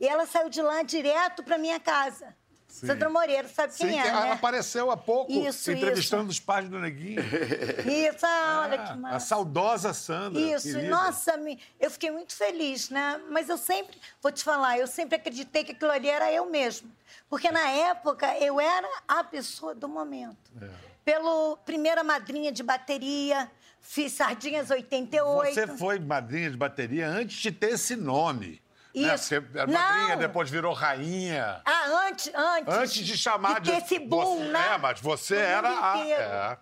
E 0.00 0.08
ela 0.08 0.24
saiu 0.24 0.48
de 0.48 0.62
lá 0.62 0.82
direto 0.82 1.42
para 1.42 1.58
minha 1.58 1.78
casa. 1.78 2.34
Sandra 2.66 3.10
Moreira, 3.10 3.46
sabe 3.46 3.74
quem 3.74 3.90
Sim, 3.90 3.98
é, 3.98 4.06
ela 4.06 4.20
né? 4.22 4.32
apareceu 4.32 4.90
há 4.90 4.96
pouco 4.96 5.30
Isso, 5.30 5.70
entrevistando 5.70 6.30
os 6.30 6.40
pais 6.40 6.66
do 6.70 6.78
Neguinho. 6.78 7.20
Isso, 7.20 8.24
ah, 8.24 8.62
olha 8.64 8.78
que 8.78 8.92
a 8.92 8.96
massa. 8.96 9.26
saudosa 9.26 9.92
Sandra. 9.92 10.40
Isso, 10.40 10.72
querida. 10.72 10.88
nossa, 10.88 11.38
eu 11.78 11.90
fiquei 11.90 12.10
muito 12.10 12.34
feliz, 12.34 12.88
né? 12.88 13.20
Mas 13.28 13.50
eu 13.50 13.58
sempre, 13.58 14.00
vou 14.22 14.32
te 14.32 14.42
falar, 14.42 14.78
eu 14.78 14.86
sempre 14.86 15.16
acreditei 15.16 15.62
que 15.62 15.72
aquilo 15.72 15.90
ali 15.90 16.08
era 16.08 16.32
eu 16.32 16.46
mesmo. 16.46 16.90
Porque 17.28 17.50
na 17.50 17.68
época 17.68 18.34
eu 18.38 18.58
era 18.58 18.88
a 19.06 19.22
pessoa 19.22 19.74
do 19.74 19.86
momento. 19.86 20.50
É. 20.58 20.91
Pelo 21.04 21.56
primeira 21.58 22.04
madrinha 22.04 22.52
de 22.52 22.62
bateria, 22.62 23.50
fiz 23.80 24.12
Sardinhas 24.12 24.70
88. 24.70 25.54
Você 25.54 25.66
foi 25.66 25.98
madrinha 25.98 26.50
de 26.50 26.56
bateria 26.56 27.08
antes 27.08 27.36
de 27.36 27.50
ter 27.50 27.70
esse 27.70 27.96
nome. 27.96 28.62
Né? 28.94 29.14
Isso. 29.14 29.24
Você 29.24 29.42
era 29.54 29.66
madrinha, 29.66 30.16
depois 30.16 30.50
virou 30.50 30.74
rainha. 30.74 31.60
Ah, 31.64 32.06
antes, 32.06 32.30
antes. 32.34 32.74
Antes 32.74 33.06
de 33.06 33.16
chamar 33.16 33.60
de. 33.60 33.70
ter 33.70 33.78
esse 33.78 33.98
boom, 33.98 34.38
você, 34.38 34.48
né? 34.48 34.74
É, 34.74 34.78
mas 34.78 35.00
você 35.00 35.36
era 35.36 35.68
a. 35.68 35.98
É. 35.98 36.58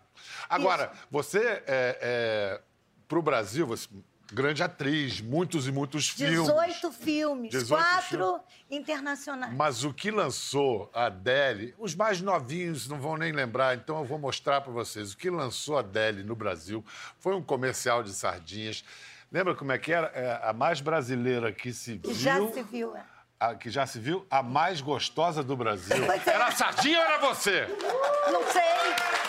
Agora, 0.48 0.92
você 1.10 1.62
é, 1.66 1.98
é, 2.00 2.60
pro 3.08 3.20
Brasil, 3.20 3.66
você 3.66 3.88
grande 4.32 4.62
atriz, 4.62 5.20
muitos 5.20 5.66
e 5.66 5.72
muitos 5.72 6.08
filmes. 6.08 6.40
18 6.46 6.92
filmes, 6.92 7.50
18 7.50 7.68
quatro 7.82 8.40
internacionais. 8.70 9.52
Mas 9.54 9.84
o 9.84 9.92
que 9.92 10.10
lançou 10.10 10.90
a 10.94 11.06
Adele, 11.06 11.74
os 11.78 11.94
mais 11.94 12.20
novinhos 12.20 12.88
não 12.88 13.00
vão 13.00 13.16
nem 13.16 13.32
lembrar, 13.32 13.76
então 13.76 13.98
eu 13.98 14.04
vou 14.04 14.18
mostrar 14.18 14.60
para 14.60 14.72
vocês. 14.72 15.12
O 15.12 15.16
que 15.16 15.28
lançou 15.30 15.76
a 15.76 15.80
Adele 15.80 16.22
no 16.22 16.34
Brasil 16.36 16.84
foi 17.18 17.34
um 17.34 17.42
comercial 17.42 18.02
de 18.02 18.12
sardinhas. 18.12 18.84
Lembra 19.32 19.54
como 19.54 19.72
é 19.72 19.78
que 19.78 19.92
era? 19.92 20.08
É, 20.08 20.40
a 20.42 20.52
mais 20.52 20.80
brasileira 20.80 21.52
que 21.52 21.72
se 21.72 21.98
Que 21.98 22.08
viu. 22.12 22.16
já 22.16 22.52
se 22.52 22.62
viu. 22.62 22.96
é. 22.96 23.02
a- 23.38 23.54
que 23.54 23.70
já 23.70 23.86
se 23.86 23.98
viu, 23.98 24.26
a 24.30 24.42
mais 24.42 24.80
gostosa 24.80 25.42
do 25.42 25.56
Brasil. 25.56 25.96
É. 26.12 26.30
Era 26.30 26.46
a 26.48 26.50
sardinha 26.52 26.98
ou 26.98 27.04
era 27.04 27.18
você? 27.18 27.66
Não 28.30 28.42
sei. 28.52 29.19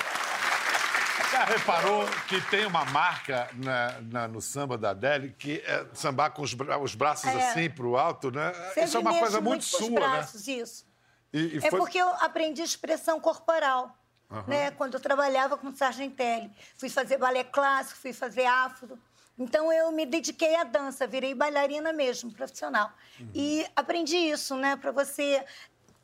Já 1.32 1.46
reparou 1.46 2.06
que 2.28 2.42
tem 2.50 2.66
uma 2.66 2.84
marca 2.86 3.50
na- 3.54 4.02
na- 4.02 4.28
no 4.28 4.42
samba 4.42 4.78
da 4.78 4.90
Adele 4.90 5.34
que 5.38 5.64
é 5.66 5.86
sambar 5.94 6.32
com 6.32 6.42
os, 6.42 6.54
bra- 6.54 6.78
os 6.78 6.94
braços 6.94 7.30
É. 7.30 7.50
assim 7.52 7.70
pro 7.70 7.96
alto, 7.98 8.30
né? 8.32 8.54
Sempre 8.74 8.84
Isso 8.84 8.98
é 8.98 9.00
uma 9.00 9.18
coisa 9.18 9.40
muito 9.42 9.62
com 9.62 9.78
os 9.78 9.86
sua, 9.86 9.90
né? 9.90 9.96
braços, 10.00 10.48
isso. 10.48 10.86
E, 11.32 11.56
e 11.56 11.58
É 11.60 11.70
foi- 11.70 11.80
porque 11.80 11.98
eu 11.98 12.10
aprendi 12.16 12.62
expressão 12.62 13.20
corporal, 13.20 13.96
Aham. 14.30 14.44
né? 14.48 14.72
Quando 14.72 14.96
eu 14.96 15.00
trabalhava 15.00 15.58
com 15.58 15.74
Sargentelli. 15.74 16.52
Fui 16.78 16.90
fazer 16.90 17.18
balé 17.18 17.44
clássico, 17.46 17.98
fui 18.00 18.12
fazer 18.12 18.46
afro. 18.46 19.00
Então 19.40 19.72
eu 19.72 19.90
me 19.92 20.06
dediquei 20.06 20.56
à 20.58 20.64
dança, 20.66 21.08
virei 21.08 21.34
bailarina 21.34 21.94
mesmo, 21.94 22.32
profissional. 22.34 22.92
Uhum. 23.20 23.30
E 23.34 23.66
aprendi 23.76 24.18
isso, 24.18 24.56
né? 24.58 24.76
Para 24.76 24.92
você 24.92 25.44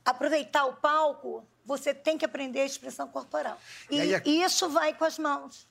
aproveitar 0.06 0.66
o 0.66 0.74
palco, 0.74 1.46
você 1.68 1.94
tem 1.94 2.18
que 2.18 2.26
aprender 2.26 2.62
a 2.62 2.66
expressão 2.66 3.08
corporal. 3.08 3.60
E, 3.92 3.98
E 4.02 4.16
a- 4.16 4.22
isso 4.26 4.68
vai 4.70 4.94
com 4.94 5.06
as 5.06 5.20
mãos. 5.20 5.68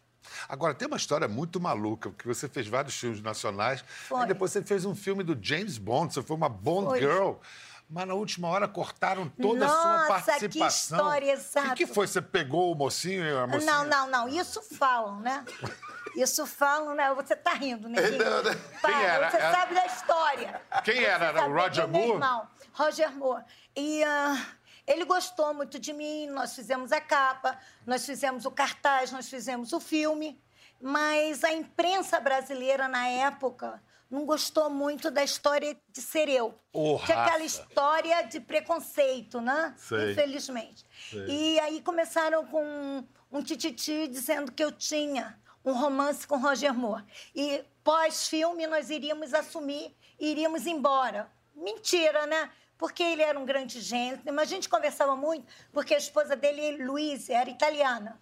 Agora, 0.49 0.75
tem 0.75 0.87
uma 0.87 0.97
história 0.97 1.27
muito 1.27 1.59
maluca, 1.61 2.11
porque 2.11 2.27
você 2.29 2.49
fez 2.49 2.67
vários 2.69 2.95
filmes 2.99 3.23
nacionais, 3.23 3.83
Foi. 4.09 4.23
e 4.25 4.27
depois 4.27 4.53
você 4.53 4.63
fez 4.63 4.85
um 4.85 4.95
filme 4.95 5.23
do 5.25 5.37
James 5.41 5.79
Bond, 5.79 6.13
você 6.13 6.23
foi 6.23 6.37
uma 6.37 6.49
Bond 6.49 6.87
Foi. 6.89 7.01
Girl. 7.01 7.33
Mas 7.89 8.09
na 8.09 8.15
última 8.15 8.49
hora 8.49 8.67
cortaram 8.67 9.29
toda 9.29 9.65
a 9.65 9.69
sua 9.69 9.77
Nossa, 10.09 10.09
que 10.09 10.27
participação. 10.41 10.99
história, 10.99 11.27
O 11.35 11.37
que, 11.37 11.41
exato. 11.41 11.75
que 11.77 11.87
foi? 11.87 12.09
Você 12.09 12.21
pegou 12.21 12.73
o 12.73 12.75
mocinho 12.75 13.25
e 13.25 13.31
a 13.39 13.47
mocinha? 13.47 13.73
Não, 13.73 13.85
não, 13.87 14.07
não. 14.09 14.29
Isso 14.29 14.61
falam, 14.61 15.21
né? 15.21 15.45
Isso 16.17 16.45
falam, 16.47 16.97
né? 16.97 17.15
Você 17.15 17.37
tá 17.37 17.53
rindo, 17.53 17.89
né? 17.89 18.03
Quem 18.03 18.93
era? 19.05 19.31
Você 19.31 19.37
Era- 19.37 19.53
sabe 19.55 19.75
da 19.77 19.87
história. 19.87 20.61
Quem 20.83 21.05
era? 21.05 21.27
Era 21.27 21.47
o 21.47 21.53
Roger 21.53 21.87
meu 21.87 22.01
Moore? 22.01 22.13
irmão, 22.15 22.49
Roger 22.73 23.13
Moore. 23.13 23.45
E 23.77 24.03
ah, 24.03 24.47
ele 24.87 25.05
gostou 25.05 25.53
muito 25.53 25.79
de 25.79 25.93
mim, 25.93 26.27
nós 26.27 26.55
fizemos 26.55 26.93
a 26.93 27.01
capa, 27.01 27.59
nós 27.85 28.07
fizemos 28.07 28.45
o 28.45 28.51
cartaz, 28.51 29.11
nós 29.11 29.29
fizemos 29.29 29.73
o 29.73 29.81
filme, 29.81 30.41
mas 30.81 31.43
a 31.43 31.53
imprensa 31.53 32.21
brasileira 32.21 32.87
na 32.87 33.09
época 33.09 33.83
não 34.11 34.25
gostou 34.25 34.71
muito 34.71 35.11
da 35.11 35.25
história 35.25 35.77
de 35.89 36.01
ser 36.01 36.29
eu. 36.29 36.59
Ô, 36.73 37.01
Tinha 37.05 37.25
aquela 37.25 37.45
história 37.45 38.23
de 38.23 38.41
preconceito, 38.41 39.41
né? 39.41 39.75
Sei. 39.77 40.13
Infelizmente. 40.13 40.85
Sei. 41.11 41.27
E 41.27 41.61
aí 41.61 41.83
começaram 41.83 42.47
com 42.47 43.05
um 43.33 43.43
tititi 43.43 44.07
dizendo 44.07 44.53
que 44.53 44.63
eu 44.63 44.71
tinha 44.71 45.39
um 45.65 45.73
romance 45.73 46.27
com 46.27 46.39
Roger 46.39 46.73
Moore. 46.73 47.05
E 47.35 47.65
pós-filme 47.83 48.67
nós 48.69 48.91
iríamos 48.91 49.35
assumir 49.35 49.97
e 50.21 50.31
iríamos 50.31 50.67
embora. 50.67 51.29
Mentira, 51.55 52.27
né? 52.27 52.51
Porque 52.79 53.03
ele 53.03 53.23
era 53.23 53.39
um 53.39 53.45
grande. 53.45 53.79
Mas 54.33 54.49
a 54.49 54.55
gente 54.55 54.69
conversava 54.69 55.17
muito 55.17 55.47
porque 55.73 55.95
a 55.95 55.99
esposa 55.99 56.37
dele, 56.37 56.85
Luísa, 56.85 57.33
era 57.33 57.51
italiana. 57.51 58.21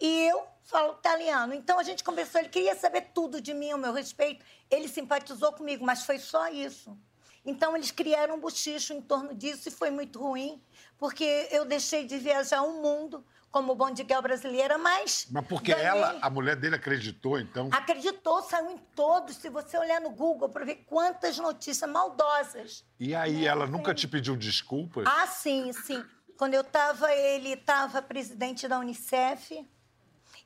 E 0.00 0.28
eu 0.28 0.46
falo 0.62 0.94
italiano. 0.94 1.54
Então 1.54 1.78
a 1.78 1.82
gente 1.82 2.04
conversou, 2.04 2.40
ele 2.40 2.50
queria 2.50 2.76
saber 2.76 3.10
tudo 3.14 3.40
de 3.40 3.52
mim, 3.54 3.70
ao 3.70 3.78
meu 3.78 3.92
respeito. 3.92 4.44
Ele 4.70 4.88
simpatizou 4.88 5.52
comigo, 5.52 5.84
mas 5.84 6.04
foi 6.04 6.18
só 6.18 6.48
isso. 6.48 6.96
Então 7.44 7.74
eles 7.74 7.90
criaram 7.90 8.36
um 8.36 8.40
bochicho 8.40 8.92
em 8.92 9.00
torno 9.00 9.34
disso 9.34 9.68
e 9.68 9.72
foi 9.72 9.90
muito 9.90 10.20
ruim, 10.20 10.62
porque 10.98 11.48
eu 11.50 11.64
deixei 11.64 12.04
de 12.04 12.18
viajar 12.18 12.62
o 12.62 12.82
mundo 12.82 13.24
como 13.50 13.74
Bondiguel 13.74 14.20
brasileira, 14.20 14.76
mas. 14.78 15.26
Mas 15.30 15.46
porque 15.46 15.72
ganhei. 15.72 15.86
ela, 15.86 16.18
a 16.20 16.30
mulher 16.30 16.56
dele 16.56 16.76
acreditou, 16.76 17.38
então. 17.38 17.68
Acreditou, 17.72 18.42
saiu 18.42 18.70
em 18.70 18.78
todos. 18.94 19.36
Se 19.36 19.48
você 19.48 19.78
olhar 19.78 20.00
no 20.00 20.10
Google 20.10 20.48
para 20.48 20.64
ver 20.64 20.84
quantas 20.86 21.38
notícias 21.38 21.90
maldosas. 21.90 22.84
E 23.00 23.14
aí 23.14 23.46
ela 23.46 23.66
nunca 23.66 23.94
te 23.94 24.06
pediu 24.06 24.36
desculpas? 24.36 25.04
Ah, 25.06 25.26
sim, 25.26 25.72
sim. 25.72 26.04
Quando 26.36 26.54
eu 26.54 26.60
estava, 26.60 27.12
ele 27.12 27.54
estava 27.54 28.00
presidente 28.02 28.68
da 28.68 28.78
Unicef. 28.78 29.66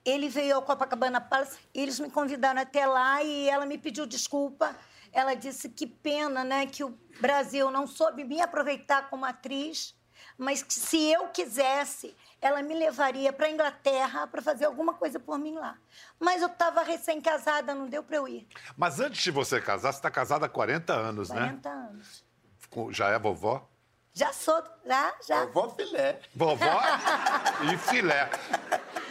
Ele 0.04 0.28
veio 0.28 0.56
ao 0.56 0.62
Copacabana 0.62 1.20
Palace, 1.20 1.58
eles 1.72 2.00
me 2.00 2.10
convidaram 2.10 2.60
até 2.60 2.86
lá 2.86 3.22
e 3.22 3.48
ela 3.48 3.66
me 3.66 3.78
pediu 3.78 4.04
desculpa. 4.06 4.76
Ela 5.12 5.34
disse 5.34 5.68
que 5.68 5.86
pena, 5.86 6.42
né, 6.42 6.66
que 6.66 6.82
o 6.82 6.98
Brasil 7.20 7.70
não 7.70 7.86
soube 7.86 8.24
me 8.24 8.40
aproveitar 8.40 9.10
como 9.10 9.24
atriz, 9.24 9.94
mas 10.38 10.62
que 10.62 10.72
se 10.74 11.10
eu 11.12 11.28
quisesse, 11.28 12.16
ela 12.40 12.62
me 12.62 12.74
levaria 12.74 13.32
para 13.32 13.46
a 13.46 13.50
Inglaterra 13.50 14.26
para 14.26 14.42
fazer 14.42 14.64
alguma 14.64 14.94
coisa 14.94 15.20
por 15.20 15.38
mim 15.38 15.54
lá. 15.54 15.76
Mas 16.18 16.42
eu 16.42 16.48
estava 16.48 16.82
recém-casada, 16.82 17.74
não 17.74 17.86
deu 17.88 18.02
para 18.02 18.16
eu 18.16 18.26
ir. 18.26 18.46
Mas 18.76 18.98
antes 19.00 19.22
de 19.22 19.30
você 19.30 19.60
casar, 19.60 19.92
você 19.92 19.98
está 19.98 20.10
casada 20.10 20.46
há 20.46 20.48
40 20.48 20.92
anos, 20.92 21.28
40 21.28 21.68
anos. 21.68 22.22
né? 22.22 22.66
Com- 22.70 22.92
Já 22.92 23.08
é 23.08 23.18
vovó? 23.18 23.68
Já 24.14 24.30
sou, 24.32 24.62
já, 24.84 25.14
já. 25.26 25.44
Vovó 25.46 25.70
filé. 25.70 26.20
Vovó 26.34 26.80
e 27.72 27.78
filé. 27.78 28.28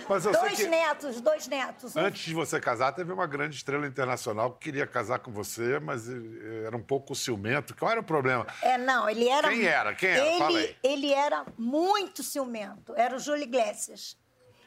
Mas 0.08 0.26
eu 0.26 0.34
sei 0.34 0.42
Dois 0.42 0.56
que 0.56 0.68
netos, 0.68 1.22
dois 1.22 1.48
netos. 1.48 1.96
Antes 1.96 2.24
de 2.24 2.34
você 2.34 2.60
casar, 2.60 2.92
teve 2.92 3.12
uma 3.12 3.28
grande 3.28 3.56
estrela 3.56 3.86
internacional 3.88 4.52
que 4.52 4.60
queria 4.60 4.86
casar 4.88 5.20
com 5.20 5.32
você, 5.32 5.80
mas 5.80 6.10
eh, 6.10 6.66
era 6.66 6.76
um 6.76 6.82
pouco 6.82 7.16
ciumento. 7.16 7.76
Qual 7.76 7.92
era 7.92 8.00
o 8.00 8.04
problema? 8.04 8.46
É, 8.62 8.78
não, 8.78 9.10
ele 9.10 9.28
era. 9.28 9.50
Quem 9.50 9.66
era? 9.66 9.96
Quem 9.96 10.10
era? 10.10 10.26
Ele, 10.26 10.38
Fala 10.40 10.60
aí. 10.60 10.78
ele 10.84 11.14
era 11.14 11.46
muito 11.58 12.24
ciumento. 12.24 12.94
Era 12.96 13.16
o 13.16 13.20
Júlio 13.20 13.44
Iglesias. 13.44 14.18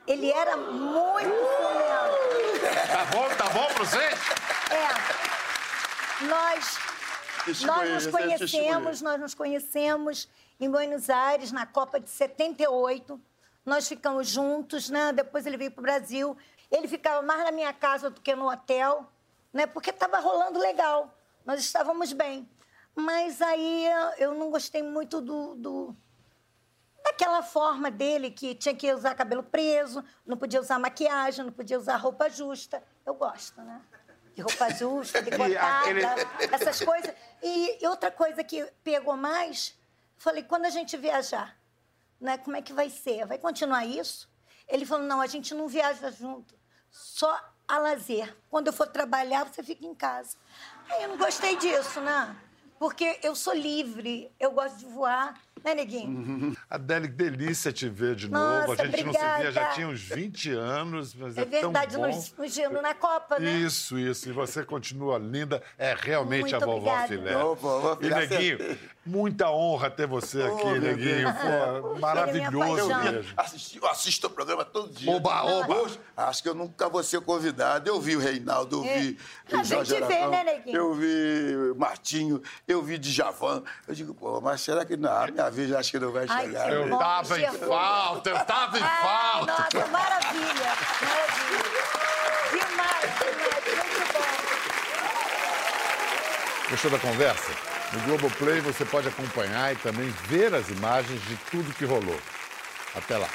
Ele 0.07 0.31
era 0.31 0.57
muito 0.57 1.29
ciumento. 1.29 2.87
Tá 2.91 3.05
bom, 3.07 3.29
tá 3.37 3.49
bom 3.51 3.67
pra 3.75 3.85
você? 3.85 3.99
É. 3.99 5.25
Nós, 6.27 6.79
nós 7.63 7.91
nos 7.91 8.07
conhecemos, 8.07 9.03
nós 9.03 9.21
nos 9.21 9.35
conhecemos 9.35 10.29
em 10.61 10.71
Buenos 10.71 11.11
Aires, 11.11 11.51
na 11.53 11.67
Copa 11.67 11.99
de 11.99 12.09
78. 12.09 13.21
Nós 13.65 13.89
ficamos 13.89 14.29
juntos, 14.29 14.91
né? 14.91 15.13
Depois 15.13 15.47
ele 15.47 15.57
veio 15.57 15.71
para 15.71 15.81
o 15.81 15.83
Brasil. 15.83 16.37
Ele 16.71 16.87
ficava 16.89 17.23
mais 17.23 17.45
na 17.45 17.53
minha 17.53 17.73
casa 17.73 18.11
do 18.11 18.21
que 18.21 18.35
no 18.35 18.51
hotel, 18.51 19.07
né? 19.53 19.67
Porque 19.67 19.91
estava 19.91 20.19
rolando 20.19 20.59
legal. 20.59 21.15
Nós 21.45 21.61
estávamos 21.61 22.13
bem. 22.13 22.49
Mas 22.95 23.41
aí 23.43 23.87
eu 24.19 24.35
não 24.35 24.51
gostei 24.51 24.83
muito 24.83 25.21
do, 25.21 25.55
do- 25.55 25.97
daquela 27.03 27.43
forma 27.43 27.91
dele 27.91 28.31
que 28.31 28.55
tinha 28.55 28.75
que 28.75 28.93
usar 28.93 29.15
cabelo 29.15 29.43
preso, 29.43 30.05
não 30.27 30.37
podia 30.37 30.61
usar 30.61 30.79
maquiagem, 30.79 31.45
não 31.45 31.53
podia 31.53 31.79
usar 31.79 31.97
roupa 31.97 32.29
justa. 32.31 32.83
Eu 33.05 33.15
gosto, 33.15 33.61
né? 33.63 33.81
De 34.35 34.43
roupa 34.43 34.71
justa, 34.71 35.21
decotada, 35.23 35.79
aquele- 35.81 36.55
essas 36.55 36.81
coisas. 36.85 37.15
E 37.43 37.87
outra 37.87 38.11
coisa 38.11 38.43
que 38.45 38.65
pegou 38.83 39.17
mais, 39.17 39.77
falei, 40.17 40.43
quando 40.43 40.67
a 40.67 40.71
gente 40.71 40.97
viajar, 40.97 41.57
né, 42.25 42.39
como 42.39 42.57
é 42.57 42.63
que 42.63 42.73
vai 42.73 42.89
ser? 42.89 43.27
Vai 43.27 43.37
continuar 43.39 43.85
isso? 43.85 44.29
Ele 44.67 44.87
falou, 44.87 45.07
não, 45.07 45.21
a 45.21 45.27
gente 45.27 45.55
não 45.55 45.69
viaja 45.69 46.11
junto, 46.11 46.55
só 46.91 47.39
a 47.69 47.79
lazer. 47.79 48.35
Quando 48.51 48.69
eu 48.69 48.73
for 48.73 48.87
trabalhar, 48.87 49.45
você 49.45 49.63
fica 49.63 49.85
em 49.85 49.95
casa. 49.95 50.37
Aí 50.89 51.03
eu 51.03 51.11
não 51.11 51.19
gostei 51.19 51.55
disso, 51.57 52.01
né? 52.01 52.35
Porque 52.79 53.19
eu 53.23 53.37
sou 53.37 53.55
livre, 53.55 54.31
eu 54.41 54.51
gosto 54.51 54.79
de 54.79 54.87
voar, 54.87 55.41
né, 55.63 55.75
neguinho? 55.75 56.55
Adele, 56.69 57.09
que 57.09 57.15
delícia 57.15 57.73
te 57.73 57.89
ver 57.89 58.15
de 58.17 58.29
Nossa, 58.29 58.67
novo. 58.69 58.73
A 58.83 58.87
gente 58.87 59.05
não 59.05 59.13
se 59.13 59.19
via, 59.19 59.29
já 59.29 59.39
obrigada. 59.41 59.75
tinha 59.75 59.89
uns 59.89 60.01
20 60.01 60.51
anos, 60.53 61.15
mas 61.15 61.39
é, 61.39 61.43
É 61.43 61.45
verdade, 61.45 61.93
tão 61.93 62.03
bom. 62.03 62.09
nos, 62.09 62.33
nos 62.37 62.53
gelo 62.53 62.83
na 62.83 62.93
Copa, 62.95 63.39
né? 63.39 63.51
Isso, 63.53 63.99
isso. 63.99 64.29
E 64.29 64.33
você 64.33 64.65
continua 64.65 65.19
linda. 65.19 65.63
É 65.79 65.95
realmente 65.95 66.41
Muito 66.43 66.57
a 66.57 66.59
vovó 66.59 66.77
obrigada. 66.77 67.09
filé. 67.09 67.37
Ô, 67.45 67.55
vovó 67.55 67.95
e, 67.95 68.05
filé, 68.05 68.27
Neguinho, 68.27 68.59
você- 68.59 68.79
muita 69.07 69.51
honra 69.51 69.91
ter 69.91 70.07
você 70.07 70.43
aqui, 70.43 70.65
meu 70.65 70.81
Neguinho. 70.81 71.29
Pô, 71.83 71.99
maravilhoso 71.99 72.91
é 72.93 73.13
mesmo. 73.13 73.33
Assisti, 73.37 73.79
eu 73.79 73.87
assisto 73.89 74.27
o 74.27 74.31
programa 74.31 74.65
todo 74.65 74.93
dia. 74.93 75.11
Oba, 75.13 75.43
oba. 75.45 75.75
Hoje, 75.83 76.01
acho 76.17 76.43
que 76.43 76.49
eu 76.49 76.55
nunca 76.55 76.89
vou 76.89 77.03
ser 77.03 77.21
convidado. 77.21 77.89
Eu 77.89 78.01
vi 78.01 78.17
o 78.17 78.21
Reinaldo, 78.21 78.77
eu 78.79 78.83
vi 78.83 79.19
É. 79.51 79.57
A 79.57 79.61
o 79.61 79.65
Jorge 79.65 79.91
gente 79.97 80.07
vê, 80.07 80.15
Aragão, 80.15 80.31
né, 80.31 80.45
Neguinho? 80.45 80.77
Eu 80.77 80.95
vi 80.95 81.57
o 81.73 81.75
Martinho, 81.77 82.43
eu 82.67 82.83
vi 82.83 82.99
Djavan. 82.99 83.63
Eu 83.87 83.95
digo, 83.95 84.15
pô, 84.15 84.41
mas 84.41 84.61
será 84.63 84.85
que 84.85 84.97
não? 84.97 85.13
A 85.13 85.27
minha 85.27 85.51
vez 85.51 85.71
acho 85.73 85.91
que 85.91 85.99
não 85.99 86.11
vai 86.13 86.27
Ai, 86.29 86.47
chegar. 86.47 86.67
né? 86.69 86.77
Eu 86.77 86.89
bom, 86.89 86.99
tava 86.99 87.41
em 87.41 87.53
falta, 87.53 88.31
eu 88.31 88.45
tava 88.45 88.79
em 88.79 88.83
Ai, 88.83 89.03
falta. 89.03 89.53
nossa, 89.53 89.87
maravilha, 89.89 90.73
maravilha. 91.03 91.85
Demais, 92.51 93.11
demais, 93.19 93.65
muito 93.65 94.13
bom. 94.13 94.25
Gostou 96.71 96.91
da 96.91 96.99
conversa? 96.99 97.74
No 97.95 98.01
Globoplay 98.01 98.61
você 98.61 98.85
pode 98.85 99.07
acompanhar 99.07 99.73
e 99.73 99.77
também 99.77 100.13
ver 100.27 100.53
as 100.53 100.69
imagens 100.69 101.21
de 101.29 101.37
tudo 101.49 101.73
que 101.75 101.85
rolou. 101.85 102.19
Até 102.93 103.17
lá. 103.17 103.29